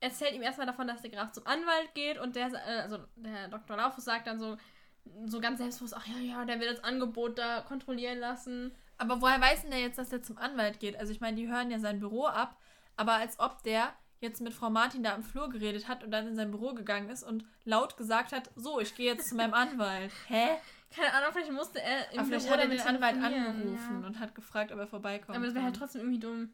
erzählt 0.00 0.34
ihm 0.34 0.42
erstmal 0.42 0.66
davon, 0.66 0.87
dass 0.87 1.02
der 1.02 1.11
Graf 1.11 1.32
zum 1.32 1.46
Anwalt 1.46 1.94
geht 1.94 2.18
und 2.18 2.37
der, 2.37 2.48
äh, 2.48 2.80
also 2.82 2.98
der 3.16 3.48
Dr. 3.48 3.76
Lauffuß 3.76 4.04
sagt 4.04 4.26
dann 4.26 4.38
so, 4.38 4.56
so 5.26 5.40
ganz 5.40 5.58
selbstbewusst, 5.58 5.94
ach 5.96 6.06
ja, 6.06 6.18
ja, 6.18 6.44
der 6.44 6.61
will 6.61 6.68
das 6.68 6.84
Angebot 6.84 7.38
da 7.38 7.62
kontrollieren 7.62 8.18
lassen. 8.18 8.72
Aber 8.98 9.20
woher 9.22 9.40
weiß 9.40 9.62
denn 9.62 9.70
der 9.70 9.80
jetzt, 9.80 9.98
dass 9.98 10.11
der 10.11 10.22
zum 10.22 10.38
Anwalt 10.38 10.80
geht? 10.80 10.96
Also 10.98 11.12
ich 11.12 11.20
meine, 11.20 11.37
die 11.37 11.48
hören 11.48 11.70
ja 11.70 11.78
sein 11.78 12.00
Büro 12.00 12.26
ab, 12.26 12.56
aber 12.96 13.14
als 13.14 13.38
ob 13.40 13.62
der 13.62 13.92
jetzt 14.20 14.40
mit 14.40 14.52
Frau 14.52 14.68
Martin 14.68 15.02
da 15.04 15.14
im 15.14 15.22
Flur 15.22 15.48
geredet 15.48 15.87
hat 15.87 16.02
und 16.02 16.11
dann 16.11 16.26
in 16.26 16.34
sein 16.34 16.50
Büro 16.50 16.74
gegangen 16.74 17.08
ist 17.08 17.22
und 17.22 17.44
laut 17.64 17.96
gesagt 17.96 18.32
hat, 18.32 18.50
so, 18.56 18.80
ich 18.80 18.94
gehe 18.96 19.06
jetzt 19.12 19.28
zu 19.28 19.37
meinem 19.37 19.54
Anwalt. 19.54 20.11
Hä? 20.26 20.48
Keine 20.94 21.12
Ahnung, 21.12 21.30
vielleicht 21.32 21.52
musste 21.52 21.80
er 21.80 22.11
im 22.12 22.18
Aber 22.18 22.26
vielleicht 22.28 22.46
Büro 22.46 22.56
hat 22.58 22.64
er 22.64 22.68
den 22.70 22.80
Anwalt 22.80 23.16
angerufen 23.22 24.00
Ja. 24.02 24.06
und 24.06 24.18
hat 24.18 24.34
gefragt, 24.34 24.72
ob 24.72 24.78
er 24.78 24.87
vorbeikommt. 24.88 25.37
Aber 25.37 25.46
das 25.46 25.54
wäre 25.54 25.64
halt 25.64 25.76
trotzdem 25.76 26.00
irgendwie 26.02 26.18
dumm. 26.20 26.52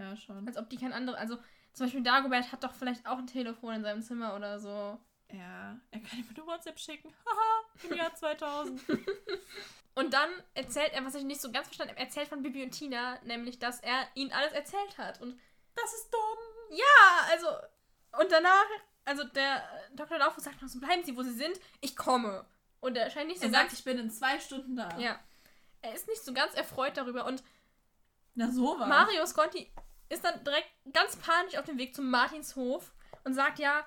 Ja, 0.00 0.16
schon. 0.16 0.46
Als 0.48 0.56
ob 0.56 0.68
die 0.70 0.76
kein 0.78 0.92
andere, 0.92 1.16
also 1.18 1.36
zum 1.72 1.86
Beispiel 1.86 2.02
Dagobert 2.02 2.50
hat 2.52 2.64
doch 2.64 2.72
vielleicht 2.74 3.06
auch 3.06 3.18
ein 3.18 3.26
Telefon 3.26 3.74
in 3.74 3.82
seinem 3.82 4.02
Zimmer 4.02 4.34
oder 4.34 4.58
so. 4.58 4.98
Ja, 5.32 5.78
er 5.92 6.00
kann 6.00 6.18
ihm 6.18 6.26
eine 6.34 6.46
WhatsApp 6.46 6.78
schicken. 6.80 7.14
Haha, 7.24 7.88
im 7.88 7.96
Jahr 7.96 8.12
2000. 8.14 8.80
Und 9.94 10.12
dann 10.14 10.28
erzählt 10.54 10.92
er, 10.92 11.04
was 11.04 11.14
ich 11.14 11.24
nicht 11.24 11.40
so 11.40 11.52
ganz 11.52 11.66
verstanden 11.66 11.92
habe, 11.92 12.00
erzählt 12.00 12.28
von 12.28 12.42
Bibi 12.42 12.62
und 12.62 12.70
Tina, 12.70 13.18
nämlich, 13.24 13.58
dass 13.58 13.80
er 13.80 14.06
ihnen 14.14 14.32
alles 14.32 14.52
erzählt 14.52 14.96
hat. 14.98 15.20
Und 15.20 15.38
Das 15.74 15.92
ist 15.92 16.10
dumm. 16.12 16.76
ja, 16.78 17.26
also, 17.30 17.48
und 18.22 18.30
danach, 18.32 18.64
also 19.04 19.24
der 19.24 19.62
Dr. 19.94 20.18
Laufus 20.18 20.44
sagt 20.44 20.62
noch 20.62 20.68
so, 20.68 20.78
bleiben 20.80 21.04
Sie, 21.04 21.16
wo 21.16 21.22
Sie 21.22 21.32
sind, 21.34 21.58
ich 21.80 21.96
komme. 21.96 22.46
Und 22.80 22.96
er 22.96 23.10
scheint 23.10 23.28
nicht 23.28 23.40
so 23.40 23.46
Er 23.46 23.52
sagt, 23.52 23.68
ganz, 23.68 23.78
ich 23.78 23.84
bin 23.84 23.98
in 23.98 24.10
zwei 24.10 24.38
Stunden 24.40 24.76
da. 24.76 24.96
ja, 24.98 25.18
er 25.82 25.94
ist 25.94 26.08
nicht 26.08 26.24
so 26.24 26.32
ganz 26.32 26.54
erfreut 26.54 26.96
darüber. 26.96 27.24
Und 27.26 27.42
Na, 28.34 28.50
so 28.50 28.78
was. 28.78 28.88
Mario 28.88 29.26
Sconti 29.26 29.70
ist 30.10 30.24
dann 30.24 30.44
direkt 30.44 30.68
ganz 30.92 31.16
panisch 31.16 31.56
auf 31.56 31.64
dem 31.64 31.78
Weg 31.78 31.94
zum 31.94 32.10
Martinshof 32.10 32.92
und 33.24 33.32
sagt 33.32 33.58
ja, 33.58 33.86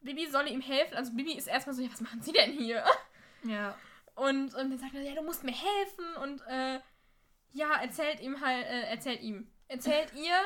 Bibi 0.00 0.26
solle 0.26 0.50
ihm 0.50 0.60
helfen. 0.60 0.96
Also 0.96 1.12
Bibi 1.12 1.34
ist 1.34 1.46
erstmal 1.46 1.74
so, 1.74 1.82
ja, 1.82 1.92
was 1.92 2.00
machen 2.00 2.22
Sie 2.22 2.32
denn 2.32 2.52
hier? 2.52 2.84
Ja. 3.44 3.76
Und, 4.14 4.54
und 4.54 4.70
dann 4.70 4.78
sagt 4.78 4.94
er, 4.94 5.02
ja, 5.02 5.14
du 5.14 5.22
musst 5.22 5.44
mir 5.44 5.54
helfen 5.54 6.16
und 6.22 6.40
äh, 6.48 6.80
ja, 7.52 7.74
erzählt 7.80 8.20
ihm 8.20 8.40
halt, 8.40 8.66
äh, 8.66 8.82
erzählt 8.90 9.20
ihm, 9.22 9.50
erzählt 9.68 10.12
ihr, 10.16 10.36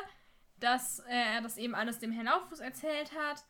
dass 0.57 0.99
äh, 0.99 1.35
er 1.35 1.41
das 1.41 1.57
eben 1.57 1.75
alles 1.75 1.99
dem 1.99 2.11
Herrn 2.11 2.25
Lauffuß 2.25 2.59
erzählt 2.59 3.11
hat. 3.17 3.45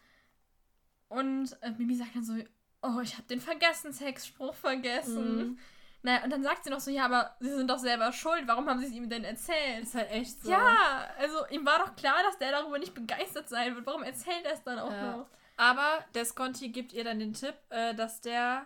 Und 1.07 1.57
äh, 1.61 1.71
Bibi 1.71 1.95
sagt 1.95 2.15
dann 2.15 2.23
so, 2.23 2.35
oh, 2.81 2.99
ich 3.01 3.13
habe 3.13 3.27
den 3.27 3.41
Vergessenshexspruch 3.41 4.53
vergessen. 4.53 5.37
Mhm. 5.37 5.59
Naja, 6.01 6.23
und 6.23 6.29
dann 6.29 6.43
sagt 6.43 6.63
sie 6.63 6.69
noch 6.69 6.79
so, 6.79 6.91
ja, 6.91 7.05
aber 7.05 7.35
sie 7.41 7.49
sind 7.49 7.69
doch 7.69 7.77
selber 7.77 8.11
schuld, 8.13 8.43
warum 8.47 8.69
haben 8.69 8.79
sie 8.79 8.85
es 8.85 8.91
ihm 8.93 9.09
denn 9.09 9.25
erzählt? 9.25 9.83
Ist 9.83 9.95
halt 9.95 10.09
echt 10.11 10.41
so. 10.41 10.49
Ja, 10.49 11.09
also 11.17 11.45
ihm 11.49 11.65
war 11.65 11.79
doch 11.79 11.95
klar, 11.95 12.15
dass 12.23 12.37
der 12.37 12.51
darüber 12.51 12.79
nicht 12.79 12.93
begeistert 12.93 13.49
sein 13.49 13.75
wird. 13.75 13.85
Warum 13.85 14.03
erzählt 14.03 14.45
er 14.45 14.53
es 14.53 14.63
dann 14.63 14.79
auch 14.79 14.91
Ja. 14.91 15.17
noch? 15.17 15.27
Aber 15.57 16.05
der 16.15 16.23
Sconti 16.23 16.69
gibt 16.69 16.93
ihr 16.93 17.03
dann 17.03 17.19
den 17.19 17.33
Tipp, 17.33 17.55
äh, 17.69 17.93
dass 17.93 18.21
der 18.21 18.65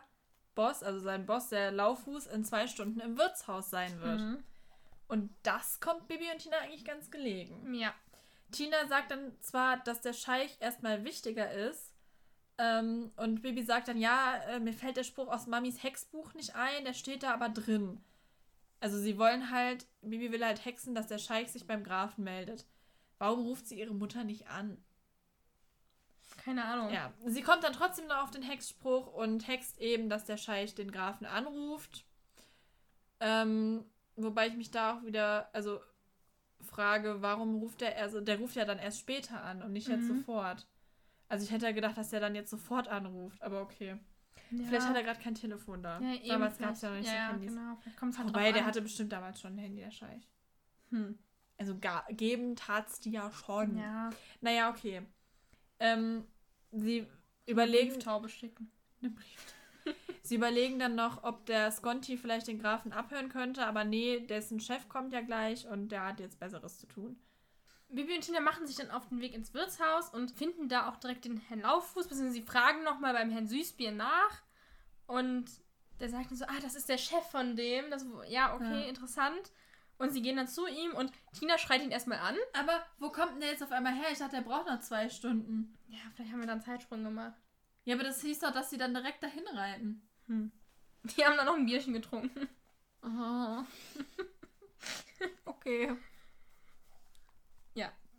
Boss, 0.54 0.84
also 0.84 1.00
sein 1.00 1.26
Boss, 1.26 1.50
der 1.50 1.72
Lauffuß, 1.72 2.28
in 2.28 2.44
zwei 2.46 2.68
Stunden 2.68 3.00
im 3.00 3.18
Wirtshaus 3.18 3.72
sein 3.72 4.00
wird. 4.02 4.20
Mhm. 4.20 4.44
Und 5.08 5.36
das 5.42 5.80
kommt 5.80 6.08
Bibi 6.08 6.30
und 6.32 6.38
Tina 6.38 6.58
eigentlich 6.60 6.86
ganz 6.86 7.10
gelegen. 7.10 7.74
Ja. 7.74 7.94
Tina 8.52 8.86
sagt 8.88 9.10
dann 9.10 9.36
zwar, 9.42 9.78
dass 9.78 10.02
der 10.02 10.14
Scheich 10.14 10.56
erstmal 10.60 11.04
wichtiger 11.04 11.52
ist. 11.52 11.93
Ähm, 12.58 13.12
und 13.16 13.42
Bibi 13.42 13.64
sagt 13.64 13.88
dann, 13.88 13.98
ja, 13.98 14.36
äh, 14.50 14.60
mir 14.60 14.74
fällt 14.74 14.98
der 14.98 15.04
Spruch 15.04 15.28
aus 15.28 15.48
Mamis 15.48 15.82
Hexbuch 15.82 16.34
nicht 16.36 16.56
ein, 16.56 16.86
der 16.86 16.94
steht 16.94 17.24
da 17.24 17.34
aber 17.34 17.50
drin. 17.50 18.04
Also 18.80 18.98
sie 19.00 19.18
wollen 19.18 19.50
halt, 19.50 19.88
Bibi 20.02 20.32
will 20.32 20.46
halt 20.46 20.64
hexen, 20.66 20.94
dass 20.94 21.08
der 21.08 21.18
Scheich 21.18 21.52
sich 21.52 21.66
beim 21.66 21.84
Grafen 21.84 22.24
meldet. 22.24 22.66
Warum 23.18 23.42
ruft 23.46 23.68
sie 23.68 23.80
ihre 23.80 23.94
Mutter 23.94 24.24
nicht 24.24 24.48
an? 24.48 24.78
Keine 26.44 26.66
Ahnung. 26.66 26.92
Ja, 26.92 27.14
sie 27.26 27.42
kommt 27.42 27.64
dann 27.64 27.74
trotzdem 27.74 28.08
noch 28.08 28.24
auf 28.24 28.32
den 28.32 28.42
Hexspruch 28.44 29.08
und 29.14 29.48
hext 29.48 29.80
eben, 29.80 30.10
dass 30.10 30.26
der 30.26 30.38
Scheich 30.38 30.76
den 30.76 30.92
Grafen 30.92 31.26
anruft. 31.26 32.06
Ähm, 33.20 33.86
wobei 34.16 34.48
ich 34.48 34.56
mich 34.56 34.70
da 34.72 34.98
auch 34.98 35.04
wieder, 35.06 35.50
also 35.54 35.80
frage, 36.62 37.22
warum 37.22 37.60
ruft 37.60 37.82
er, 37.82 37.96
also 37.98 38.20
der 38.20 38.40
ruft 38.40 38.56
ja 38.56 38.66
dann 38.66 38.80
erst 38.80 39.00
später 39.00 39.42
an 39.44 39.62
und 39.64 39.74
nicht 39.74 39.88
jetzt 39.88 40.04
Mhm. 40.10 40.18
sofort. 40.18 40.68
Also 41.34 41.46
ich 41.46 41.52
hätte 41.52 41.66
ja 41.66 41.72
gedacht, 41.72 41.98
dass 41.98 42.12
der 42.12 42.20
dann 42.20 42.36
jetzt 42.36 42.52
sofort 42.52 42.88
anruft, 42.88 43.42
aber 43.42 43.64
okay. 43.64 43.98
Ja. 44.52 44.66
Vielleicht 44.68 44.88
hat 44.88 44.96
er 44.96 45.02
gerade 45.02 45.20
kein 45.20 45.34
Telefon 45.34 45.82
da. 45.82 46.00
ja, 46.00 46.28
damals 46.28 46.60
gab 46.60 46.74
es 46.74 46.84
ja 46.84 46.92
noch 46.92 46.98
nicht 46.98 47.08
ja, 47.08 47.12
so 47.12 47.18
ja, 47.18 47.28
Handys. 47.30 47.50
Genau, 47.50 47.78
halt 48.20 48.28
Wobei, 48.28 48.52
der 48.52 48.62
an. 48.62 48.68
hatte 48.68 48.84
bestimmt 48.84 49.12
damals 49.12 49.42
schon 49.42 49.56
ein 49.56 49.58
Handy, 49.58 49.82
der 49.82 49.90
Scheich. 49.90 50.30
Hm. 50.92 51.18
Also 51.58 51.76
geben 52.12 52.56
tat's 52.56 53.00
die 53.00 53.10
ja 53.10 53.32
schon. 53.32 53.80
Ja, 53.80 54.12
Naja, 54.42 54.70
okay. 54.70 55.02
Ähm, 55.80 56.24
sie 56.72 57.08
überlegen, 57.48 57.94
Brieftaube 57.94 58.30
schicken. 58.30 58.72
sie 60.22 60.36
überlegen 60.36 60.78
dann 60.78 60.94
noch, 60.94 61.24
ob 61.24 61.48
der 61.48 61.72
Sconti 61.72 62.16
vielleicht 62.16 62.48
den 62.48 62.60
Grafen 62.60 62.94
abhören 62.94 63.30
könnte, 63.30 63.66
aber 63.66 63.86
nee, 63.86 64.20
dessen 64.20 64.60
Chef 64.60 64.88
kommt 64.88 65.14
ja 65.14 65.22
gleich 65.22 65.68
und 65.68 65.90
der 65.90 66.06
hat 66.06 66.20
jetzt 66.20 66.40
Besseres 66.40 66.78
zu 66.78 66.86
tun. 66.86 67.18
Bibi 67.96 68.16
und 68.16 68.22
Tina 68.22 68.40
machen 68.40 68.66
sich 68.66 68.76
dann 68.76 68.92
auf 68.92 69.08
den 69.10 69.20
Weg 69.22 69.34
ins 69.34 69.54
Wirtshaus 69.54 70.10
und 70.10 70.32
finden 70.32 70.68
da 70.68 70.90
auch 70.90 70.98
direkt 70.98 71.26
den 71.26 71.38
Herrn 71.38 71.62
Lauffuß, 71.62 72.08
beziehungsweise 72.08 72.40
sie 72.42 72.46
fragen 72.46 72.84
nochmal 72.84 73.14
beim 73.14 73.30
Herrn 73.30 73.48
Süßbier 73.48 73.92
nach. 73.92 74.42
Und 75.06 75.46
der 76.00 76.10
sagt 76.10 76.32
dann 76.32 76.38
so, 76.38 76.46
ah, 76.46 76.60
das 76.62 76.76
ist 76.76 76.90
der 76.90 76.98
Chef 76.98 77.26
von 77.30 77.56
dem. 77.56 77.92
Das, 77.92 78.06
ja, 78.28 78.56
okay, 78.56 78.82
Ja. 78.84 78.88
interessant. 78.90 79.52
Und 80.00 80.10
sie 80.10 80.22
gehen 80.24 80.36
dann 80.38 80.48
zu 80.48 80.68
ihm 80.68 80.92
und 80.96 81.12
Tina 81.38 81.58
schreit 81.58 81.84
ihn 81.84 81.92
erstmal 81.92 82.18
an. 82.18 82.36
Aber 82.54 82.84
wo 82.98 83.10
kommt 83.10 83.34
denn 83.34 83.40
der 83.42 83.52
jetzt 83.52 83.64
auf 83.64 83.72
einmal 83.72 83.94
her? 83.94 84.08
Ich 84.12 84.18
dachte, 84.18 84.38
der 84.38 84.42
braucht 84.42 84.68
noch 84.68 84.80
zwei 84.80 85.08
Stunden. 85.08 85.78
Ja, 85.88 86.00
vielleicht 86.16 86.32
haben 86.32 86.40
wir 86.40 86.48
dann 86.48 86.60
einen 86.60 86.66
Zeitsprung 86.66 87.04
gemacht. 87.04 87.36
Ja, 87.86 87.96
aber 87.96 88.04
das 88.04 88.22
hieß 88.22 88.40
doch, 88.40 88.52
dass 88.52 88.70
sie 88.72 88.78
dann 88.78 88.94
direkt 88.94 89.22
dahin 89.22 89.48
reiten. 89.54 90.02
Die 90.28 91.24
haben 91.26 91.38
dann 91.38 91.46
noch 91.46 91.56
ein 91.56 91.66
Bierchen 91.66 91.94
getrunken. 91.94 92.50
Aha. 93.02 93.66
okay. 95.46 95.96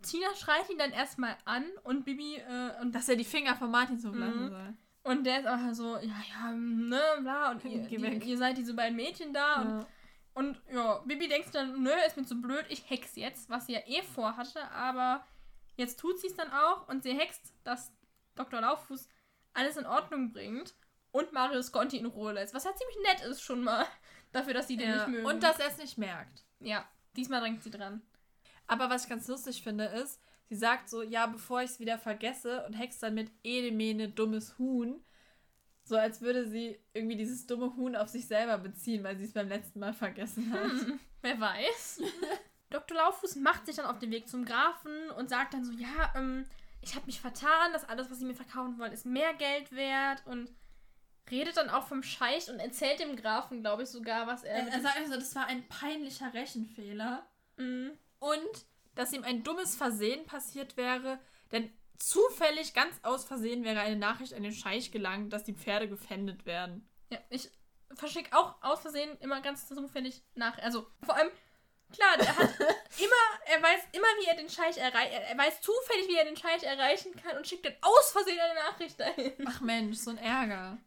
Tina 0.05 0.33
schreit 0.35 0.69
ihn 0.69 0.77
dann 0.77 0.91
erstmal 0.91 1.35
an 1.45 1.65
und 1.83 2.05
Bibi 2.05 2.35
äh, 2.37 2.81
und, 2.81 2.93
Dass 2.93 3.09
er 3.09 3.15
die 3.15 3.23
Finger 3.25 3.55
von 3.55 3.71
Martin 3.71 3.99
so 3.99 4.13
lassen 4.13 4.45
Mhm. 4.45 4.49
soll. 4.49 4.73
und 5.03 5.23
der 5.25 5.39
ist 5.41 5.47
auch 5.47 5.73
so, 5.73 5.97
ja, 5.97 6.15
ja, 6.29 6.51
ne, 6.51 7.01
bla. 7.21 7.51
Und 7.51 7.63
ihr, 7.65 7.79
die, 7.83 7.95
ihr 8.29 8.37
seid 8.37 8.57
diese 8.57 8.73
beiden 8.73 8.95
Mädchen 8.95 9.33
da 9.33 9.61
und 9.61 9.69
Ja. 9.79 9.85
Und 10.33 10.61
ja, 10.69 10.97
Bibi 11.05 11.29
denkt 11.29 11.55
dann, 11.55 11.81
nö, 11.81 11.91
ist 12.05 12.17
mir 12.17 12.25
zu 12.25 12.41
blöd, 12.41 12.65
ich 12.67 12.89
hex 12.89 13.15
jetzt, 13.15 13.49
was 13.49 13.67
sie 13.67 13.73
ja 13.73 13.79
eh 13.85 14.01
vorhatte, 14.03 14.69
aber 14.71 15.25
jetzt 15.77 15.97
tut 15.97 16.19
sie 16.19 16.27
es 16.27 16.35
dann 16.35 16.51
auch 16.51 16.89
und 16.89 17.03
sie 17.03 17.13
hext, 17.13 17.53
dass 17.63 17.93
Dr. 18.35 18.59
Lauffuß 18.59 19.07
alles 19.53 19.77
in 19.77 19.85
Ordnung 19.85 20.33
bringt 20.33 20.73
und 21.11 21.31
Mario 21.31 21.61
Sconti 21.61 21.95
in 21.97 22.05
Ruhe 22.05 22.33
lässt, 22.33 22.53
was 22.53 22.65
ja 22.65 22.75
ziemlich 22.75 22.97
nett 23.07 23.21
ist 23.29 23.39
schon 23.43 23.63
mal, 23.63 23.85
dafür, 24.33 24.53
dass 24.53 24.67
sie 24.67 24.75
den 24.75 24.89
Ja. 24.89 24.95
nicht 24.97 25.07
mögen. 25.07 25.25
Und 25.25 25.41
dass 25.41 25.57
er 25.59 25.67
es 25.67 25.77
nicht 25.77 25.97
merkt. 25.97 26.43
ja, 26.59 26.83
diesmal 27.15 27.39
drängt 27.39 27.63
sie 27.63 27.71
dran. 27.71 28.01
Aber 28.67 28.89
was 28.89 29.03
ich 29.03 29.09
ganz 29.09 29.27
lustig 29.27 29.63
finde, 29.63 29.85
ist, 29.85 30.19
sie 30.49 30.55
sagt 30.55 30.89
so, 30.89 31.01
ja, 31.01 31.27
bevor 31.27 31.61
ich 31.61 31.71
es 31.71 31.79
wieder 31.79 31.97
vergesse 31.97 32.65
und 32.65 32.73
hext 32.73 33.01
dann 33.03 33.13
mit 33.13 33.31
Edemene 33.43 34.09
dummes 34.09 34.57
Huhn. 34.57 35.03
So 35.83 35.97
als 35.97 36.21
würde 36.21 36.47
sie 36.47 36.79
irgendwie 36.93 37.15
dieses 37.15 37.45
dumme 37.45 37.75
Huhn 37.75 37.95
auf 37.95 38.09
sich 38.09 38.27
selber 38.27 38.57
beziehen, 38.57 39.03
weil 39.03 39.17
sie 39.17 39.25
es 39.25 39.33
beim 39.33 39.47
letzten 39.47 39.79
Mal 39.79 39.93
vergessen 39.93 40.51
hat. 40.51 40.63
Hm, 40.63 40.99
wer 41.21 41.39
weiß. 41.39 42.01
Dr. 42.71 42.97
Lauffuß 42.97 43.35
macht 43.35 43.67
sich 43.67 43.75
dann 43.75 43.85
auf 43.85 43.99
den 43.99 44.11
Weg 44.11 44.27
zum 44.27 44.45
Grafen 44.45 45.11
und 45.11 45.29
sagt 45.29 45.53
dann 45.53 45.63
so, 45.63 45.71
ja, 45.73 46.11
ähm, 46.15 46.45
ich 46.81 46.95
habe 46.95 47.05
mich 47.05 47.21
vertan, 47.21 47.71
das 47.71 47.87
alles, 47.87 48.09
was 48.09 48.19
sie 48.19 48.25
mir 48.25 48.35
verkaufen 48.35 48.79
wollen, 48.79 48.91
ist 48.91 49.05
mehr 49.05 49.33
Geld 49.35 49.71
wert 49.71 50.23
und 50.25 50.51
redet 51.29 51.57
dann 51.57 51.69
auch 51.69 51.87
vom 51.87 52.03
Scheich 52.03 52.49
und 52.49 52.59
erzählt 52.59 52.99
dem 52.99 53.15
Grafen, 53.15 53.61
glaube 53.61 53.83
ich, 53.83 53.89
sogar, 53.89 54.27
was 54.27 54.43
er... 54.43 54.55
Er, 54.55 54.67
er 54.67 54.81
sagt 54.81 54.97
also, 54.97 55.15
das 55.15 55.35
war 55.35 55.47
ein 55.47 55.67
peinlicher 55.67 56.33
Rechenfehler. 56.33 57.25
Mhm. 57.57 57.91
Und 58.19 58.65
dass 58.95 59.13
ihm 59.13 59.23
ein 59.23 59.43
dummes 59.43 59.75
Versehen 59.75 60.25
passiert 60.25 60.77
wäre, 60.77 61.19
denn 61.51 61.71
zufällig, 61.99 62.73
ganz 62.73 62.95
aus 63.03 63.25
Versehen, 63.25 63.63
wäre 63.63 63.79
eine 63.79 63.95
Nachricht 63.95 64.33
an 64.33 64.43
den 64.43 64.53
Scheich 64.53 64.91
gelangt, 64.91 65.33
dass 65.33 65.43
die 65.43 65.53
Pferde 65.53 65.87
gefändet 65.87 66.45
werden. 66.45 66.87
Ja, 67.09 67.19
ich 67.29 67.49
verschicke 67.93 68.35
auch 68.37 68.55
aus 68.61 68.81
Versehen 68.81 69.17
immer 69.19 69.41
ganz 69.41 69.67
zufällig 69.67 70.23
nach. 70.35 70.57
Also 70.59 70.87
vor 71.03 71.15
allem, 71.15 71.29
klar, 71.93 72.17
der 72.17 72.35
hat 72.35 72.59
immer, 72.59 73.53
er 73.53 73.61
weiß 73.61 73.81
immer, 73.91 74.07
wie 74.19 74.27
er 74.27 74.35
den 74.35 74.49
Scheich 74.49 74.77
erreicht. 74.77 75.13
Er 75.13 75.37
weiß 75.37 75.61
zufällig, 75.61 76.07
wie 76.07 76.17
er 76.17 76.25
den 76.25 76.37
Scheich 76.37 76.63
erreichen 76.63 77.15
kann 77.15 77.37
und 77.37 77.47
schickt 77.47 77.65
dann 77.65 77.75
aus 77.81 78.11
Versehen 78.11 78.39
eine 78.39 78.55
Nachricht 78.55 78.99
dahin. 78.99 79.33
Ach 79.45 79.61
Mensch, 79.61 79.97
so 79.97 80.11
ein 80.11 80.17
Ärger. 80.17 80.77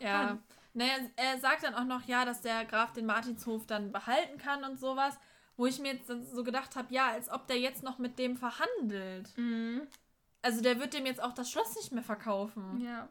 Ja. 0.00 0.22
Mann. 0.24 0.44
Naja, 0.74 0.92
er 1.16 1.38
sagt 1.38 1.62
dann 1.62 1.74
auch 1.74 1.84
noch, 1.84 2.06
ja, 2.06 2.26
dass 2.26 2.42
der 2.42 2.66
Graf 2.66 2.92
den 2.92 3.06
Martinshof 3.06 3.66
dann 3.66 3.92
behalten 3.92 4.36
kann 4.36 4.62
und 4.62 4.78
sowas. 4.78 5.16
Wo 5.56 5.66
ich 5.66 5.78
mir 5.78 5.94
jetzt 5.94 6.06
so 6.08 6.44
gedacht 6.44 6.76
habe, 6.76 6.92
ja, 6.92 7.08
als 7.08 7.30
ob 7.30 7.46
der 7.46 7.58
jetzt 7.58 7.82
noch 7.82 7.98
mit 7.98 8.18
dem 8.18 8.36
verhandelt. 8.36 9.36
Mhm. 9.36 9.86
Also 10.42 10.60
der 10.62 10.78
wird 10.78 10.92
dem 10.94 11.06
jetzt 11.06 11.22
auch 11.22 11.32
das 11.32 11.50
Schloss 11.50 11.74
nicht 11.76 11.92
mehr 11.92 12.02
verkaufen. 12.02 12.80
Ja. 12.84 13.08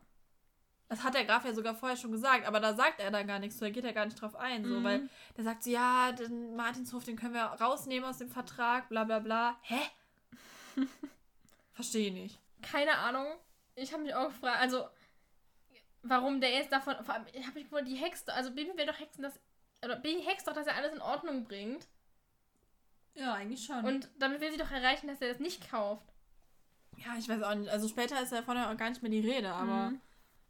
Das 0.88 1.04
hat 1.04 1.16
der 1.16 1.26
Graf 1.26 1.44
ja 1.44 1.54
sogar 1.54 1.74
vorher 1.74 1.98
schon 1.98 2.12
gesagt, 2.12 2.46
aber 2.46 2.60
da 2.60 2.76
sagt 2.76 3.00
er 3.00 3.10
dann 3.10 3.26
gar 3.26 3.40
nichts, 3.40 3.58
so, 3.58 3.66
da 3.66 3.72
geht 3.72 3.84
er 3.84 3.94
gar 3.94 4.06
nicht 4.06 4.22
drauf 4.22 4.36
ein, 4.36 4.64
so, 4.64 4.80
Mhm. 4.80 4.84
weil 4.84 5.10
der 5.36 5.44
sagt 5.44 5.64
so, 5.64 5.72
ja, 5.72 6.12
den 6.12 6.56
Martinshof, 6.56 7.04
den 7.04 7.16
können 7.18 7.34
wir 7.34 7.42
rausnehmen 7.46 8.08
aus 8.08 8.20
dem 8.20 8.30
Vertrag, 8.30 8.88
bla 8.90 9.04
bla 9.04 9.18
bla. 9.20 9.58
Hä? 9.64 9.80
Verstehe 11.74 12.12
nicht. 12.14 12.40
Keine 12.62 12.98
Ahnung. 12.98 13.26
Ich 13.76 13.92
habe 13.92 14.04
mich 14.04 14.14
auch 14.14 14.28
gefragt, 14.28 14.60
also 14.62 14.88
warum 16.04 16.40
der 16.40 16.52
jetzt 16.52 16.72
davon. 16.72 16.96
Vor 17.04 17.14
allem, 17.16 17.26
ich 17.34 17.46
habe 17.46 17.56
mich 17.60 17.64
gefragt, 17.70 17.88
die 17.88 17.96
Hexe, 17.96 18.32
also 18.34 18.52
Baby 18.52 18.78
will 18.78 18.86
doch 18.86 19.00
hexen, 19.00 19.24
dass. 19.24 19.34
Oder 19.84 19.98
Baby 19.98 20.22
hext 20.24 20.48
doch, 20.48 20.54
dass 20.54 20.68
er 20.68 20.76
alles 20.76 20.94
in 20.94 21.02
Ordnung 21.02 21.44
bringt. 21.46 21.88
Ja, 23.16 23.34
eigentlich 23.34 23.66
schon. 23.66 23.84
Und 23.86 24.10
damit 24.20 24.42
will 24.42 24.52
sie 24.52 24.58
doch 24.58 24.72
erreichen, 24.72 25.08
dass 25.08 25.22
er 25.22 25.30
das 25.30 25.40
nicht 25.40 25.70
kauft. 25.70 26.06
ja, 26.98 27.16
ich 27.18 27.28
weiß 27.28 27.42
auch 27.44 27.56
nicht. 27.56 27.70
Also 27.70 27.88
später 27.88 28.22
ist 28.22 28.32
davon 28.32 28.56
ja 28.58 28.72
auch 28.72 28.78
gar 28.78 28.90
nicht 28.90 29.02
mehr 29.02 29.12
die 29.12 29.20
Rede, 29.28 29.52
aber 29.54 29.90
Mhm. 29.92 30.02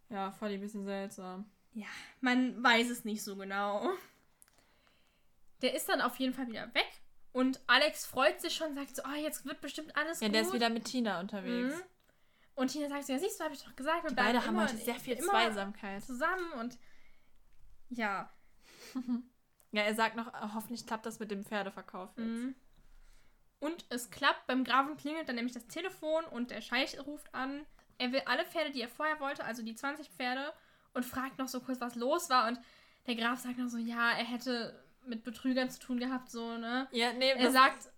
ja, 0.10 0.32
voll 0.32 0.49
ein 0.51 0.60
bisschen 0.62 0.86
seltsam. 0.86 1.49
Ja, 1.73 1.88
man 2.21 2.62
weiß 2.63 2.89
es 2.89 3.04
nicht 3.06 3.23
so 3.23 3.36
genau. 3.36 3.89
Der 5.62 5.73
ist 5.75 5.88
dann 5.89 6.01
auf 6.01 6.17
jeden 6.17 6.34
Fall 6.34 6.47
wieder 6.47 6.73
weg. 6.73 6.88
Und 7.34 7.60
Alex 7.67 8.06
freut 8.06 8.39
sich 8.41 8.56
schon, 8.56 8.73
sagt 8.75 8.95
so, 8.95 9.04
oh, 9.06 9.15
jetzt 9.15 9.43
wird 9.45 9.60
bestimmt 9.62 9.95
alles 9.97 10.19
Ja, 10.21 10.28
gut. 10.28 10.36
der 10.36 10.41
ist 10.43 10.54
wieder 10.54 10.69
mit 10.69 10.86
Tina 10.86 11.19
unterwegs. 11.19 11.75
Mhm. 11.75 11.82
Und 12.56 12.67
Tina 12.71 12.88
sagt 12.88 13.06
so, 13.06 13.13
ja, 13.13 13.19
siehst 13.19 13.39
du, 13.39 13.43
habe 13.43 13.54
ich 13.54 13.63
doch 13.63 13.75
gesagt. 13.75 14.04
Wir 14.04 14.10
Die 14.10 14.15
bleiben 14.15 14.34
beide 14.38 14.47
haben 14.47 14.62
heute 14.62 14.78
sehr 14.78 14.95
viel 14.95 15.17
Zweisamkeit. 15.17 16.04
zusammen 16.04 16.51
und 16.60 16.78
ja. 17.89 18.30
Ja, 19.75 19.81
er 19.81 19.93
sagt 19.93 20.15
noch, 20.15 20.27
äh, 20.27 20.47
hoffentlich 20.53 20.85
klappt 20.85 21.05
das 21.05 21.19
mit 21.19 21.31
dem 21.31 21.43
Pferdeverkauf 21.43 22.09
jetzt. 22.17 22.25
Mhm. 22.25 22.55
Und 23.59 23.85
es 23.89 24.09
klappt, 24.09 24.47
beim 24.47 24.63
Grafen 24.63 24.95
klingelt 24.95 25.27
dann 25.27 25.35
nämlich 25.35 25.53
das 25.53 25.67
Telefon 25.67 26.23
und 26.25 26.51
der 26.51 26.61
Scheich 26.61 26.97
ruft 27.05 27.33
an. 27.33 27.65
Er 27.97 28.11
will 28.11 28.21
alle 28.25 28.45
Pferde, 28.45 28.71
die 28.71 28.81
er 28.81 28.88
vorher 28.88 29.19
wollte, 29.19 29.43
also 29.43 29.63
die 29.63 29.75
20 29.75 30.09
Pferde, 30.09 30.53
und 30.93 31.05
fragt 31.05 31.39
noch 31.39 31.49
so 31.49 31.59
kurz, 31.59 31.81
was 31.81 31.95
los 31.95 32.29
war. 32.29 32.47
Und 32.47 32.59
der 33.07 33.15
Graf 33.15 33.39
sagt 33.39 33.57
noch 33.57 33.67
so, 33.67 33.77
ja, 33.77 34.11
er 34.11 34.23
hätte 34.23 34.81
mit 35.05 35.23
Betrügern 35.23 35.69
zu 35.69 35.79
tun 35.79 35.99
gehabt, 35.99 36.31
so, 36.31 36.57
ne? 36.57 36.88
Ja, 36.91 37.11
nee, 37.13 37.31
Er 37.31 37.51
sagt, 37.51 37.89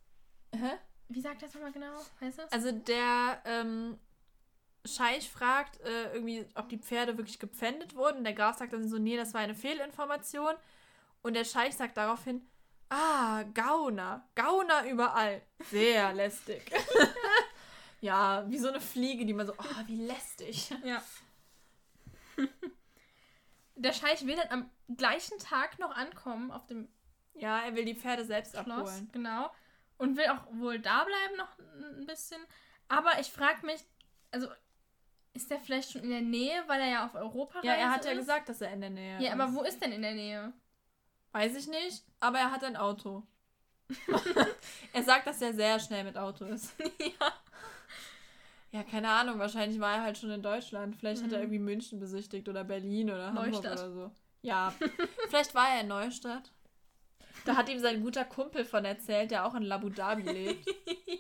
Hä? 0.56 0.72
wie 1.10 1.22
sagt 1.22 1.42
er 1.42 1.48
das 1.48 1.54
nochmal 1.54 1.72
genau? 1.72 1.94
Weißt 2.20 2.40
du? 2.40 2.52
Also 2.52 2.72
der 2.72 3.42
ähm, 3.46 4.00
Scheich 4.86 5.30
fragt 5.30 5.80
äh, 5.82 6.14
irgendwie, 6.14 6.46
ob 6.56 6.70
die 6.70 6.80
Pferde 6.80 7.18
wirklich 7.18 7.40
gepfändet 7.40 7.96
wurden. 7.96 8.20
Und 8.20 8.24
der 8.24 8.34
Graf 8.34 8.58
sagt 8.58 8.74
dann 8.74 8.90
so, 8.90 8.98
nee, 8.98 9.16
das 9.18 9.34
war 9.34 9.42
eine 9.42 9.56
Fehlinformation. 9.56 10.56
Und 11.28 11.34
der 11.34 11.44
Scheich 11.44 11.76
sagt 11.76 11.98
daraufhin, 11.98 12.48
ah, 12.90 13.44
Gauner, 13.54 14.26
Gauner 14.34 14.86
überall. 14.90 15.42
Sehr 15.70 16.14
lästig. 16.14 16.72
ja, 18.00 18.50
wie 18.50 18.58
so 18.58 18.70
eine 18.70 18.80
Fliege, 18.80 19.26
die 19.26 19.34
man 19.34 19.46
so, 19.46 19.52
oh, 19.52 19.88
wie 19.88 20.06
lästig. 20.06 20.70
Ja. 20.86 21.04
der 23.76 23.92
Scheich 23.92 24.26
will 24.26 24.38
dann 24.38 24.48
am 24.88 24.96
gleichen 24.96 25.38
Tag 25.40 25.80
noch 25.80 25.92
ankommen 25.92 26.50
auf 26.50 26.66
dem 26.66 26.88
Ja, 27.34 27.60
er 27.60 27.76
will 27.76 27.84
die 27.84 27.96
Pferde 27.96 28.24
selbst 28.24 28.52
Schloss, 28.54 28.70
abholen. 28.90 29.10
genau. 29.12 29.52
Und 29.98 30.16
will 30.16 30.28
auch 30.28 30.46
wohl 30.54 30.80
da 30.80 31.04
bleiben 31.04 31.36
noch 31.36 31.60
ein 32.00 32.06
bisschen. 32.06 32.42
Aber 32.88 33.20
ich 33.20 33.28
frage 33.28 33.66
mich, 33.66 33.82
also 34.32 34.48
ist 35.34 35.52
der 35.52 35.60
vielleicht 35.60 35.92
schon 35.92 36.04
in 36.04 36.10
der 36.10 36.22
Nähe, 36.22 36.64
weil 36.68 36.80
er 36.80 36.88
ja 36.88 37.06
auf 37.06 37.16
Europa 37.16 37.60
Ja, 37.64 37.74
er 37.74 37.92
hat 37.92 38.06
ja 38.06 38.12
ist? 38.12 38.20
gesagt, 38.20 38.48
dass 38.48 38.62
er 38.62 38.72
in 38.72 38.80
der 38.80 38.92
Nähe 38.92 39.20
Ja, 39.20 39.34
ist. 39.34 39.40
aber 39.40 39.54
wo 39.54 39.64
ist 39.64 39.82
denn 39.82 39.92
in 39.92 40.02
der 40.04 40.14
Nähe? 40.14 40.54
Weiß 41.38 41.56
ich 41.56 41.68
nicht, 41.68 42.04
aber 42.20 42.40
er 42.40 42.52
hat 42.52 42.64
ein 42.64 42.76
Auto. 42.78 43.24
er 44.94 45.04
sagt, 45.04 45.28
dass 45.28 45.42
er 45.42 45.54
sehr 45.54 45.80
schnell 45.80 46.04
mit 46.04 46.18
Auto 46.18 46.46
ist. 46.46 46.74
ja. 47.00 47.32
Ja, 48.72 48.84
keine 48.84 49.10
Ahnung, 49.10 49.40
wahrscheinlich 49.40 49.80
war 49.80 49.96
er 49.98 50.02
halt 50.02 50.18
schon 50.18 50.32
in 50.32 50.42
Deutschland. 50.42 50.96
Vielleicht 50.96 51.24
hat 51.24 51.32
er 51.32 51.38
Mhm. 51.38 51.44
irgendwie 51.44 51.60
München 51.60 52.00
besichtigt 52.00 52.50
oder 52.50 52.64
Berlin 52.64 53.10
oder 53.12 53.28
Hamburg 53.28 53.48
Neustadt. 53.52 53.74
oder 53.80 53.92
so. 53.92 54.12
Ja, 54.42 54.74
vielleicht 55.30 55.54
war 55.56 55.70
er 55.70 55.82
in 55.82 55.88
Neustadt. 55.88 56.52
Da 57.46 57.56
hat 57.56 57.70
ihm 57.70 57.80
sein 57.80 58.02
guter 58.02 58.26
Kumpel 58.26 58.66
von 58.66 58.84
erzählt, 58.84 59.32
der 59.32 59.46
auch 59.46 59.56
in 59.56 59.72
Abu 59.72 59.90
Dhabi 59.90 60.24
lebt. 60.24 60.68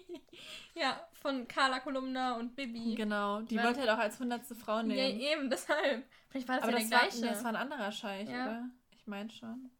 ja, 0.75 0.99
von 1.13 1.47
Carla 1.47 1.79
Kolumna 1.79 2.35
und 2.37 2.55
Bibi. 2.55 2.95
Genau, 2.95 3.41
die 3.41 3.55
Weil- 3.55 3.65
wollte 3.65 3.81
er 3.81 3.87
doch 3.95 3.99
als 4.01 4.19
hundertste 4.19 4.55
Frau 4.55 4.77
Ja, 4.77 4.83
nehmen. 4.83 5.19
eben, 5.19 5.49
deshalb. 5.49 6.05
Vielleicht 6.29 6.47
war 6.49 6.55
das 6.55 6.63
Aber 6.63 6.73
ja 6.73 6.79
das 6.79 6.89
der 6.89 6.97
war, 6.99 7.05
gleiche. 7.07 7.21
nee, 7.21 7.29
das 7.29 7.43
war 7.43 7.49
ein 7.51 7.55
anderer 7.55 7.91
Scheich, 7.91 8.27
Ja. 8.29 8.45
oder? 8.45 8.69
Ich 8.97 9.07
meine 9.07 9.29
schon. 9.29 9.71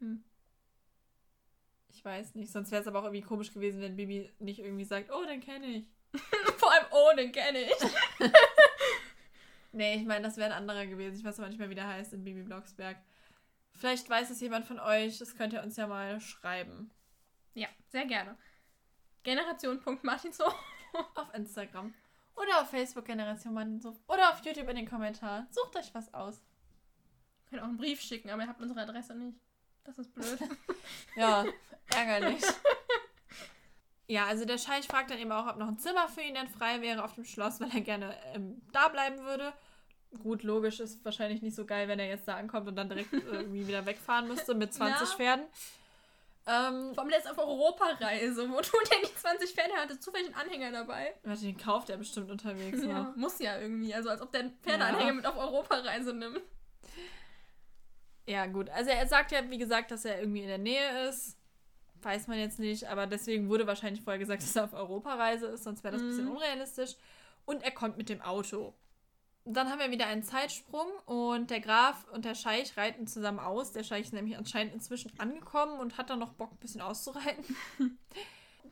Hm. 0.00 0.24
Ich 1.90 2.04
weiß 2.04 2.34
nicht. 2.34 2.52
Sonst 2.52 2.70
wäre 2.70 2.82
es 2.82 2.88
aber 2.88 3.00
auch 3.00 3.04
irgendwie 3.04 3.22
komisch 3.22 3.52
gewesen, 3.52 3.80
wenn 3.80 3.96
Bibi 3.96 4.30
nicht 4.38 4.60
irgendwie 4.60 4.84
sagt, 4.84 5.10
oh, 5.12 5.24
den 5.24 5.40
kenne 5.40 5.66
ich. 5.66 5.84
Vor 6.56 6.72
allem, 6.72 6.86
oh, 6.90 7.16
den 7.16 7.32
kenne 7.32 7.60
ich. 7.60 7.72
Nee, 9.72 9.96
ich 9.96 10.06
meine, 10.06 10.22
das 10.22 10.36
wäre 10.36 10.50
ein 10.50 10.56
anderer 10.56 10.86
gewesen. 10.86 11.16
Ich 11.16 11.24
weiß 11.24 11.38
aber 11.38 11.48
nicht 11.48 11.58
mehr, 11.58 11.70
wie 11.70 11.74
der 11.74 11.86
heißt 11.86 12.12
in 12.12 12.24
Bibi 12.24 12.42
Blocksberg. 12.42 12.96
Vielleicht 13.72 14.08
weiß 14.08 14.30
es 14.30 14.40
jemand 14.40 14.66
von 14.66 14.80
euch. 14.80 15.18
Das 15.18 15.36
könnt 15.36 15.52
ihr 15.52 15.62
uns 15.62 15.76
ja 15.76 15.86
mal 15.86 16.20
schreiben. 16.20 16.90
Ja, 17.54 17.68
sehr 17.88 18.06
gerne. 18.06 18.36
Generation.martinso. 19.22 20.44
auf 21.14 21.34
Instagram. 21.34 21.94
Oder 22.34 22.62
auf 22.62 22.70
Facebook 22.70 23.04
Generation 23.04 23.54
Martinso. 23.54 23.96
Oder 24.08 24.30
auf 24.30 24.44
YouTube 24.44 24.68
in 24.68 24.76
den 24.76 24.88
Kommentaren. 24.88 25.46
Sucht 25.50 25.76
euch 25.76 25.94
was 25.94 26.12
aus. 26.14 26.42
Könnt 27.50 27.62
auch 27.62 27.68
einen 27.68 27.76
Brief 27.76 28.00
schicken, 28.00 28.30
aber 28.30 28.42
ihr 28.42 28.48
habt 28.48 28.60
unsere 28.60 28.80
Adresse 28.80 29.14
nicht. 29.14 29.38
Das 29.88 29.98
ist 29.98 30.14
blöd. 30.14 30.38
ja, 31.16 31.46
ärgerlich. 31.94 32.42
Ja, 34.06 34.26
also 34.26 34.44
der 34.44 34.58
Scheich 34.58 34.86
fragt 34.86 35.10
dann 35.10 35.18
eben 35.18 35.32
auch, 35.32 35.46
ob 35.46 35.56
noch 35.56 35.68
ein 35.68 35.78
Zimmer 35.78 36.08
für 36.08 36.20
ihn 36.20 36.34
denn 36.34 36.48
frei 36.48 36.82
wäre 36.82 37.02
auf 37.02 37.14
dem 37.14 37.24
Schloss, 37.24 37.58
weil 37.60 37.70
er 37.74 37.80
gerne 37.80 38.14
ähm, 38.34 38.60
da 38.72 38.88
bleiben 38.88 39.24
würde. 39.24 39.52
Gut, 40.22 40.42
logisch 40.42 40.80
ist 40.80 41.02
wahrscheinlich 41.06 41.40
nicht 41.40 41.54
so 41.54 41.64
geil, 41.64 41.88
wenn 41.88 41.98
er 41.98 42.08
jetzt 42.08 42.28
da 42.28 42.36
ankommt 42.36 42.68
und 42.68 42.76
dann 42.76 42.90
direkt 42.90 43.12
irgendwie 43.12 43.66
wieder 43.66 43.86
wegfahren 43.86 44.28
müsste 44.28 44.54
mit 44.54 44.74
20 44.74 45.08
ja. 45.08 45.16
Pferden. 45.16 45.46
Ähm, 46.46 46.94
Vor 46.94 47.02
allem 47.02 47.10
der 47.10 47.18
ist 47.18 47.30
auf 47.30 47.38
Europareise. 47.38 48.50
Wo 48.50 48.60
tut 48.60 48.90
er 48.90 49.06
die 49.06 49.14
20 49.14 49.50
Pferde? 49.50 49.72
Er 49.74 49.82
hatte 49.82 50.00
zufällig 50.00 50.28
einen 50.28 50.36
Anhänger 50.36 50.72
dabei. 50.72 51.14
Warte, 51.22 51.42
den 51.42 51.56
kauft 51.56 51.88
er 51.90 51.96
bestimmt 51.96 52.30
unterwegs. 52.30 52.82
Ja, 52.82 53.02
noch. 53.04 53.16
muss 53.16 53.38
ja 53.38 53.58
irgendwie. 53.58 53.94
Also 53.94 54.10
als 54.10 54.20
ob 54.20 54.32
der 54.32 54.40
einen 54.40 54.58
Pferdeanhänger 54.62 55.08
ja. 55.08 55.12
mit 55.14 55.26
auf 55.26 55.36
Europareise 55.36 56.12
nimmt. 56.14 56.40
Ja, 58.28 58.44
gut. 58.44 58.68
Also 58.68 58.90
er 58.90 59.06
sagt 59.06 59.32
ja, 59.32 59.48
wie 59.48 59.56
gesagt, 59.56 59.90
dass 59.90 60.04
er 60.04 60.20
irgendwie 60.20 60.42
in 60.42 60.48
der 60.48 60.58
Nähe 60.58 61.08
ist. 61.08 61.38
Weiß 62.02 62.28
man 62.28 62.38
jetzt 62.38 62.58
nicht, 62.58 62.84
aber 62.84 63.06
deswegen 63.06 63.48
wurde 63.48 63.66
wahrscheinlich 63.66 64.04
vorher 64.04 64.18
gesagt, 64.18 64.42
dass 64.42 64.54
er 64.54 64.64
auf 64.64 64.74
Europareise 64.74 65.46
ist, 65.46 65.64
sonst 65.64 65.82
wäre 65.82 65.94
das 65.94 66.02
ein 66.02 66.08
bisschen 66.08 66.26
mhm. 66.26 66.32
unrealistisch. 66.32 66.94
Und 67.46 67.62
er 67.62 67.70
kommt 67.70 67.96
mit 67.96 68.10
dem 68.10 68.20
Auto. 68.20 68.74
Dann 69.46 69.70
haben 69.70 69.78
wir 69.78 69.90
wieder 69.90 70.06
einen 70.06 70.22
Zeitsprung 70.22 70.86
und 71.06 71.50
der 71.50 71.60
Graf 71.60 72.06
und 72.12 72.26
der 72.26 72.34
Scheich 72.34 72.76
reiten 72.76 73.06
zusammen 73.06 73.38
aus. 73.38 73.72
Der 73.72 73.82
Scheich 73.82 74.02
ist 74.02 74.12
nämlich 74.12 74.36
anscheinend 74.36 74.74
inzwischen 74.74 75.10
angekommen 75.18 75.80
und 75.80 75.96
hat 75.96 76.10
dann 76.10 76.18
noch 76.18 76.34
Bock, 76.34 76.52
ein 76.52 76.58
bisschen 76.58 76.82
auszureiten. 76.82 77.56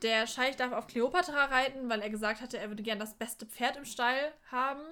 der 0.03 0.27
Scheich 0.27 0.57
darf 0.57 0.73
auf 0.73 0.87
Kleopatra 0.87 1.47
reiten, 1.47 1.89
weil 1.89 2.03
er 2.03 2.11
gesagt 2.11 2.43
hatte, 2.43 2.59
er 2.59 2.69
würde 2.69 2.83
gern 2.83 2.99
das 2.99 3.15
beste 3.15 3.47
Pferd 3.47 3.79
im 3.79 3.87
Stall 3.87 4.33
haben. 4.51 4.83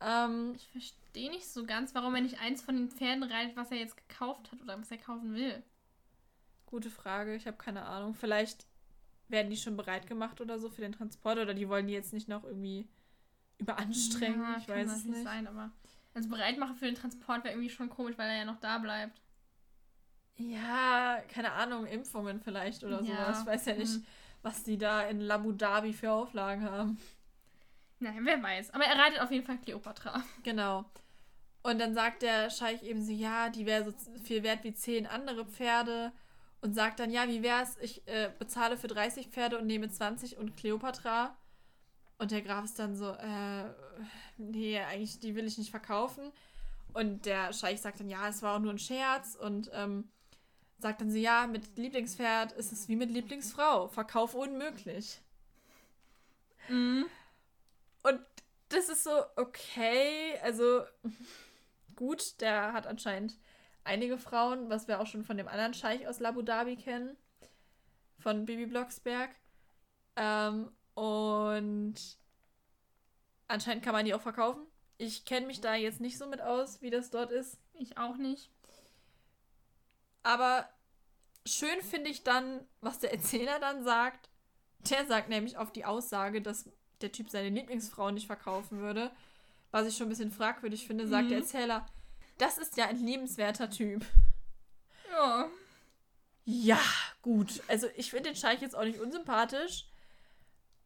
Ähm, 0.00 0.52
ich 0.54 0.68
verstehe 0.68 1.05
nicht 1.16 1.48
so 1.48 1.64
ganz, 1.64 1.94
warum 1.94 2.14
er 2.14 2.20
nicht 2.20 2.40
eins 2.40 2.62
von 2.62 2.76
den 2.76 2.90
Pferden 2.90 3.22
reitet, 3.22 3.56
was 3.56 3.70
er 3.70 3.78
jetzt 3.78 3.96
gekauft 3.96 4.52
hat 4.52 4.60
oder 4.62 4.78
was 4.78 4.90
er 4.90 4.98
kaufen 4.98 5.34
will. 5.34 5.62
Gute 6.66 6.90
Frage, 6.90 7.34
ich 7.34 7.46
habe 7.46 7.56
keine 7.56 7.84
Ahnung. 7.84 8.14
Vielleicht 8.14 8.66
werden 9.28 9.50
die 9.50 9.56
schon 9.56 9.76
bereit 9.76 10.06
gemacht 10.06 10.40
oder 10.40 10.58
so 10.58 10.68
für 10.68 10.80
den 10.80 10.92
Transport 10.92 11.38
oder 11.38 11.54
die 11.54 11.68
wollen 11.68 11.86
die 11.86 11.94
jetzt 11.94 12.12
nicht 12.12 12.28
noch 12.28 12.44
irgendwie 12.44 12.88
überanstrengen. 13.58 14.40
Ja, 14.40 14.56
ich 14.58 14.68
weiß 14.68 14.92
es 14.92 15.04
nicht. 15.04 15.22
Sein, 15.22 15.46
aber 15.46 15.70
also 16.14 16.28
bereit 16.28 16.58
machen 16.58 16.76
für 16.76 16.86
den 16.86 16.94
Transport 16.94 17.44
wäre 17.44 17.54
irgendwie 17.54 17.70
schon 17.70 17.90
komisch, 17.90 18.16
weil 18.18 18.30
er 18.30 18.38
ja 18.38 18.44
noch 18.44 18.60
da 18.60 18.78
bleibt. 18.78 19.20
Ja, 20.36 21.20
keine 21.28 21.52
Ahnung, 21.52 21.86
Impfungen 21.86 22.40
vielleicht 22.40 22.84
oder 22.84 23.02
ja. 23.02 23.16
sowas. 23.16 23.40
Ich 23.40 23.46
weiß 23.46 23.64
ja 23.66 23.74
nicht, 23.74 23.94
hm. 23.94 24.06
was 24.42 24.62
die 24.64 24.78
da 24.78 25.02
in 25.02 25.20
Labu 25.20 25.52
Dhabi 25.52 25.92
für 25.92 26.12
Auflagen 26.12 26.62
haben. 26.62 26.98
Nein, 27.98 28.24
wer 28.24 28.42
weiß. 28.42 28.70
Aber 28.74 28.84
er 28.84 28.98
reitet 28.98 29.20
auf 29.20 29.30
jeden 29.30 29.46
Fall 29.46 29.58
Cleopatra. 29.58 30.22
Genau. 30.42 30.84
Und 31.66 31.80
dann 31.80 31.94
sagt 31.94 32.22
der 32.22 32.48
Scheich 32.48 32.84
eben 32.84 33.02
so, 33.02 33.10
ja, 33.10 33.48
die 33.48 33.66
wäre 33.66 33.90
so 33.90 33.92
viel 34.22 34.44
wert 34.44 34.62
wie 34.62 34.72
zehn 34.72 35.04
andere 35.04 35.44
Pferde. 35.44 36.12
Und 36.60 36.74
sagt 36.74 37.00
dann, 37.00 37.10
ja, 37.10 37.26
wie 37.26 37.42
wär's, 37.42 37.76
ich 37.80 38.06
äh, 38.06 38.30
bezahle 38.38 38.76
für 38.76 38.86
30 38.86 39.26
Pferde 39.26 39.58
und 39.58 39.66
nehme 39.66 39.90
20 39.90 40.38
und 40.38 40.56
Cleopatra. 40.56 41.36
Und 42.18 42.30
der 42.30 42.42
Graf 42.42 42.66
ist 42.66 42.78
dann 42.78 42.94
so, 42.94 43.10
äh, 43.10 43.64
nee, 44.36 44.78
eigentlich, 44.78 45.18
die 45.18 45.34
will 45.34 45.44
ich 45.44 45.58
nicht 45.58 45.72
verkaufen. 45.72 46.30
Und 46.92 47.26
der 47.26 47.52
Scheich 47.52 47.80
sagt 47.80 47.98
dann, 47.98 48.08
ja, 48.08 48.28
es 48.28 48.42
war 48.42 48.54
auch 48.54 48.60
nur 48.60 48.72
ein 48.72 48.78
Scherz. 48.78 49.34
Und 49.34 49.68
ähm, 49.74 50.08
sagt 50.78 51.00
dann 51.00 51.10
so, 51.10 51.18
ja, 51.18 51.48
mit 51.48 51.76
Lieblingspferd 51.76 52.52
ist 52.52 52.70
es 52.70 52.88
wie 52.88 52.94
mit 52.94 53.10
Lieblingsfrau. 53.10 53.88
Verkauf 53.88 54.36
unmöglich. 54.36 55.20
Mhm. 56.68 57.06
Und 58.04 58.20
das 58.68 58.88
ist 58.88 59.02
so, 59.02 59.24
okay, 59.34 60.38
also 60.44 60.84
gut, 61.96 62.40
der 62.40 62.72
hat 62.72 62.86
anscheinend 62.86 63.38
einige 63.84 64.18
Frauen, 64.18 64.68
was 64.68 64.88
wir 64.88 65.00
auch 65.00 65.06
schon 65.06 65.24
von 65.24 65.36
dem 65.36 65.48
anderen 65.48 65.74
Scheich 65.74 66.06
aus 66.06 66.22
Abu 66.22 66.42
Dhabi 66.42 66.76
kennen. 66.76 67.16
Von 68.18 68.44
Bibi 68.44 68.66
Blocksberg. 68.66 69.30
Ähm, 70.16 70.70
und 70.94 71.94
anscheinend 73.48 73.84
kann 73.84 73.92
man 73.92 74.04
die 74.04 74.14
auch 74.14 74.20
verkaufen. 74.20 74.66
Ich 74.98 75.24
kenne 75.24 75.46
mich 75.46 75.60
da 75.60 75.74
jetzt 75.74 76.00
nicht 76.00 76.18
so 76.18 76.26
mit 76.26 76.40
aus, 76.40 76.80
wie 76.80 76.90
das 76.90 77.10
dort 77.10 77.30
ist. 77.30 77.58
Ich 77.74 77.98
auch 77.98 78.16
nicht. 78.16 78.50
Aber 80.22 80.68
schön 81.46 81.80
finde 81.82 82.10
ich 82.10 82.24
dann, 82.24 82.66
was 82.80 82.98
der 82.98 83.12
Erzähler 83.12 83.60
dann 83.60 83.84
sagt. 83.84 84.30
Der 84.90 85.06
sagt 85.06 85.28
nämlich 85.28 85.58
auf 85.58 85.70
die 85.70 85.84
Aussage, 85.84 86.40
dass 86.40 86.70
der 87.00 87.12
Typ 87.12 87.30
seine 87.30 87.50
Lieblingsfrau 87.50 88.10
nicht 88.10 88.26
verkaufen 88.26 88.78
würde, 88.80 89.10
was 89.76 89.88
ich 89.88 89.96
schon 89.96 90.06
ein 90.06 90.10
bisschen 90.10 90.30
fragwürdig 90.30 90.86
finde, 90.86 91.06
sagt 91.06 91.24
mhm. 91.24 91.28
der 91.28 91.38
Erzähler, 91.38 91.86
das 92.38 92.56
ist 92.56 92.76
ja 92.78 92.86
ein 92.86 93.04
liebenswerter 93.04 93.68
Typ. 93.68 94.04
Ja. 95.10 95.48
Ja, 96.46 96.80
gut. 97.20 97.60
Also 97.68 97.88
ich 97.96 98.10
finde 98.10 98.30
den 98.30 98.36
Scheich 98.36 98.62
jetzt 98.62 98.74
auch 98.74 98.84
nicht 98.84 99.00
unsympathisch. 99.00 99.84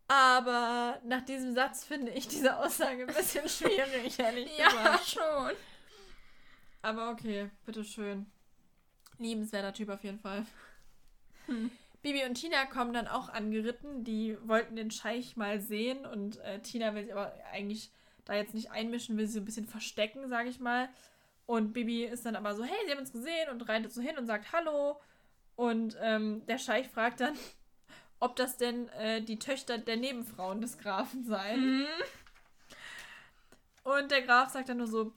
Aber 0.09 1.01
nach 1.05 1.25
diesem 1.25 1.55
Satz 1.55 1.85
finde 1.85 2.11
ich 2.11 2.27
diese 2.27 2.57
Aussage 2.57 3.07
ein 3.07 3.15
bisschen 3.15 3.49
schwierig, 3.49 4.19
ehrlich 4.19 4.59
ja, 4.59 4.69
gesagt. 4.69 5.15
Ja, 5.15 5.23
schon. 5.23 5.57
Aber 6.83 7.11
okay, 7.11 7.49
bitteschön. 7.65 8.27
Liebenswerter 9.19 9.73
Typ 9.73 9.91
auf 9.91 10.03
jeden 10.03 10.19
Fall. 10.19 10.45
Hm. 11.47 11.71
Bibi 12.03 12.25
und 12.25 12.35
Tina 12.35 12.65
kommen 12.67 12.93
dann 12.93 13.07
auch 13.07 13.29
angeritten. 13.29 14.03
Die 14.03 14.37
wollten 14.43 14.75
den 14.75 14.91
Scheich 14.91 15.37
mal 15.37 15.61
sehen 15.61 16.05
und 16.07 16.39
äh, 16.39 16.59
Tina 16.61 16.93
will 16.95 17.05
sich 17.05 17.13
aber 17.13 17.33
eigentlich 17.53 17.93
da 18.31 18.37
jetzt 18.37 18.55
nicht 18.55 18.71
einmischen, 18.71 19.17
will 19.17 19.27
sie 19.27 19.35
so 19.35 19.41
ein 19.41 19.45
bisschen 19.45 19.67
verstecken, 19.67 20.29
sage 20.29 20.49
ich 20.49 20.61
mal. 20.61 20.89
Und 21.47 21.73
Bibi 21.73 22.05
ist 22.05 22.25
dann 22.25 22.37
aber 22.37 22.55
so, 22.55 22.63
hey, 22.63 22.77
sie 22.85 22.93
haben 22.93 23.01
uns 23.01 23.13
gesehen 23.13 23.51
und 23.51 23.69
reitet 23.69 23.93
so 23.93 24.01
hin 24.01 24.17
und 24.17 24.27
sagt 24.27 24.53
Hallo. 24.53 25.01
Und 25.57 25.97
ähm, 26.01 26.47
der 26.47 26.59
Scheich 26.59 26.89
fragt 26.89 27.21
dann, 27.21 27.37
ob 28.21 28.37
das 28.37 28.57
denn 28.57 28.89
äh, 28.91 29.21
die 29.21 29.39
Töchter 29.39 29.79
der 29.79 29.97
Nebenfrauen 29.97 30.61
des 30.61 30.79
Grafen 30.79 31.25
seien. 31.25 31.81
Mhm. 31.81 31.87
Und 33.83 34.11
der 34.11 34.23
Graf 34.23 34.51
sagt 34.51 34.69
dann 34.69 34.77
nur 34.77 34.87
so, 34.87 35.13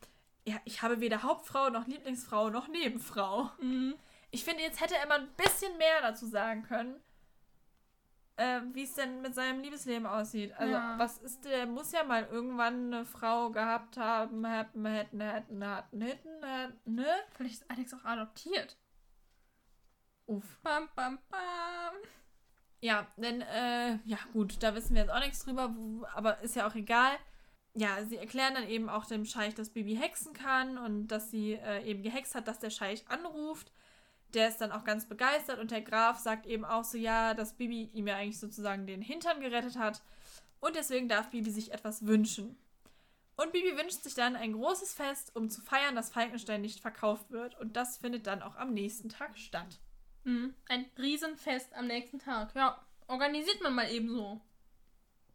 ja, 0.45 0.55
ich 0.66 0.82
habe 0.82 0.99
weder 0.99 1.22
Hauptfrau 1.22 1.70
noch 1.70 1.86
Lieblingsfrau 1.86 2.49
noch 2.49 2.68
Nebenfrau. 2.68 3.51
Mhm. 3.61 3.93
Ich 4.32 4.43
finde, 4.43 4.64
jetzt 4.64 4.82
hätte 4.82 4.95
er 4.95 5.07
mal 5.07 5.20
ein 5.20 5.34
bisschen 5.38 5.78
mehr 5.78 6.01
dazu 6.01 6.26
sagen 6.26 6.64
können, 6.64 6.99
äh, 8.36 8.62
wie 8.74 8.84
es 8.84 8.96
denn 8.96 9.22
mit 9.22 9.36
seinem 9.36 9.62
Liebesleben 9.62 10.06
aussieht. 10.08 10.54
Also, 10.58 10.74
ja. 10.74 10.98
was 10.98 11.18
ist 11.20 11.46
der? 11.46 11.66
Muss 11.68 11.92
ja 11.92 12.04
mal 12.04 12.28
irgendwann 12.32 12.94
eine 12.94 13.06
Frau 13.06 13.52
gehabt 13.52 13.98
haben, 13.98 14.46
hätten, 14.46 14.86
hätten, 14.86 15.22
hätten, 15.22 15.62
hätten, 15.62 16.02
hätten, 16.02 16.80
ne? 16.86 17.08
Vielleicht 17.32 17.62
ist 17.62 17.72
Alex 17.72 17.94
auch 17.94 18.06
adoptiert. 18.06 18.78
Uff. 20.26 20.60
Bam, 20.64 20.90
bam, 20.96 21.20
bam. 21.30 21.96
Ja, 22.80 23.08
denn, 23.18 23.42
äh, 23.42 24.00
ja, 24.06 24.18
gut, 24.34 24.62
da 24.62 24.76
wissen 24.76 24.96
wir 24.96 25.04
jetzt 25.04 25.12
auch 25.12 25.20
nichts 25.20 25.44
drüber, 25.44 25.74
aber 26.14 26.40
ist 26.42 26.56
ja 26.56 26.68
auch 26.68 26.76
egal. 26.76 27.14
Ja, 27.76 28.04
sie 28.06 28.18
erklären 28.18 28.54
dann 28.54 28.68
eben 28.68 28.90
auch 28.90 29.06
dem 29.06 29.26
Scheich, 29.26 29.56
dass 29.56 29.72
Bibi 29.72 29.96
hexen 29.96 30.34
kann 30.34 30.78
und 30.78 31.08
dass 31.08 31.32
sie 31.32 31.54
äh, 31.54 31.84
eben 31.84 32.04
gehext 32.04 32.36
hat, 32.36 32.48
dass 32.48 32.60
der 32.60 32.70
Scheich 32.70 33.08
anruft 33.08 33.72
der 34.34 34.50
ist 34.50 34.62
dann 34.62 34.72
auch 34.72 34.84
ganz 34.84 35.06
begeistert 35.08 35.60
und 35.60 35.72
der 35.72 35.82
Graf 35.82 36.20
sagt 36.20 36.46
eben 36.46 36.66
auch 36.66 36.84
so, 36.84 36.98
ja, 36.98 37.34
dass 37.34 37.54
Bibi 37.54 37.90
ihm 37.94 38.08
ja 38.08 38.18
eigentlich 38.18 38.40
sozusagen 38.40 38.88
den 38.88 39.02
Hintern 39.02 39.40
gerettet 39.40 39.78
hat 39.78 40.02
und 40.60 40.76
deswegen 40.76 41.08
darf 41.08 41.30
Bibi 41.30 41.52
sich 41.52 41.72
etwas 41.72 42.06
wünschen. 42.06 42.58
Und 43.36 43.52
Bibi 43.52 43.76
wünscht 43.78 44.04
sich 44.04 44.14
dann 44.14 44.36
ein 44.36 44.54
großes 44.54 44.94
Fest, 44.94 45.36
um 45.36 45.50
zu 45.50 45.62
feiern, 45.62 45.96
dass 45.96 46.12
Falkenstein 46.12 46.62
nicht 46.62 46.80
verkauft 46.80 47.32
wird 47.32 47.60
und 47.60 47.76
das 47.76 47.98
findet 47.98 48.28
dann 48.28 48.42
auch 48.42 48.56
am 48.56 48.74
nächsten 48.74 49.10
Tag 49.10 49.38
statt. 49.38 49.80
Mhm. 50.24 50.54
Ein 50.70 50.86
Riesenfest 50.98 51.74
am 51.74 51.88
nächsten 51.88 52.20
Tag. 52.20 52.56
Ja, 52.56 52.86
organisiert 53.08 53.62
man 53.62 53.76
mal 53.76 53.90
eben 53.92 54.10
so. 54.10 54.42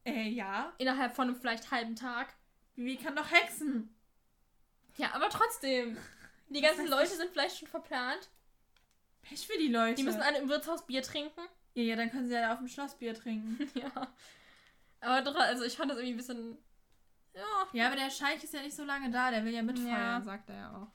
Äh, 0.05 0.29
ja. 0.29 0.73
Innerhalb 0.79 1.15
von 1.15 1.29
einem 1.29 1.37
vielleicht 1.37 1.71
halben 1.71 1.97
Tag. 1.97 2.35
Bibi 2.75 2.97
kann 2.97 3.17
doch 3.17 3.31
hexen. 3.31 3.95
Ja, 4.97 5.15
aber 5.15 5.29
trotzdem. 5.29 5.97
Die 6.49 6.63
ganzen 6.63 6.87
Leute 6.87 7.15
sind 7.15 7.31
vielleicht 7.31 7.59
schon 7.59 7.69
verplant. 7.69 8.31
Pech 9.29 9.47
für 9.47 9.59
die 9.59 9.69
Leute. 9.69 9.97
Die 9.97 10.03
müssen 10.03 10.23
alle 10.23 10.39
im 10.39 10.49
Wirtshaus 10.49 10.87
Bier 10.87 11.03
trinken. 11.03 11.41
Ja, 11.75 11.83
ja, 11.83 11.97
dann 11.97 12.11
können 12.11 12.29
sie 12.29 12.35
ja 12.35 12.53
auf 12.53 12.59
dem 12.59 12.69
Schloss 12.69 12.95
Bier 12.95 13.15
trinken. 13.15 13.71
ja. 13.75 14.09
Aber 15.01 15.23
doch, 15.23 15.37
also 15.37 15.65
ich 15.65 15.77
fand 15.77 15.91
das 15.91 15.99
irgendwie 15.99 16.15
ein 16.15 16.17
bisschen. 16.17 16.59
Ja. 17.35 17.69
Ja, 17.73 17.87
aber 17.87 17.97
der 17.97 18.11
Scheich 18.11 18.43
ist 18.43 18.55
ja 18.55 18.63
nicht 18.63 18.75
so 18.75 18.85
lange 18.85 19.11
da, 19.11 19.31
der 19.31 19.45
will 19.45 19.55
ja 19.55 19.63
mitfeiern, 19.63 20.21
ja. 20.21 20.21
sagt 20.23 20.49
er 20.49 20.57
ja 20.57 20.77
auch. 20.77 20.89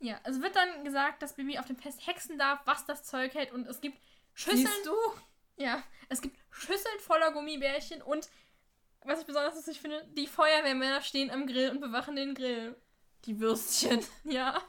Ja, 0.00 0.20
also 0.24 0.42
wird 0.42 0.56
dann 0.56 0.84
gesagt, 0.84 1.22
dass 1.22 1.34
Bibi 1.34 1.58
auf 1.58 1.66
dem 1.66 1.76
Fest 1.76 2.06
hexen 2.06 2.38
darf, 2.38 2.60
was 2.64 2.86
das 2.86 3.04
Zeug 3.04 3.34
hält 3.34 3.52
und 3.52 3.66
es 3.66 3.80
gibt 3.80 3.98
Schüsseln. 4.34 4.66
Siehst 4.66 4.86
du? 4.86 4.94
Ja, 5.56 5.82
es 6.08 6.20
gibt 6.20 6.38
Schüsseln 6.50 6.98
voller 7.00 7.32
Gummibärchen 7.32 8.02
und 8.02 8.28
was 9.04 9.20
ich 9.20 9.26
besonders 9.26 9.54
lustig 9.54 9.80
finde, 9.80 10.06
die 10.16 10.26
Feuerwehrmänner 10.26 11.02
stehen 11.02 11.30
am 11.30 11.46
Grill 11.46 11.70
und 11.70 11.80
bewachen 11.80 12.16
den 12.16 12.34
Grill. 12.34 12.76
Die 13.24 13.40
Würstchen. 13.40 14.04
Ja. 14.24 14.62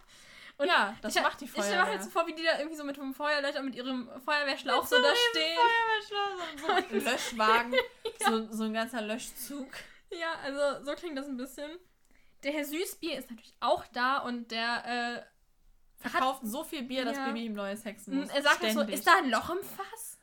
Und 0.59 0.67
ja, 0.67 0.95
das 1.01 1.15
ich, 1.15 1.21
macht 1.21 1.39
die 1.41 1.45
Ich 1.45 1.51
stelle 1.51 1.65
Feuerwehr. 1.67 1.85
mir 1.85 1.91
halt 1.91 2.03
so 2.03 2.09
vor, 2.09 2.27
wie 2.27 2.33
die 2.35 2.43
da 2.43 2.57
irgendwie 2.59 2.75
so 2.77 2.83
mit 2.83 2.97
dem 2.97 3.13
Feuerlöcher 3.13 3.61
mit 3.63 3.75
ihrem 3.75 4.09
Feuerwehrschlauch 4.23 4.85
so, 4.85 4.97
da 5.01 5.13
stehen. 5.31 5.57
so 6.57 6.67
ein 6.67 7.03
Löschwagen, 7.03 7.73
so, 8.19 8.51
so 8.51 8.63
ein 8.65 8.73
ganzer 8.73 9.01
Löschzug. 9.01 9.67
Ja, 10.11 10.33
also 10.43 10.83
so 10.85 10.93
klingt 10.95 11.17
das 11.17 11.27
ein 11.27 11.37
bisschen. 11.37 11.71
Der 12.43 12.51
Herr 12.51 12.65
Süßbier 12.65 13.17
ist 13.17 13.29
natürlich 13.29 13.53
auch 13.59 13.85
da 13.93 14.19
und 14.19 14.51
der, 14.51 14.85
äh, 14.85 15.23
Verkauft 15.99 16.41
so 16.43 16.63
viel 16.63 16.83
Bier, 16.83 17.03
dass 17.03 17.17
Ja. 17.17 17.25
Baby 17.25 17.45
ihm 17.45 17.53
neues 17.53 17.83
hexen 17.83 18.15
muss. 18.17 18.29
er 18.29 18.41
sagt 18.41 18.61
halt 18.61 18.73
so, 18.73 18.81
ist 18.81 19.05
da 19.05 19.17
ein 19.17 19.29
Loch 19.29 19.49
im 19.49 19.61
Fass? 19.61 20.17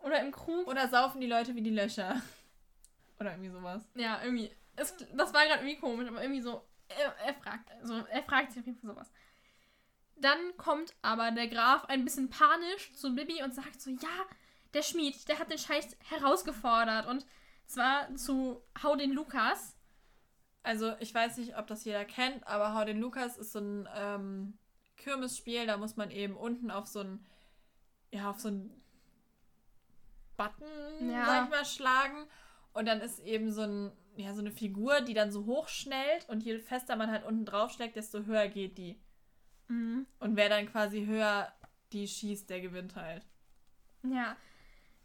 Oder 0.00 0.20
im 0.20 0.32
Krug? 0.32 0.66
Oder 0.66 0.88
saufen 0.88 1.20
die 1.20 1.26
Leute 1.26 1.54
wie 1.54 1.60
die 1.62 1.70
Löcher. 1.70 2.20
Oder 3.20 3.32
irgendwie 3.32 3.50
sowas. 3.50 3.82
Ja, 3.94 4.20
irgendwie. 4.22 4.50
Es, 4.74 4.96
das 5.12 5.34
war 5.34 5.44
gerade 5.44 5.62
irgendwie 5.62 5.78
komisch, 5.78 6.08
aber 6.08 6.22
irgendwie 6.22 6.40
so. 6.40 6.66
Er, 6.88 7.14
er 7.26 7.34
fragt, 7.34 7.70
also 7.80 8.04
er 8.06 8.22
fragt 8.22 8.52
sich 8.52 8.60
auf 8.60 8.66
jeden 8.66 8.78
Fall 8.80 8.90
sowas. 8.94 9.12
Dann 10.22 10.56
kommt 10.56 10.94
aber 11.02 11.30
der 11.32 11.48
Graf 11.48 11.84
ein 11.86 12.04
bisschen 12.04 12.30
panisch 12.30 12.92
zu 12.94 13.14
Bibi 13.14 13.42
und 13.42 13.54
sagt 13.54 13.80
so, 13.80 13.90
ja, 13.90 14.26
der 14.72 14.82
Schmied, 14.82 15.28
der 15.28 15.38
hat 15.38 15.50
den 15.50 15.58
Scheich 15.58 15.84
herausgefordert 16.08 17.06
und 17.06 17.26
zwar 17.66 18.14
zu 18.14 18.62
Hau 18.82 18.96
den 18.96 19.12
Lukas. 19.12 19.76
Also, 20.62 20.94
ich 21.00 21.12
weiß 21.12 21.38
nicht, 21.38 21.56
ob 21.58 21.66
das 21.66 21.84
jeder 21.84 22.04
kennt, 22.04 22.46
aber 22.46 22.72
Hau 22.74 22.84
den 22.84 23.00
Lukas 23.00 23.36
ist 23.36 23.52
so 23.52 23.58
ein 23.58 23.88
ähm, 23.96 24.58
Kirmesspiel. 24.96 25.66
Da 25.66 25.76
muss 25.76 25.96
man 25.96 26.10
eben 26.12 26.36
unten 26.36 26.70
auf 26.70 26.86
so 26.86 27.00
ein, 27.00 27.26
ja, 28.12 28.30
auf 28.30 28.38
so 28.38 28.48
ein 28.48 28.70
Button, 30.36 31.10
Ja. 31.10 31.26
sag 31.26 31.44
ich 31.44 31.50
mal, 31.50 31.64
schlagen. 31.64 32.26
Und 32.74 32.86
dann 32.86 33.00
ist 33.00 33.18
eben 33.18 33.50
so, 33.50 33.62
ein, 33.62 33.92
ja, 34.16 34.32
so 34.34 34.40
eine 34.40 34.52
Figur, 34.52 35.00
die 35.00 35.14
dann 35.14 35.32
so 35.32 35.46
hoch 35.46 35.66
schnellt. 35.68 36.28
Und 36.28 36.44
je 36.44 36.58
fester 36.60 36.94
man 36.94 37.10
halt 37.10 37.24
unten 37.24 37.44
drauf 37.44 37.72
schlägt, 37.72 37.96
desto 37.96 38.24
höher 38.24 38.46
geht 38.46 38.78
die. 38.78 39.00
Mhm. 39.72 40.06
Und 40.20 40.36
wer 40.36 40.48
dann 40.48 40.70
quasi 40.70 41.06
höher 41.06 41.50
die 41.92 42.06
schießt, 42.06 42.48
der 42.48 42.60
gewinnt 42.60 42.96
halt. 42.96 43.22
Ja. 44.02 44.36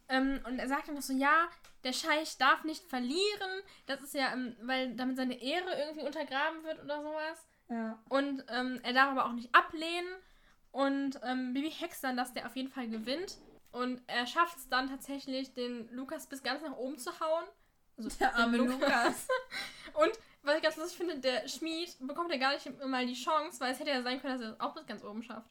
Ähm, 0.09 0.39
und 0.45 0.59
er 0.59 0.67
sagt 0.67 0.87
dann 0.87 0.95
noch 0.95 1.01
so, 1.01 1.13
ja, 1.13 1.47
der 1.83 1.93
Scheich 1.93 2.37
darf 2.37 2.63
nicht 2.63 2.83
verlieren. 2.83 3.61
Das 3.85 4.01
ist 4.01 4.13
ja, 4.13 4.33
ähm, 4.33 4.55
weil 4.61 4.95
damit 4.95 5.17
seine 5.17 5.41
Ehre 5.41 5.69
irgendwie 5.79 6.05
untergraben 6.05 6.63
wird 6.63 6.83
oder 6.83 7.01
sowas. 7.01 7.47
Ja. 7.69 7.99
Und 8.09 8.43
ähm, 8.49 8.79
er 8.83 8.93
darf 8.93 9.11
aber 9.11 9.25
auch 9.25 9.33
nicht 9.33 9.53
ablehnen. 9.53 10.07
Und 10.71 11.19
ähm, 11.23 11.53
Bibi 11.53 11.71
hext 11.71 12.03
dann, 12.03 12.17
dass 12.17 12.33
der 12.33 12.45
auf 12.45 12.55
jeden 12.55 12.69
Fall 12.69 12.87
gewinnt. 12.87 13.37
Und 13.71 14.01
er 14.07 14.25
schafft 14.27 14.57
es 14.57 14.69
dann 14.69 14.89
tatsächlich, 14.89 15.53
den 15.53 15.89
Lukas 15.91 16.27
bis 16.27 16.41
ganz 16.41 16.61
nach 16.61 16.77
oben 16.77 16.97
zu 16.97 17.11
hauen. 17.19 17.43
Also 17.97 18.09
Der 18.19 18.35
arme 18.35 18.57
Lukas. 18.57 19.27
Und 19.93 20.11
was 20.47 20.57
ich 20.57 20.63
ganz 20.63 20.77
lustig 20.77 20.97
finde, 20.97 21.19
der 21.19 21.47
Schmied 21.47 21.95
bekommt 21.99 22.31
ja 22.31 22.37
gar 22.37 22.53
nicht 22.53 22.83
mal 22.85 23.05
die 23.05 23.13
Chance, 23.13 23.59
weil 23.59 23.73
es 23.73 23.79
hätte 23.79 23.91
ja 23.91 24.01
sein 24.01 24.21
können, 24.21 24.39
dass 24.39 24.41
er 24.41 24.53
es 24.53 24.59
auch 24.59 24.73
bis 24.73 24.85
ganz 24.85 25.03
oben 25.03 25.21
schafft. 25.21 25.49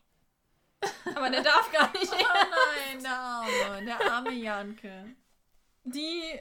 Aber 1.14 1.30
der 1.30 1.42
darf 1.42 1.70
gar 1.70 1.92
nicht. 1.92 2.12
Oh 2.12 2.16
nein, 2.16 3.02
der 3.02 3.12
arme, 3.12 3.84
der 3.84 4.12
arme 4.12 4.32
Janke. 4.32 5.14
Die 5.84 6.38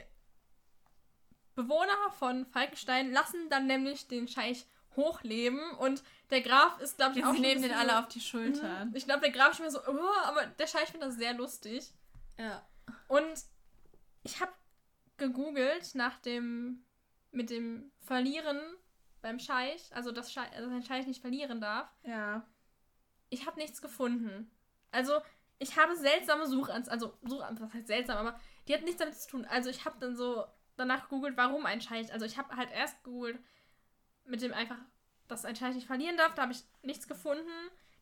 Bewohner 1.54 2.10
von 2.18 2.46
Falkenstein 2.46 3.12
lassen 3.12 3.48
dann 3.48 3.66
nämlich 3.66 4.08
den 4.08 4.28
Scheich 4.28 4.66
hochleben 4.96 5.72
und 5.72 6.02
der 6.30 6.40
Graf 6.40 6.80
ist, 6.80 6.96
glaube 6.96 7.18
ich, 7.18 7.24
auch 7.24 7.30
Sie 7.30 7.36
schon 7.36 7.42
nehmen 7.42 7.62
den 7.62 7.72
alle 7.72 7.98
auf 7.98 8.08
die 8.08 8.20
Schultern. 8.20 8.90
Mhm. 8.90 8.96
Ich 8.96 9.04
glaube, 9.04 9.20
der 9.20 9.30
Graf 9.30 9.50
ist 9.50 9.56
schon 9.58 9.70
so, 9.70 9.80
oh, 9.86 10.24
aber 10.24 10.46
der 10.46 10.66
Scheich 10.66 10.90
findet 10.90 11.10
das 11.10 11.16
sehr 11.16 11.34
lustig. 11.34 11.92
Ja. 12.38 12.66
Und 13.08 13.44
ich 14.22 14.40
habe 14.40 14.52
gegoogelt 15.16 15.94
nach 15.94 16.18
dem, 16.18 16.84
mit 17.36 17.50
dem 17.50 17.92
Verlieren 18.00 18.60
beim 19.20 19.38
Scheich, 19.38 19.94
also 19.94 20.10
dass, 20.10 20.32
Scheich, 20.32 20.50
also 20.52 20.70
ein 20.70 20.82
Scheich 20.82 21.06
nicht 21.06 21.20
verlieren 21.20 21.60
darf. 21.60 21.88
Ja. 22.02 22.46
Ich 23.28 23.46
habe 23.46 23.58
nichts 23.58 23.82
gefunden. 23.82 24.50
Also, 24.90 25.20
ich 25.58 25.76
habe 25.76 25.96
seltsame 25.96 26.46
Suchanzeigen, 26.46 26.90
also 26.90 27.16
Suchanzeigen, 27.22 27.68
was 27.68 27.74
heißt 27.74 27.86
seltsam, 27.86 28.16
aber 28.18 28.40
die 28.66 28.74
hat 28.74 28.82
nichts 28.82 28.98
damit 28.98 29.16
zu 29.16 29.28
tun. 29.28 29.44
Also, 29.44 29.68
ich 29.68 29.84
habe 29.84 29.96
dann 30.00 30.16
so 30.16 30.46
danach 30.76 31.08
gegoogelt, 31.08 31.36
warum 31.36 31.66
ein 31.66 31.80
Scheich. 31.80 32.12
Also, 32.12 32.24
ich 32.24 32.38
habe 32.38 32.56
halt 32.56 32.70
erst 32.72 33.02
gegoogelt 33.04 33.38
mit 34.24 34.42
dem 34.42 34.54
einfach, 34.54 34.78
dass 35.28 35.44
ein 35.44 35.56
Scheich 35.56 35.74
nicht 35.74 35.86
verlieren 35.86 36.16
darf. 36.16 36.34
Da 36.34 36.42
habe 36.42 36.52
ich 36.52 36.64
nichts 36.82 37.06
gefunden. 37.06 37.50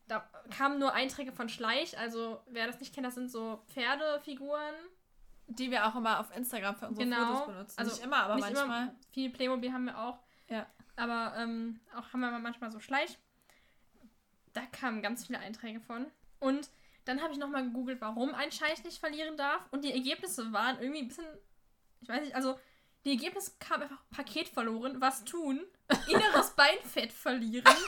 Da 0.07 0.29
kamen 0.55 0.79
nur 0.79 0.93
Einträge 0.93 1.31
von 1.31 1.49
Schleich. 1.49 1.97
Also, 1.97 2.41
wer 2.47 2.67
das 2.67 2.79
nicht 2.79 2.93
kennt, 2.93 3.07
das 3.07 3.15
sind 3.15 3.31
so 3.31 3.63
Pferdefiguren. 3.67 4.75
Die 5.47 5.69
wir 5.71 5.85
auch 5.87 5.95
immer 5.95 6.19
auf 6.19 6.35
Instagram 6.35 6.75
für 6.75 6.87
unsere 6.87 7.07
Genau. 7.07 7.25
Fotos 7.35 7.45
benutzen. 7.47 7.79
Also, 7.79 7.91
nicht 7.91 8.03
immer, 8.03 8.17
aber 8.17 8.35
nicht 8.35 8.53
manchmal. 8.53 8.81
Immer, 8.83 8.95
viel 9.11 9.29
Playmobil 9.29 9.71
haben 9.71 9.85
wir 9.85 9.97
auch. 9.99 10.19
Ja. 10.49 10.65
Aber 10.95 11.33
ähm, 11.37 11.79
auch 11.95 12.11
haben 12.13 12.19
wir 12.21 12.31
manchmal 12.39 12.71
so 12.71 12.79
Schleich. 12.79 13.17
Da 14.53 14.61
kamen 14.67 15.01
ganz 15.01 15.27
viele 15.27 15.39
Einträge 15.39 15.79
von. 15.81 16.07
Und 16.39 16.69
dann 17.05 17.21
habe 17.21 17.33
ich 17.33 17.39
nochmal 17.39 17.63
gegoogelt, 17.63 18.01
warum 18.01 18.33
ein 18.33 18.51
Scheich 18.51 18.83
nicht 18.83 18.97
verlieren 18.99 19.37
darf. 19.37 19.61
Und 19.71 19.83
die 19.83 19.91
Ergebnisse 19.93 20.51
waren 20.53 20.79
irgendwie 20.79 21.01
ein 21.01 21.07
bisschen. 21.07 21.25
Ich 22.01 22.09
weiß 22.09 22.21
nicht, 22.21 22.35
also 22.35 22.57
die 23.03 23.11
Ergebnisse 23.11 23.51
kamen 23.59 23.83
einfach 23.83 24.01
Paket 24.09 24.47
verloren. 24.47 24.99
Was 25.01 25.23
tun? 25.25 25.63
Inneres 26.07 26.51
Beinfett 26.51 27.11
verlieren. 27.13 27.65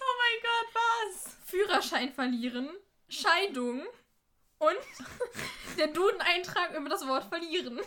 Oh 0.00 0.16
mein 0.18 0.42
Gott, 0.42 0.74
was? 0.74 1.36
Führerschein 1.46 2.12
verlieren. 2.12 2.68
Scheidung. 3.08 3.82
Und 4.64 5.76
der 5.78 5.88
Duden-Eintrag 5.88 6.74
über 6.76 6.88
das 6.88 7.06
Wort 7.06 7.24
verlieren. 7.24 7.80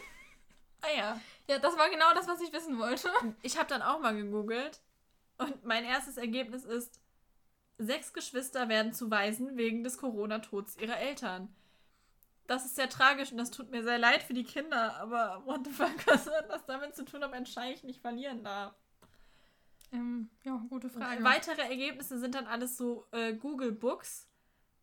Ah 0.82 0.96
ja. 0.96 1.22
Ja, 1.50 1.60
das 1.60 1.78
war 1.78 1.90
genau 1.90 2.14
das, 2.14 2.28
was 2.28 2.42
ich 2.42 2.52
wissen 2.52 2.78
wollte. 2.78 3.10
Ich 3.42 3.58
habe 3.58 3.70
dann 3.70 3.82
auch 3.82 4.00
mal 4.00 4.16
gegoogelt 4.16 4.82
und 5.38 5.66
mein 5.66 5.86
erstes 5.86 6.18
Ergebnis 6.18 6.66
ist, 6.66 7.00
sechs 7.78 8.14
Geschwister 8.14 8.70
werden 8.70 8.94
zu 8.94 9.10
Waisen 9.10 9.56
wegen 9.56 9.84
des 9.84 9.98
Corona-Tods 9.98 10.78
ihrer 10.78 10.98
Eltern. 10.98 11.54
Das 12.48 12.66
ist 12.66 12.76
sehr 12.76 12.90
tragisch 12.90 13.32
und 13.32 13.38
das 13.38 13.52
tut 13.52 13.72
mir 13.72 13.84
sehr 13.84 13.98
leid 13.98 14.24
für 14.24 14.34
die 14.34 14.44
Kinder, 14.44 14.96
aber 14.98 15.46
what 15.46 15.66
the 15.66 15.72
fuck, 15.72 15.96
was 16.08 16.28
hat 16.28 16.50
das 16.50 16.66
damit 16.66 16.96
zu 16.96 17.06
tun, 17.06 17.24
ob 17.24 17.34
ein 17.34 17.46
Scheich 17.46 17.84
nicht 17.84 18.02
verlieren 18.02 18.44
darf? 18.44 18.74
Ähm, 19.92 20.30
ja, 20.44 20.62
gute 20.70 20.90
Frage. 20.90 21.24
Weitere 21.24 21.62
Ergebnisse 21.62 22.20
sind 22.20 22.36
dann 22.36 22.48
alles 22.48 22.78
so 22.78 23.08
äh, 23.12 23.34
Google 23.34 23.72
Books. 23.72 24.28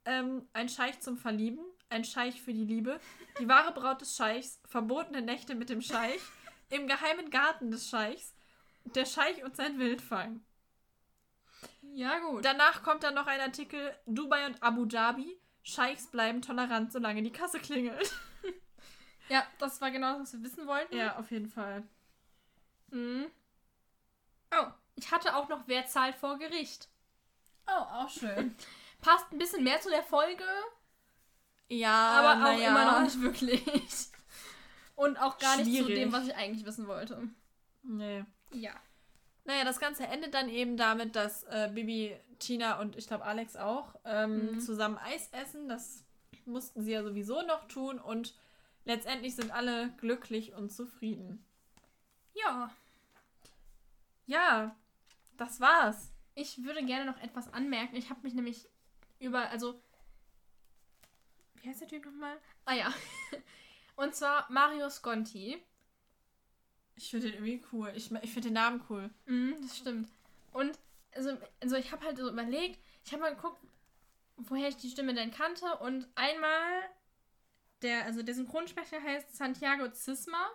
Ähm, 0.07 0.47
ein 0.53 0.69
Scheich 0.69 1.01
zum 1.01 1.17
Verlieben, 1.17 1.65
ein 1.89 2.05
Scheich 2.05 2.41
für 2.41 2.53
die 2.53 2.65
Liebe, 2.65 3.01
die 3.39 3.49
wahre 3.49 3.73
Braut 3.73 4.01
des 4.01 4.17
Scheichs, 4.17 4.61
verbotene 4.67 5.23
Nächte 5.23 5.55
mit 5.55 5.71
dem 5.71 5.81
Scheich, 5.81 6.21
im 6.71 6.87
geheimen 6.87 7.31
Garten 7.31 7.71
des 7.71 7.89
Scheichs, 7.89 8.35
der 8.85 9.07
Scheich 9.07 9.43
und 9.45 9.57
sein 9.57 9.79
Wildfang. 9.79 10.45
Ja, 11.83 12.19
gut. 12.19 12.45
Danach 12.45 12.83
kommt 12.83 13.05
dann 13.05 13.15
noch 13.15 13.27
ein 13.27 13.41
Artikel 13.41 13.95
Dubai 14.07 14.47
und 14.47 14.63
Abu 14.63 14.85
Dhabi. 14.85 15.39
Scheichs 15.63 16.11
bleiben 16.11 16.43
tolerant, 16.43 16.93
solange 16.93 17.23
die 17.23 17.33
Kasse 17.33 17.59
klingelt. 17.59 18.13
Ja, 19.29 19.47
das 19.59 19.81
war 19.81 19.91
genau 19.91 20.19
das, 20.19 20.21
was 20.21 20.33
wir 20.35 20.43
wissen 20.43 20.67
wollten. 20.67 20.97
Ja, 20.97 21.17
auf 21.17 21.31
jeden 21.31 21.49
Fall. 21.49 21.83
Mhm. 22.91 23.31
Oh, 24.53 24.67
ich 24.97 25.11
hatte 25.11 25.35
auch 25.35 25.49
noch 25.49 25.67
Wer 25.67 25.87
zahlt 25.87 26.15
vor 26.15 26.39
Gericht. 26.39 26.89
Oh, 27.67 27.71
auch 27.71 28.11
schön. 28.11 28.55
Passt 29.01 29.33
ein 29.33 29.39
bisschen 29.39 29.65
mehr 29.65 29.81
zu 29.81 29.89
der 29.91 30.03
Folge, 30.03 30.45
Ja, 31.69 31.93
aber 32.21 32.45
auch 32.55 32.59
ja. 32.59 32.69
immer 32.69 32.85
noch 32.93 33.01
nicht 33.03 33.21
wirklich. 33.21 33.63
Und 34.97 35.17
auch 35.17 35.39
gar 35.39 35.57
nicht 35.57 35.67
zu 35.67 35.85
Schwierig. 35.85 35.95
dem, 35.97 36.13
was 36.13 36.27
ich 36.27 36.35
eigentlich 36.37 36.65
wissen 36.67 36.87
wollte. 36.87 37.29
Nee. 37.83 38.25
Ja. 38.53 38.73
Naja, 39.45 39.65
das 39.65 39.81
Ganze 39.81 40.07
endet 40.07 40.35
dann 40.35 40.49
eben 40.49 40.77
damit, 40.77 41.17
dass 41.17 41.43
äh, 41.45 41.71
Bibi, 41.75 42.17
Tina 42.39 42.79
und 42.81 42.97
ich 42.97 43.07
glaube 43.09 43.25
Alex 43.25 43.57
auch 43.57 43.95
ähm, 44.05 44.53
Mhm. 44.55 44.61
zusammen 44.61 44.97
Eis 44.99 45.29
essen. 45.33 45.69
Das 45.69 46.05
mussten 46.47 46.83
sie 46.83 46.93
ja 46.93 47.03
sowieso 47.03 47.43
noch 47.43 47.67
tun 47.69 47.99
und 47.99 48.35
letztendlich 48.85 49.35
sind 49.35 49.51
alle 49.51 49.91
glücklich 49.99 50.55
und 50.55 50.71
zufrieden. 50.71 51.45
Ja. 52.35 52.71
Ja, 54.27 54.75
das 55.37 55.61
war's. 55.61 56.11
Ich 56.35 56.63
würde 56.65 56.85
gerne 56.85 57.05
noch 57.11 57.21
etwas 57.21 57.53
anmerken. 57.53 57.97
Ich 57.97 58.11
habe 58.11 58.21
mich 58.23 58.35
nämlich 58.35 58.69
über, 59.19 59.51
also. 59.51 59.81
Wie 61.65 61.71
heißt 61.71 61.81
der 61.81 61.89
Typ 61.89 62.05
nochmal? 62.05 62.37
Ah 62.67 62.75
ja. 62.75 62.93
Und 63.97 64.15
zwar 64.15 64.47
Mario 64.53 64.91
Sconti. 64.91 65.63
Ich 66.95 67.11
finde 67.11 67.31
den 67.31 67.35
irgendwie 67.37 67.65
cool. 67.73 67.91
Ich, 67.95 68.11
ich 68.13 68.33
finde 68.33 68.49
den 68.49 68.53
Namen 68.53 68.83
cool. 68.91 69.09
Mhm, 69.25 69.57
das 69.63 69.79
stimmt. 69.79 70.11
Und 70.53 70.79
also, 71.13 71.39
also 71.63 71.77
ich 71.77 71.91
habe 71.91 72.05
halt 72.05 72.19
so 72.19 72.29
überlegt, 72.29 72.79
ich 73.05 73.13
habe 73.13 73.23
mal 73.23 73.35
geguckt, 73.35 73.59
woher 74.37 74.69
ich 74.69 74.77
die 74.77 74.91
Stimme 74.91 75.15
denn 75.15 75.31
kannte. 75.31 75.65
Und 75.79 76.07
einmal, 76.17 76.83
der, 77.81 78.05
also 78.05 78.23
der 78.23 78.35
Synchronsprecher 78.35 79.03
heißt 79.03 79.35
Santiago 79.35 79.91
Zisma 79.91 80.51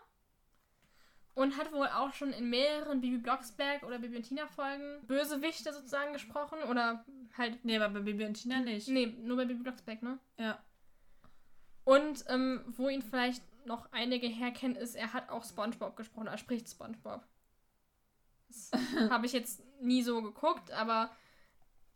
und 1.34 1.58
hat 1.58 1.72
wohl 1.72 1.88
auch 1.88 2.14
schon 2.14 2.34
in 2.34 2.52
mehreren 2.52 3.02
Bibi 3.02 3.18
Blocksberg 3.18 3.82
oder 3.82 3.98
Bibi 3.98 4.18
und 4.18 4.24
Tina 4.28 4.46
Folgen 4.46 5.08
Bösewichte 5.08 5.74
sozusagen 5.74 6.14
gesprochen. 6.14 6.60
Oder 6.70 7.04
halt, 7.36 7.66
Nee, 7.66 7.78
aber 7.78 7.96
bei 7.96 8.00
Bibi 8.02 8.26
und 8.26 8.36
Tina 8.36 8.60
nicht. 8.60 8.88
nee, 8.90 9.08
nur 9.08 9.38
bei 9.38 9.46
Bibi 9.46 9.64
Blocksberg, 9.64 10.04
ne? 10.04 10.20
Ja. 10.38 10.64
Und 11.90 12.24
ähm, 12.28 12.64
wo 12.68 12.88
ihn 12.88 13.02
vielleicht 13.02 13.42
noch 13.66 13.92
einige 13.92 14.28
herkennen, 14.28 14.76
ist, 14.76 14.96
er 14.96 15.12
hat 15.12 15.30
auch 15.30 15.44
SpongeBob 15.44 15.96
gesprochen. 15.96 16.28
Er 16.28 16.38
spricht 16.38 16.70
SpongeBob. 16.70 17.26
Das 18.48 18.72
habe 19.10 19.26
ich 19.26 19.34
jetzt 19.34 19.64
nie 19.82 20.04
so 20.04 20.22
geguckt, 20.22 20.72
aber 20.72 21.10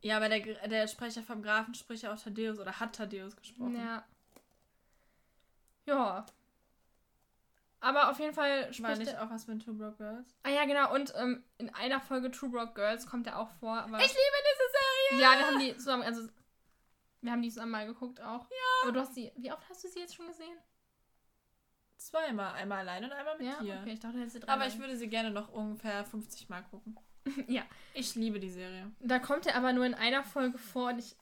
Ja, 0.01 0.17
aber 0.17 0.29
der, 0.29 0.67
der 0.67 0.87
Sprecher 0.87 1.21
vom 1.21 1.43
Grafen 1.43 1.75
spricht 1.75 2.03
ja 2.03 2.13
auch 2.13 2.19
Thaddeus 2.19 2.57
oder 2.59 2.79
hat 2.79 2.95
Thaddeus 2.95 3.35
gesprochen. 3.35 3.75
ja. 3.75 4.03
Ja. 5.85 6.25
Aber 7.81 8.09
auf 8.09 8.19
jeden 8.19 8.33
Fall 8.33 8.65
War 8.67 8.73
spricht 8.73 8.99
nicht 8.99 9.11
er, 9.11 9.23
auch 9.23 9.29
was 9.29 9.45
mit 9.45 9.63
Two 9.63 9.73
Broke 9.73 9.97
Girls? 9.97 10.33
Ah 10.43 10.49
ja, 10.49 10.63
genau. 10.65 10.93
Und 10.93 11.13
ähm, 11.17 11.43
in 11.57 11.69
einer 11.75 11.99
Folge 11.99 12.31
True 12.31 12.49
Broke 12.49 12.73
Girls 12.73 13.05
kommt 13.05 13.27
er 13.27 13.37
auch 13.37 13.49
vor. 13.59 13.85
Ich 13.85 13.91
liebe 13.91 14.37
diese 14.49 14.71
Serie! 14.71 15.21
ja, 15.21 15.37
wir 15.37 15.47
haben 15.47 15.59
die 15.59 15.75
zusammen, 15.75 16.03
also 16.03 16.29
wir 17.23 17.31
haben 17.31 17.41
die 17.41 17.49
zusammen 17.49 17.71
mal 17.71 17.85
geguckt 17.87 18.21
auch. 18.21 18.43
Ja. 18.49 18.57
Aber 18.83 18.91
du 18.91 18.99
hast 18.99 19.15
sie, 19.15 19.31
wie 19.37 19.51
oft 19.51 19.67
hast 19.69 19.83
du 19.83 19.87
sie 19.87 19.99
jetzt 19.99 20.13
schon 20.15 20.27
gesehen? 20.27 20.57
Zweimal. 21.97 22.53
Einmal 22.53 22.79
allein 22.79 23.05
und 23.05 23.13
einmal 23.13 23.37
mit 23.37 23.47
ja, 23.47 23.59
dir. 23.61 23.79
okay, 23.81 23.93
ich 23.93 23.99
dachte, 23.99 24.15
du 24.15 24.19
hättest 24.19 24.33
sie 24.35 24.39
drei. 24.41 24.51
Aber 24.53 24.67
ich 24.67 24.77
würde 24.77 24.97
sie 24.97 25.07
gerne 25.07 25.31
noch 25.31 25.49
ungefähr 25.53 26.03
50 26.03 26.49
Mal 26.49 26.61
gucken. 26.63 26.97
ja. 27.47 27.63
Ich 27.93 28.15
liebe 28.15 28.39
die 28.39 28.49
Serie. 28.49 28.91
Da 28.99 29.19
kommt 29.19 29.45
er 29.45 29.55
aber 29.55 29.71
nur 29.71 29.85
in 29.85 29.93
einer 29.93 30.23
Folge 30.23 30.57
vor 30.57 30.89
und 30.89 30.99
ich 30.99 31.15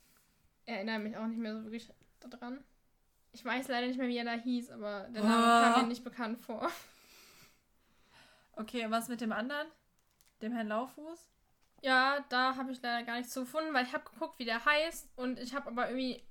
erinnere 0.65 0.99
mich 0.99 1.15
auch 1.17 1.27
nicht 1.27 1.37
mehr 1.37 1.53
so 1.55 1.63
wirklich 1.63 1.91
daran. 2.19 2.63
Ich 3.31 3.45
weiß 3.45 3.67
leider 3.67 3.87
nicht 3.87 3.99
mehr, 3.99 4.07
wie 4.07 4.17
er 4.17 4.25
da 4.25 4.33
hieß, 4.33 4.71
aber 4.71 5.07
der 5.09 5.23
Name 5.23 5.45
Ah. 5.45 5.73
kam 5.73 5.81
mir 5.83 5.87
nicht 5.89 6.03
bekannt 6.03 6.39
vor. 6.39 6.69
Okay, 8.53 8.83
und 8.85 8.91
was 8.91 9.07
mit 9.07 9.21
dem 9.21 9.31
anderen? 9.31 9.67
Dem 10.41 10.51
Herrn 10.51 10.67
Lauffuß? 10.67 11.30
Ja, 11.81 12.23
da 12.29 12.55
habe 12.55 12.71
ich 12.71 12.81
leider 12.81 13.05
gar 13.05 13.17
nichts 13.17 13.33
zu 13.33 13.41
gefunden, 13.41 13.73
weil 13.73 13.85
ich 13.85 13.93
habe 13.93 14.03
geguckt, 14.03 14.37
wie 14.39 14.45
der 14.45 14.63
heißt 14.63 15.09
und 15.15 15.39
ich 15.39 15.53
habe 15.53 15.67
aber 15.67 15.89
irgendwie 15.89 16.23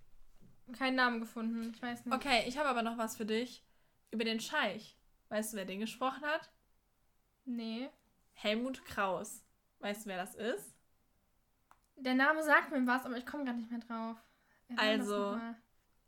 keinen 0.72 0.94
Namen 0.94 1.20
gefunden. 1.20 1.72
Ich 1.74 1.82
weiß 1.82 2.04
nicht. 2.04 2.14
Okay, 2.14 2.44
ich 2.46 2.56
habe 2.56 2.68
aber 2.68 2.82
noch 2.82 2.98
was 2.98 3.16
für 3.16 3.26
dich. 3.26 3.64
Über 4.12 4.24
den 4.24 4.40
Scheich. 4.40 4.96
Weißt 5.28 5.52
du, 5.52 5.56
wer 5.56 5.64
den 5.64 5.80
gesprochen 5.80 6.24
hat? 6.24 6.50
Nee. 7.44 7.88
Helmut 8.32 8.84
Kraus. 8.84 9.44
Weißt 9.80 10.04
du, 10.04 10.10
wer 10.10 10.18
das 10.18 10.34
ist? 10.34 10.74
Der 11.96 12.14
Name 12.14 12.42
sagt 12.42 12.70
mir 12.70 12.86
was, 12.86 13.04
aber 13.04 13.16
ich 13.16 13.26
komme 13.26 13.44
gar 13.44 13.54
nicht 13.54 13.70
mehr 13.70 13.80
drauf. 13.80 14.16
Das 14.68 14.78
Also? 14.78 15.40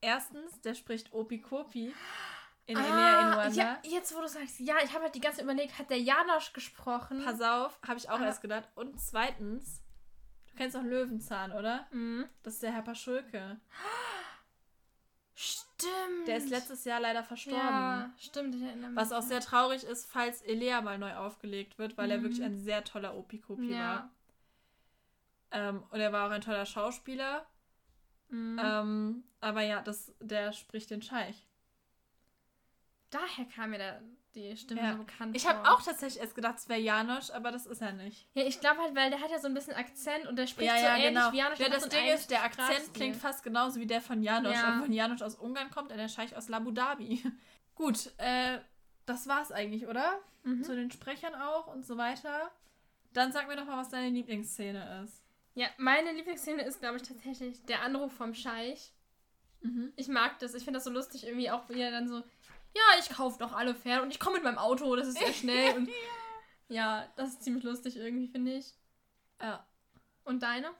Erstens, 0.00 0.60
der 0.62 0.74
spricht 0.74 1.12
Opi 1.12 1.40
Kopi 1.40 1.94
in 2.66 2.76
ah, 2.76 2.80
Elia 2.80 3.20
Inuanda. 3.32 3.48
ja, 3.62 3.78
jetzt 3.82 4.14
wo 4.16 4.20
du 4.20 4.28
sagst, 4.28 4.60
ja, 4.60 4.76
ich 4.84 4.92
habe 4.92 5.04
halt 5.04 5.14
die 5.14 5.20
ganze 5.20 5.38
Zeit 5.38 5.44
überlegt, 5.44 5.78
hat 5.78 5.90
der 5.90 6.00
Janosch 6.00 6.52
gesprochen? 6.52 7.22
Pass 7.24 7.40
auf, 7.40 7.78
habe 7.86 7.98
ich 7.98 8.08
auch 8.08 8.20
Ah. 8.20 8.24
erst 8.26 8.40
gedacht. 8.42 8.68
Und 8.74 9.00
zweitens, 9.00 9.82
du 10.48 10.54
kennst 10.56 10.76
doch 10.76 10.82
Löwenzahn, 10.82 11.52
oder? 11.52 11.86
Mhm. 11.90 12.26
Das 12.42 12.54
ist 12.54 12.62
der 12.62 12.72
Herr 12.72 12.82
Paschulke. 12.82 13.60
Stimmt. 15.34 16.28
Der 16.28 16.36
ist 16.36 16.50
letztes 16.50 16.84
Jahr 16.84 17.00
leider 17.00 17.24
verstorben. 17.24 17.58
Ja, 17.58 18.10
stimmt, 18.18 18.54
ich 18.54 18.62
erinnere 18.62 18.90
mich. 18.90 18.96
Was 18.96 19.12
auch 19.12 19.22
sehr 19.22 19.40
traurig 19.40 19.82
ist, 19.82 20.06
falls 20.06 20.42
Elea 20.42 20.80
mal 20.82 20.98
neu 20.98 21.14
aufgelegt 21.16 21.78
wird, 21.78 21.96
weil 21.98 22.10
er 22.10 22.18
Mhm. 22.18 22.22
wirklich 22.22 22.42
ein 22.44 22.58
sehr 22.58 22.84
toller 22.84 23.16
Opi-Kopi 23.16 23.72
Ja. 23.72 23.78
war. 23.78 24.10
Ähm, 25.50 25.82
und 25.90 26.00
er 26.00 26.12
war 26.12 26.26
auch 26.26 26.30
ein 26.30 26.40
toller 26.42 26.66
Schauspieler. 26.66 27.46
Mhm. 28.28 28.60
Ähm, 28.62 29.24
aber 29.40 29.62
ja, 29.62 29.82
das, 29.82 30.12
der 30.20 30.52
spricht 30.52 30.90
den 30.90 31.02
Scheich. 31.02 31.46
Daher 33.12 33.44
kam 33.54 33.70
mir 33.70 33.78
da 33.78 34.00
die 34.34 34.56
Stimme 34.56 34.80
Ja. 34.80 34.92
so 34.92 34.98
bekannt 34.98 35.36
Ich 35.36 35.46
habe 35.46 35.70
auch 35.70 35.82
tatsächlich 35.82 36.22
erst 36.22 36.34
gedacht, 36.34 36.56
es 36.56 36.68
wäre 36.68 36.80
Janosch, 36.80 37.30
aber 37.30 37.52
das 37.52 37.66
ist 37.66 37.82
er 37.82 37.92
nicht. 37.92 38.26
Ja, 38.32 38.44
ich 38.44 38.58
glaube 38.58 38.80
halt, 38.80 38.94
weil 38.94 39.10
der 39.10 39.20
hat 39.20 39.30
ja 39.30 39.38
so 39.38 39.46
ein 39.48 39.54
bisschen 39.54 39.74
Akzent 39.74 40.26
und 40.26 40.36
der 40.36 40.46
spricht 40.46 40.70
ja, 40.70 40.78
so 40.78 40.84
ja, 40.84 40.96
ähnlich 40.96 41.08
genau. 41.08 41.32
wie 41.32 41.36
Janosch. 41.36 41.58
Ja, 41.58 41.68
das 41.68 41.88
Ding 41.88 42.06
ist, 42.06 42.30
der 42.30 42.42
Akzent 42.42 42.94
klingt 42.94 43.16
fast 43.16 43.44
genauso 43.44 43.78
wie 43.80 43.86
der 43.86 44.00
von 44.00 44.22
Janosch. 44.22 44.54
Ja. 44.54 44.78
Obwohl 44.80 44.94
Janosch 44.94 45.20
aus 45.22 45.34
Ungarn 45.34 45.70
kommt 45.70 45.92
und 45.92 45.98
der 45.98 46.08
Scheich 46.08 46.34
aus 46.34 46.50
Abu 46.50 46.70
Dhabi. 46.70 47.22
Gut, 47.74 48.10
äh, 48.16 48.58
das 49.04 49.26
war's 49.26 49.52
eigentlich, 49.52 49.86
oder? 49.86 50.18
Mhm. 50.44 50.64
Zu 50.64 50.74
den 50.74 50.90
Sprechern 50.90 51.34
auch 51.34 51.66
und 51.66 51.84
so 51.84 51.98
weiter. 51.98 52.50
Dann 53.12 53.32
sag 53.32 53.48
mir 53.48 53.56
doch 53.56 53.66
mal, 53.66 53.76
was 53.76 53.90
deine 53.90 54.08
Lieblingsszene 54.08 55.04
ist. 55.04 55.22
Ja, 55.54 55.66
meine 55.76 56.12
Lieblingsszene 56.12 56.62
ist, 56.62 56.80
glaube 56.80 56.96
ich, 56.96 57.02
tatsächlich 57.02 57.62
der 57.66 57.82
Anruf 57.82 58.12
vom 58.12 58.32
Scheich. 58.32 58.92
Mhm. 59.60 59.92
Ich 59.96 60.08
mag 60.08 60.38
das. 60.38 60.54
Ich 60.54 60.64
finde 60.64 60.78
das 60.78 60.84
so 60.84 60.90
lustig, 60.90 61.26
irgendwie 61.26 61.50
auch, 61.50 61.68
wie 61.68 61.80
er 61.80 61.90
dann 61.90 62.08
so, 62.08 62.22
ja, 62.74 62.82
ich 63.00 63.10
kaufe 63.10 63.38
doch 63.38 63.52
alle 63.52 63.74
Pferde 63.74 64.02
und 64.02 64.10
ich 64.10 64.20
komme 64.20 64.36
mit 64.36 64.44
meinem 64.44 64.58
Auto, 64.58 64.94
das 64.96 65.08
ist 65.08 65.18
sehr 65.18 65.32
schnell. 65.32 65.76
und 65.76 65.88
ja, 66.68 67.06
das 67.16 67.30
ist 67.30 67.42
ziemlich 67.42 67.64
lustig 67.64 67.96
irgendwie, 67.96 68.28
finde 68.28 68.52
ich. 68.54 68.74
Ja. 69.40 69.66
Und 70.24 70.42
deine? 70.42 70.70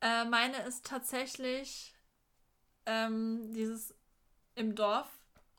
Äh, 0.00 0.24
meine 0.24 0.56
ist 0.62 0.86
tatsächlich 0.86 1.94
ähm, 2.86 3.52
dieses 3.52 3.94
im 4.54 4.74
Dorf 4.74 5.08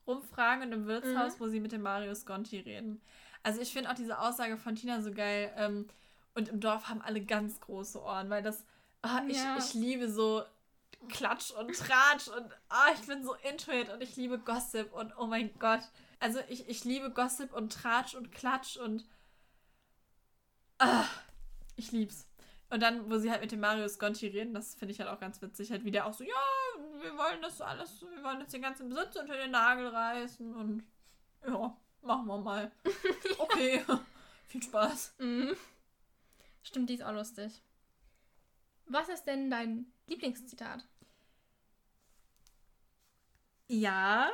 rumfragen 0.08 0.68
und 0.68 0.74
im 0.74 0.86
Wirtshaus, 0.88 1.40
wo 1.40 1.48
sie 1.48 1.60
mit 1.60 1.72
dem 1.72 1.82
Mario 1.82 2.14
Sconti 2.16 2.60
reden. 2.60 3.02
Also 3.44 3.62
ich 3.62 3.72
finde 3.72 3.90
auch 3.90 3.96
diese 3.96 4.20
Aussage 4.20 4.58
von 4.58 4.76
Tina 4.76 5.02
so 5.02 5.12
geil. 5.12 5.54
Ähm, 5.56 5.88
und 6.34 6.50
im 6.50 6.60
Dorf 6.60 6.90
haben 6.90 7.02
alle 7.02 7.22
ganz 7.24 7.60
große 7.60 8.02
Ohren, 8.02 8.30
weil 8.30 8.42
das, 8.42 8.66
ah, 9.02 9.22
ich, 9.28 9.38
Ja. 9.38 9.58
ich 9.58 9.74
liebe 9.74 10.10
so 10.10 10.44
Klatsch 11.10 11.52
und 11.52 11.76
Tratsch 11.76 12.28
und 12.28 12.52
ah, 12.70 12.92
ich 12.94 13.08
bin 13.08 13.24
so 13.24 13.34
into 13.36 13.72
it 13.72 13.90
und 13.90 14.02
ich 14.02 14.16
liebe 14.16 14.40
Gossip 14.40 14.94
und 14.94 15.14
oh 15.18 15.26
mein 15.26 15.58
Gott. 15.60 15.82
Also 16.20 16.40
ich, 16.50 16.68
ich 16.70 16.84
liebe 16.84 17.12
Gossip 17.12 17.54
und 17.54 17.74
Tratsch 17.74 18.16
und 18.16 18.32
Klatsch 18.32 18.78
und 18.78 19.06
ah, 20.80 21.06
ich 21.76 21.92
lieb's. 21.92 22.28
Und 22.70 22.82
dann, 22.82 23.10
wo 23.10 23.18
sie 23.18 23.30
halt 23.30 23.42
mit 23.42 23.52
dem 23.52 23.60
Mario 23.60 23.88
Sconti 23.88 24.28
reden, 24.28 24.54
das 24.54 24.76
finde 24.76 24.94
ich 24.94 25.00
halt 25.00 25.10
auch 25.10 25.20
ganz 25.20 25.42
witzig, 25.42 25.72
halt 25.72 25.84
wie 25.84 25.92
der 25.92 26.06
auch 26.06 26.14
so, 26.14 26.24
ja, 26.24 26.34
wir 27.02 27.18
wollen 27.18 27.42
das 27.42 27.60
alles, 27.60 28.02
wir 28.02 28.24
wollen 28.24 28.40
jetzt 28.40 28.54
den 28.54 28.62
ganzen 28.62 28.88
Besitz 28.88 29.16
unter 29.18 29.36
den 29.36 29.52
Nagel 29.52 29.88
reißen 29.88 30.56
und 30.56 30.84
ja, 31.46 31.76
machen 32.02 32.28
wir 32.28 32.38
mal. 32.38 32.72
Okay, 33.40 33.84
viel 34.48 34.64
Spaß. 34.64 35.16
Mhm. 35.18 35.56
Stimmt, 36.64 36.90
die 36.90 36.94
ist 36.94 37.04
auch 37.04 37.14
lustig. 37.14 37.62
Was 38.86 39.10
ist 39.10 39.26
denn 39.26 39.50
dein 39.50 39.92
Lieblingszitat? 40.08 40.86
Ja. 43.74 44.30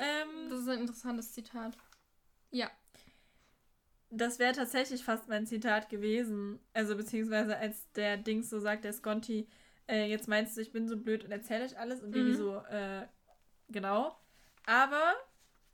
Ähm, 0.00 0.50
Das 0.50 0.60
ist 0.60 0.68
ein 0.68 0.80
interessantes 0.80 1.32
Zitat. 1.32 1.76
Ja. 2.50 2.70
das 4.10 4.38
wäre 4.38 4.52
tatsächlich 4.52 5.04
fast 5.04 5.28
mein 5.28 5.46
Zitat 5.46 5.88
gewesen. 5.88 6.58
Also 6.72 6.96
beziehungsweise 6.96 7.56
als 7.56 7.90
der 7.92 8.16
Dings 8.16 8.50
so 8.50 8.58
sagt, 8.60 8.84
der 8.84 8.92
Sconti, 8.92 9.48
äh, 9.88 10.06
jetzt 10.06 10.26
meinst 10.28 10.56
du, 10.56 10.60
ich 10.60 10.72
bin 10.72 10.88
so 10.88 10.96
blöd 10.96 11.24
und 11.24 11.30
erzähle 11.32 11.64
euch 11.64 11.78
alles 11.78 12.02
und 12.02 12.10
Baby 12.12 12.30
Mhm. 12.30 12.36
so, 12.36 12.56
äh, 12.56 13.06
genau. 13.68 14.16
Aber 14.66 15.14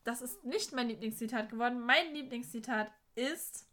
das 0.04 0.20
ist 0.22 0.44
nicht 0.44 0.72
mein 0.72 0.88
Lieblingszitat 0.88 1.48
geworden. 1.50 1.80
Mein 1.80 2.12
Lieblingszitat 2.14 2.90
ist 3.14 3.66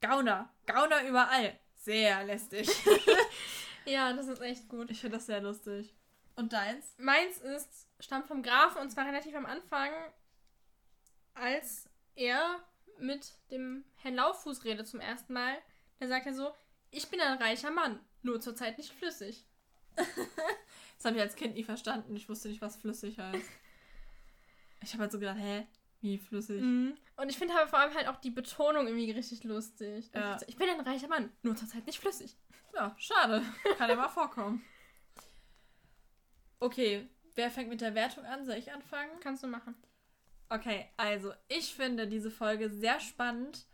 Gauner. 0.00 0.52
Gauner 0.66 1.02
überall. 1.08 1.58
Sehr 1.76 2.24
lästig. 2.24 2.68
Ja, 3.86 4.12
das 4.14 4.28
ist 4.28 4.40
echt 4.40 4.68
gut. 4.70 4.90
ich 4.90 5.00
finde 5.00 5.18
das 5.18 5.26
sehr 5.26 5.42
lustig. 5.42 5.94
Und 6.36 6.52
deins? 6.52 6.94
Meins 6.98 7.38
ist, 7.38 7.88
stammt 8.00 8.26
vom 8.26 8.42
Grafen 8.42 8.80
und 8.80 8.90
zwar 8.90 9.06
relativ 9.06 9.34
am 9.34 9.46
Anfang, 9.46 9.90
als 11.34 11.88
er 12.16 12.62
mit 12.98 13.34
dem 13.50 13.84
Herrn 13.96 14.14
Lauffuß 14.14 14.64
redet 14.64 14.86
zum 14.86 15.00
ersten 15.00 15.32
Mal. 15.32 15.56
Da 15.98 16.06
sagt 16.06 16.26
er 16.26 16.34
so, 16.34 16.52
ich 16.90 17.08
bin 17.08 17.20
ein 17.20 17.38
reicher 17.38 17.70
Mann, 17.70 18.00
nur 18.22 18.40
zurzeit 18.40 18.78
nicht 18.78 18.92
flüssig. 18.92 19.46
Das 20.96 21.06
habe 21.06 21.16
ich 21.16 21.22
als 21.22 21.36
Kind 21.36 21.54
nie 21.54 21.64
verstanden. 21.64 22.16
Ich 22.16 22.28
wusste 22.28 22.48
nicht, 22.48 22.62
was 22.62 22.76
flüssig 22.76 23.18
heißt. 23.18 23.50
Ich 24.82 24.92
habe 24.92 25.02
halt 25.02 25.12
so 25.12 25.18
gedacht, 25.18 25.38
hä? 25.38 25.66
Wie 26.00 26.18
flüssig? 26.18 26.62
Mhm. 26.62 26.96
Und 27.16 27.28
ich 27.28 27.36
finde 27.36 27.54
aber 27.54 27.68
vor 27.68 27.78
allem 27.78 27.92
halt 27.94 28.08
auch 28.08 28.16
die 28.16 28.30
Betonung 28.30 28.86
irgendwie 28.86 29.10
richtig 29.10 29.44
lustig. 29.44 30.10
Ja. 30.14 30.38
Ich 30.46 30.56
bin 30.56 30.68
ein 30.68 30.80
reicher 30.80 31.08
Mann, 31.08 31.30
nur 31.42 31.56
zurzeit 31.56 31.86
nicht 31.86 31.98
flüssig. 31.98 32.36
Ja, 32.74 32.94
schade. 32.98 33.42
Kann 33.76 33.90
ja 33.90 33.96
mal 33.96 34.08
vorkommen. 34.08 34.64
Okay, 36.64 37.06
wer 37.34 37.50
fängt 37.50 37.68
mit 37.68 37.82
der 37.82 37.94
Wertung 37.94 38.24
an? 38.24 38.46
Soll 38.46 38.54
ich 38.54 38.72
anfangen? 38.72 39.10
Kannst 39.20 39.42
du 39.42 39.46
machen. 39.46 39.74
Okay, 40.48 40.88
also 40.96 41.34
ich 41.46 41.74
finde 41.74 42.08
diese 42.08 42.30
Folge 42.30 42.70
sehr 42.70 43.00
spannend. 43.00 43.66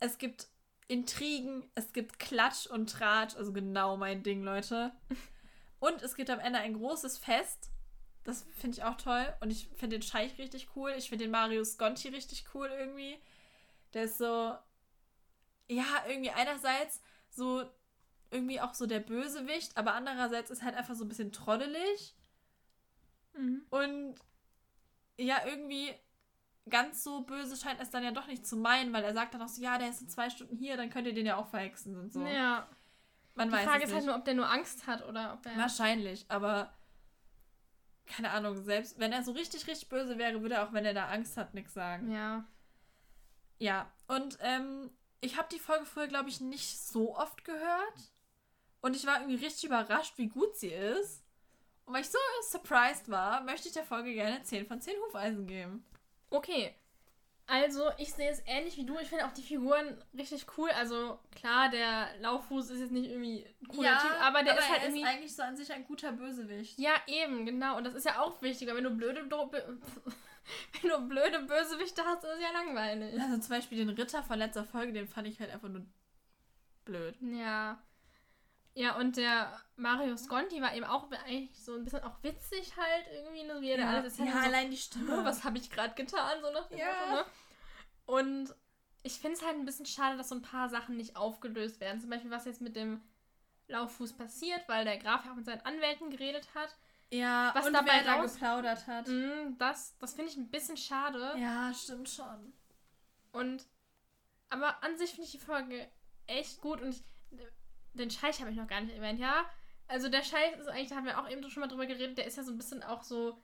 Es 0.00 0.18
gibt 0.18 0.48
Intrigen, 0.86 1.64
es 1.74 1.94
gibt 1.94 2.18
Klatsch 2.18 2.66
und 2.66 2.90
Tratsch, 2.90 3.36
also 3.36 3.54
genau 3.54 3.96
mein 3.96 4.22
Ding, 4.22 4.42
Leute. 4.42 4.92
Und 5.80 6.02
es 6.02 6.14
gibt 6.14 6.28
am 6.30 6.40
Ende 6.40 6.58
ein 6.58 6.74
großes 6.74 7.16
Fest. 7.18 7.70
Das 8.24 8.46
finde 8.58 8.78
ich 8.78 8.84
auch 8.84 8.96
toll. 8.96 9.26
Und 9.40 9.50
ich 9.50 9.68
finde 9.76 9.98
den 9.98 10.02
Scheich 10.02 10.36
richtig 10.38 10.68
cool. 10.76 10.92
Ich 10.96 11.08
finde 11.08 11.24
den 11.24 11.30
Mario 11.30 11.64
Sconti 11.64 12.08
richtig 12.08 12.44
cool 12.54 12.68
irgendwie. 12.68 13.18
Der 13.94 14.04
ist 14.04 14.18
so, 14.18 14.56
ja, 15.68 16.04
irgendwie 16.08 16.30
einerseits 16.30 17.00
so 17.30 17.64
irgendwie 18.30 18.60
auch 18.60 18.74
so 18.74 18.86
der 18.86 19.00
Bösewicht, 19.00 19.76
aber 19.76 19.94
andererseits 19.94 20.50
ist 20.50 20.62
halt 20.62 20.74
einfach 20.74 20.94
so 20.94 21.04
ein 21.04 21.08
bisschen 21.08 21.32
troddelig. 21.32 22.14
Mhm. 23.36 23.62
Und 23.70 24.14
ja, 25.18 25.38
irgendwie 25.46 25.94
ganz 26.68 27.04
so 27.04 27.22
böse 27.22 27.56
scheint 27.56 27.80
es 27.80 27.90
dann 27.90 28.02
ja 28.02 28.10
doch 28.10 28.26
nicht 28.26 28.46
zu 28.46 28.56
meinen, 28.56 28.92
weil 28.92 29.04
er 29.04 29.14
sagt 29.14 29.34
dann 29.34 29.42
auch 29.42 29.48
so, 29.48 29.62
ja, 29.62 29.78
der 29.78 29.88
ist 29.88 30.02
in 30.02 30.08
zwei 30.08 30.30
Stunden 30.30 30.56
hier, 30.56 30.76
dann 30.76 30.90
könnt 30.90 31.06
ihr 31.06 31.14
den 31.14 31.26
ja 31.26 31.36
auch 31.36 31.48
verhexen 31.48 31.96
und 31.96 32.12
so. 32.12 32.24
Ja. 32.26 32.68
Man 33.34 33.48
Die 33.48 33.54
weiß 33.54 33.64
Frage 33.66 33.84
ist 33.84 33.94
halt 33.94 34.06
nur, 34.06 34.16
ob 34.16 34.24
der 34.24 34.34
nur 34.34 34.50
Angst 34.50 34.86
hat 34.86 35.06
oder 35.06 35.34
ob 35.34 35.46
er. 35.46 35.56
Wahrscheinlich, 35.56 36.24
aber 36.28 36.72
keine 38.06 38.30
Ahnung, 38.30 38.62
selbst 38.64 38.98
wenn 38.98 39.12
er 39.12 39.22
so 39.22 39.32
richtig, 39.32 39.66
richtig 39.66 39.88
böse 39.88 40.16
wäre, 40.18 40.40
würde 40.40 40.56
er 40.56 40.66
auch, 40.66 40.72
wenn 40.72 40.84
er 40.84 40.94
da 40.94 41.08
Angst 41.08 41.36
hat, 41.36 41.54
nichts 41.54 41.74
sagen. 41.74 42.10
Ja. 42.10 42.44
Ja, 43.58 43.90
und 44.06 44.38
ähm, 44.40 44.90
ich 45.20 45.36
habe 45.36 45.48
die 45.50 45.58
Folge 45.58 45.86
früher, 45.86 46.06
glaube 46.08 46.28
ich, 46.28 46.40
nicht 46.40 46.78
so 46.78 47.16
oft 47.16 47.44
gehört. 47.44 48.12
Und 48.80 48.94
ich 48.94 49.06
war 49.06 49.20
irgendwie 49.20 49.44
richtig 49.44 49.64
überrascht, 49.64 50.14
wie 50.18 50.28
gut 50.28 50.56
sie 50.56 50.68
ist. 50.68 51.24
Und 51.86 51.94
weil 51.94 52.02
ich 52.02 52.10
so 52.10 52.18
surprised 52.42 53.10
war, 53.10 53.42
möchte 53.42 53.68
ich 53.68 53.74
der 53.74 53.84
Folge 53.84 54.12
gerne 54.12 54.42
10 54.42 54.66
von 54.66 54.80
10 54.80 54.94
Hufeisen 55.06 55.46
geben. 55.46 55.84
Okay. 56.30 56.74
Also, 57.48 57.90
ich 57.96 58.12
sehe 58.12 58.28
es 58.28 58.42
ähnlich 58.44 58.76
wie 58.76 58.84
du. 58.84 58.98
Ich 58.98 59.08
finde 59.08 59.24
auch 59.24 59.32
die 59.32 59.42
Figuren 59.42 59.96
richtig 60.18 60.46
cool. 60.58 60.68
Also, 60.70 61.20
klar, 61.30 61.70
der 61.70 62.08
Lauffuß 62.20 62.70
ist 62.70 62.80
jetzt 62.80 62.90
nicht 62.90 63.08
irgendwie 63.08 63.46
ein 63.62 63.68
cooler 63.68 63.98
Typ, 64.00 64.20
aber 64.20 64.42
der 64.42 64.58
ist 64.58 64.68
halt 64.68 64.78
er 64.80 64.84
irgendwie. 64.88 65.02
ist 65.02 65.08
eigentlich 65.08 65.36
so 65.36 65.42
an 65.44 65.56
sich 65.56 65.72
ein 65.72 65.84
guter 65.84 66.10
Bösewicht. 66.10 66.76
ja, 66.76 66.94
eben, 67.06 67.46
genau. 67.46 67.76
Und 67.76 67.84
das 67.84 67.94
ist 67.94 68.04
ja 68.04 68.20
auch 68.20 68.42
wichtig, 68.42 68.66
weil 68.66 68.74
wenn 68.74 68.84
du 68.84 68.90
blöde, 68.90 69.20
wenn 69.30 70.90
du 70.90 71.08
blöde 71.08 71.38
Bösewichte 71.38 72.02
hast, 72.04 72.24
ist 72.24 72.30
es 72.30 72.42
ja 72.42 72.50
langweilig. 72.50 73.20
Also 73.20 73.38
zum 73.38 73.50
Beispiel 73.50 73.78
den 73.78 73.90
Ritter 73.90 74.24
von 74.24 74.40
letzter 74.40 74.64
Folge, 74.64 74.92
den 74.92 75.06
fand 75.06 75.28
ich 75.28 75.38
halt 75.38 75.52
einfach 75.52 75.68
nur 75.68 75.86
blöd. 76.84 77.14
Ja. 77.20 77.78
Ja, 78.78 78.96
und 78.96 79.16
der 79.16 79.58
Mario 79.76 80.16
Sconti 80.18 80.60
war 80.60 80.74
eben 80.74 80.84
auch 80.84 81.10
eigentlich 81.10 81.50
so 81.58 81.74
ein 81.74 81.84
bisschen 81.84 82.02
auch 82.04 82.22
witzig 82.22 82.76
halt 82.76 83.06
irgendwie, 83.10 83.42
ne? 83.44 83.60
Wie 83.62 83.70
er 83.70 83.78
da 83.78 83.88
alles 83.88 84.12
erzählt 84.18 84.28
ja 84.28 84.34
hat, 84.34 84.42
so, 84.42 84.48
allein 84.48 84.70
die 84.70 84.76
Stimme. 84.76 85.18
oh, 85.20 85.24
was 85.24 85.44
habe 85.44 85.56
ich 85.56 85.70
gerade 85.70 85.94
getan, 85.94 86.40
so 86.42 86.50
nach 86.52 86.68
dem 86.68 86.78
Ja. 86.78 86.86
Motto, 86.86 87.14
ne? 87.14 87.24
Und 88.04 88.54
ich 89.02 89.14
finde 89.14 89.36
es 89.38 89.42
halt 89.44 89.56
ein 89.56 89.64
bisschen 89.64 89.86
schade, 89.86 90.16
dass 90.18 90.28
so 90.28 90.34
ein 90.34 90.42
paar 90.42 90.68
Sachen 90.68 90.96
nicht 90.98 91.16
aufgelöst 91.16 91.80
werden. 91.80 92.00
Zum 92.02 92.10
Beispiel, 92.10 92.30
was 92.30 92.44
jetzt 92.44 92.60
mit 92.60 92.76
dem 92.76 93.00
Lauffuß 93.68 94.12
passiert, 94.12 94.68
weil 94.68 94.84
der 94.84 94.98
Graf 94.98 95.24
ja 95.24 95.32
auch 95.32 95.36
mit 95.36 95.46
seinen 95.46 95.64
Anwälten 95.64 96.10
geredet 96.10 96.46
hat. 96.54 96.76
Ja, 97.10 97.52
Was 97.54 97.66
und 97.66 97.72
dabei 97.72 97.92
wer 97.94 98.04
da 98.04 98.14
raus- 98.16 98.34
geplaudert 98.34 98.86
hat. 98.86 99.08
Mm, 99.08 99.56
Das, 99.58 99.96
das 100.00 100.12
finde 100.14 100.30
ich 100.32 100.36
ein 100.36 100.50
bisschen 100.50 100.76
schade. 100.76 101.34
Ja, 101.38 101.72
stimmt 101.72 102.08
schon. 102.10 102.52
Und 103.32 103.64
aber 104.50 104.82
an 104.84 104.98
sich 104.98 105.10
finde 105.10 105.24
ich 105.24 105.32
die 105.32 105.38
Folge 105.38 105.88
echt 106.26 106.60
gut 106.60 106.80
und 106.82 106.90
ich, 106.90 107.02
den 107.96 108.10
Scheich 108.10 108.40
habe 108.40 108.50
ich 108.50 108.56
noch 108.56 108.68
gar 108.68 108.80
nicht 108.80 108.94
erwähnt, 108.94 109.18
ja. 109.20 109.44
Also 109.88 110.08
der 110.08 110.22
Scheich 110.22 110.52
ist 110.58 110.68
eigentlich, 110.68 110.88
da 110.88 110.96
haben 110.96 111.06
wir 111.06 111.18
auch 111.20 111.28
eben 111.30 111.48
schon 111.50 111.60
mal 111.60 111.68
drüber 111.68 111.86
geredet, 111.86 112.18
der 112.18 112.26
ist 112.26 112.36
ja 112.36 112.42
so 112.42 112.52
ein 112.52 112.58
bisschen 112.58 112.82
auch 112.82 113.02
so 113.02 113.42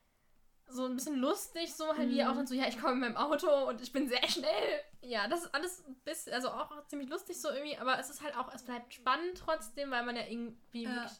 so 0.68 0.86
ein 0.86 0.94
bisschen 0.94 1.16
lustig, 1.16 1.74
so 1.74 1.86
halt 1.98 2.08
wie 2.08 2.20
er 2.20 2.30
auch 2.30 2.34
dann 2.34 2.46
so, 2.46 2.54
ja, 2.54 2.66
ich 2.66 2.80
komme 2.80 2.94
mit 2.94 3.02
meinem 3.12 3.16
Auto 3.18 3.68
und 3.68 3.82
ich 3.82 3.92
bin 3.92 4.08
sehr 4.08 4.26
schnell. 4.28 4.80
Ja, 5.02 5.28
das 5.28 5.42
ist 5.44 5.54
alles 5.54 5.84
ein 5.86 5.96
bisschen, 6.02 6.32
also 6.32 6.48
auch 6.50 6.86
ziemlich 6.86 7.10
lustig 7.10 7.38
so 7.38 7.50
irgendwie, 7.50 7.76
aber 7.76 7.98
es 7.98 8.08
ist 8.08 8.22
halt 8.22 8.34
auch, 8.36 8.52
es 8.54 8.62
bleibt 8.64 8.94
spannend 8.94 9.36
trotzdem, 9.36 9.90
weil 9.90 10.04
man 10.04 10.16
ja 10.16 10.22
irgendwie 10.26 10.84
Ja. 10.84 10.94
wirklich 10.94 11.12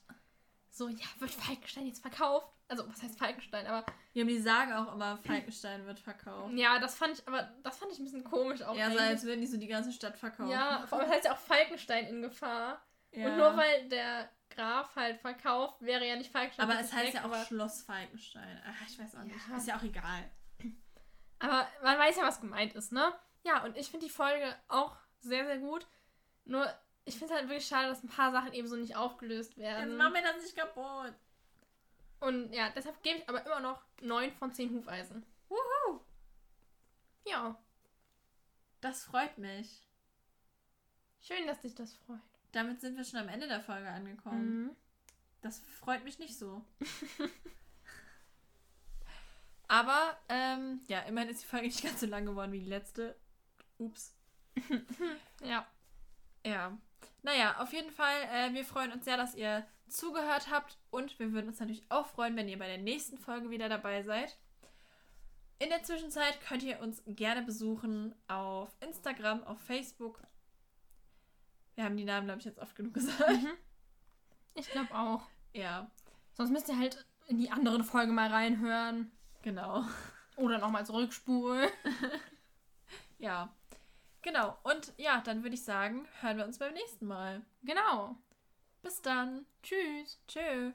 so, 0.71 0.89
ja, 0.89 1.05
wird 1.19 1.31
Falkenstein 1.33 1.87
jetzt 1.87 2.01
verkauft? 2.01 2.49
Also, 2.69 2.89
was 2.89 3.03
heißt 3.03 3.19
Falkenstein? 3.19 3.67
Aber 3.67 3.85
Ja, 4.15 4.25
die 4.25 4.39
sagen 4.41 4.73
auch 4.73 4.95
immer, 4.95 5.19
Falkenstein 5.19 5.85
wird 5.85 5.99
verkauft. 5.99 6.55
ja, 6.57 6.79
das 6.79 6.95
fand 6.95 7.19
ich, 7.19 7.29
aber 7.29 7.43
das 7.63 7.77
fand 7.77 7.93
ich 7.93 7.99
ein 7.99 8.05
bisschen 8.05 8.25
komisch 8.25 8.63
auch. 8.63 8.75
Ja, 8.75 8.91
so 8.91 8.99
als 8.99 9.25
würden 9.25 9.43
die 9.43 9.47
so 9.47 9.59
die 9.59 9.67
ganze 9.67 9.93
Stadt 9.93 10.17
verkaufen. 10.17 10.51
Ja, 10.51 10.87
vor 10.87 10.99
allem 11.01 11.11
heißt 11.11 11.27
ja 11.27 11.35
auch 11.35 11.39
Falkenstein 11.39 12.07
in 12.07 12.23
Gefahr. 12.23 12.83
Ja. 13.13 13.29
Und 13.29 13.37
nur 13.39 13.57
weil 13.57 13.89
der 13.89 14.31
Graf 14.51 14.95
halt 14.97 15.21
verkauft, 15.21 15.81
wäre 15.81 16.07
ja 16.07 16.17
nicht 16.17 16.31
Falkenstein. 16.31 16.69
Aber 16.71 16.81
es 16.81 16.93
heißt 16.93 17.15
weg, 17.15 17.23
ja 17.23 17.25
auch 17.25 17.47
Schloss 17.47 17.83
Falkenstein. 17.83 18.63
Ach, 18.67 18.87
ich 18.87 18.99
weiß 18.99 19.17
auch 19.17 19.23
nicht. 19.23 19.37
Ja. 19.49 19.57
Ist 19.57 19.69
ja 19.69 19.77
auch 19.79 19.83
egal. 19.83 20.31
aber 21.39 21.69
man 21.83 21.99
weiß 21.99 22.17
ja, 22.17 22.23
was 22.25 22.41
gemeint 22.41 22.75
ist, 22.75 22.93
ne? 22.93 23.13
Ja, 23.45 23.65
und 23.65 23.77
ich 23.77 23.91
finde 23.91 24.07
die 24.07 24.13
Folge 24.13 24.55
auch 24.69 24.97
sehr, 25.21 25.45
sehr 25.47 25.59
gut. 25.59 25.87
Nur, 26.45 26.67
ich 27.05 27.15
finde 27.17 27.33
es 27.35 27.39
halt 27.41 27.49
wirklich 27.49 27.67
schade, 27.67 27.89
dass 27.89 28.03
ein 28.03 28.09
paar 28.09 28.33
Sachen 28.33 28.53
eben 28.53 28.69
so 28.69 28.77
nicht 28.77 28.97
aufgelöst 28.97 29.57
werden. 29.59 29.91
Jetzt 29.91 29.99
machen 29.99 30.15
wir 30.15 30.23
das 30.23 30.43
nicht 30.43 30.57
kaputt. 30.57 31.15
Und 32.21 32.53
ja, 32.53 32.71
deshalb 32.71 33.03
gebe 33.03 33.19
ich 33.19 33.29
aber 33.29 33.45
immer 33.45 33.61
noch 33.61 33.83
9 34.01 34.33
von 34.35 34.53
10 34.53 34.71
Hufeisen. 34.75 35.27
Wuhu. 35.49 36.01
Ja, 37.25 37.57
Das 38.81 39.05
freut 39.05 39.39
mich. 39.39 39.83
schön, 41.21 41.47
dass 41.47 41.61
dich 41.61 41.75
das 41.75 41.93
freut. 41.95 42.19
Damit 42.53 42.81
sind 42.81 42.97
wir 42.97 43.05
schon 43.05 43.21
am 43.21 43.29
Ende 43.29 43.49
der 43.49 43.61
Folge 43.61 43.89
angekommen. 43.89 44.65
Mhm. 44.65 44.77
Das 45.41 45.61
freut 45.81 46.05
mich 46.05 46.19
nicht 46.19 46.39
so. 46.39 46.65
Aber, 49.69 50.19
ähm, 50.29 50.83
ja, 50.87 51.01
immerhin 51.01 51.31
ist 51.31 51.43
die 51.43 51.47
Folge 51.47 51.67
nicht 51.67 51.83
ganz 51.83 52.01
so 52.01 52.07
lang 52.07 52.27
geworden 52.27 52.53
wie 52.53 52.61
die 52.61 52.69
letzte. 52.69 53.17
Ups. 53.79 54.15
Ja. 55.43 55.67
Ja. 56.45 56.79
Naja, 57.23 57.57
auf 57.59 57.73
jeden 57.73 57.91
Fall, 57.91 58.23
äh, 58.33 58.53
wir 58.53 58.65
freuen 58.65 58.93
uns 58.93 59.05
sehr, 59.05 59.17
dass 59.17 59.35
ihr 59.35 59.67
zugehört 59.89 60.51
habt 60.51 60.79
und 60.91 61.19
wir 61.19 61.33
würden 61.33 61.49
uns 61.49 61.59
natürlich 61.59 61.85
auch 61.89 62.07
freuen, 62.07 62.37
wenn 62.37 62.49
ihr 62.49 62.59
bei 62.59 62.67
der 62.67 62.79
nächsten 62.79 63.19
Folge 63.19 63.51
wieder 63.51 63.69
dabei 63.69 64.03
seid. 64.03 64.37
In 65.59 65.69
der 65.69 65.83
Zwischenzeit 65.85 66.41
könnt 66.41 66.63
ihr 66.65 66.81
uns 66.81 67.03
gerne 67.07 67.43
besuchen 67.43 68.15
auf 68.29 68.71
Instagram, 68.81 69.45
auf 69.45 69.61
Facebook. 69.61 70.21
Wir 71.83 71.87
haben 71.87 71.97
die 71.97 72.05
Namen, 72.05 72.27
glaube 72.27 72.39
ich, 72.39 72.45
jetzt 72.45 72.61
oft 72.61 72.77
genug 72.77 72.95
gesagt. 72.95 73.29
Mhm. 73.29 73.55
Ich 74.55 74.71
glaube 74.71 74.95
auch. 74.95 75.23
Ja, 75.53 75.91
Sonst 76.35 76.51
müsst 76.53 76.69
ihr 76.69 76.79
halt 76.79 77.05
in 77.27 77.39
die 77.39 77.51
andere 77.51 77.83
Folge 77.83 78.13
mal 78.13 78.29
reinhören. 78.29 79.11
genau. 79.43 79.83
Oder 80.37 80.59
nochmal 80.59 80.87
zurückspulen. 80.87 81.69
Ja, 83.19 83.53
genau. 84.21 84.57
Und 84.63 84.93
ja, 84.97 85.21
dann 85.21 85.43
würde 85.43 85.55
ich 85.55 85.65
sagen, 85.65 86.07
hören 86.21 86.37
wir 86.39 86.45
uns 86.45 86.59
beim 86.59 86.73
nächsten 86.75 87.07
Mal. 87.07 87.43
Genau. 87.63 88.17
Bis 88.83 89.01
dann. 89.01 89.45
Tschüss. 89.63 90.21
Tschö. 90.27 90.73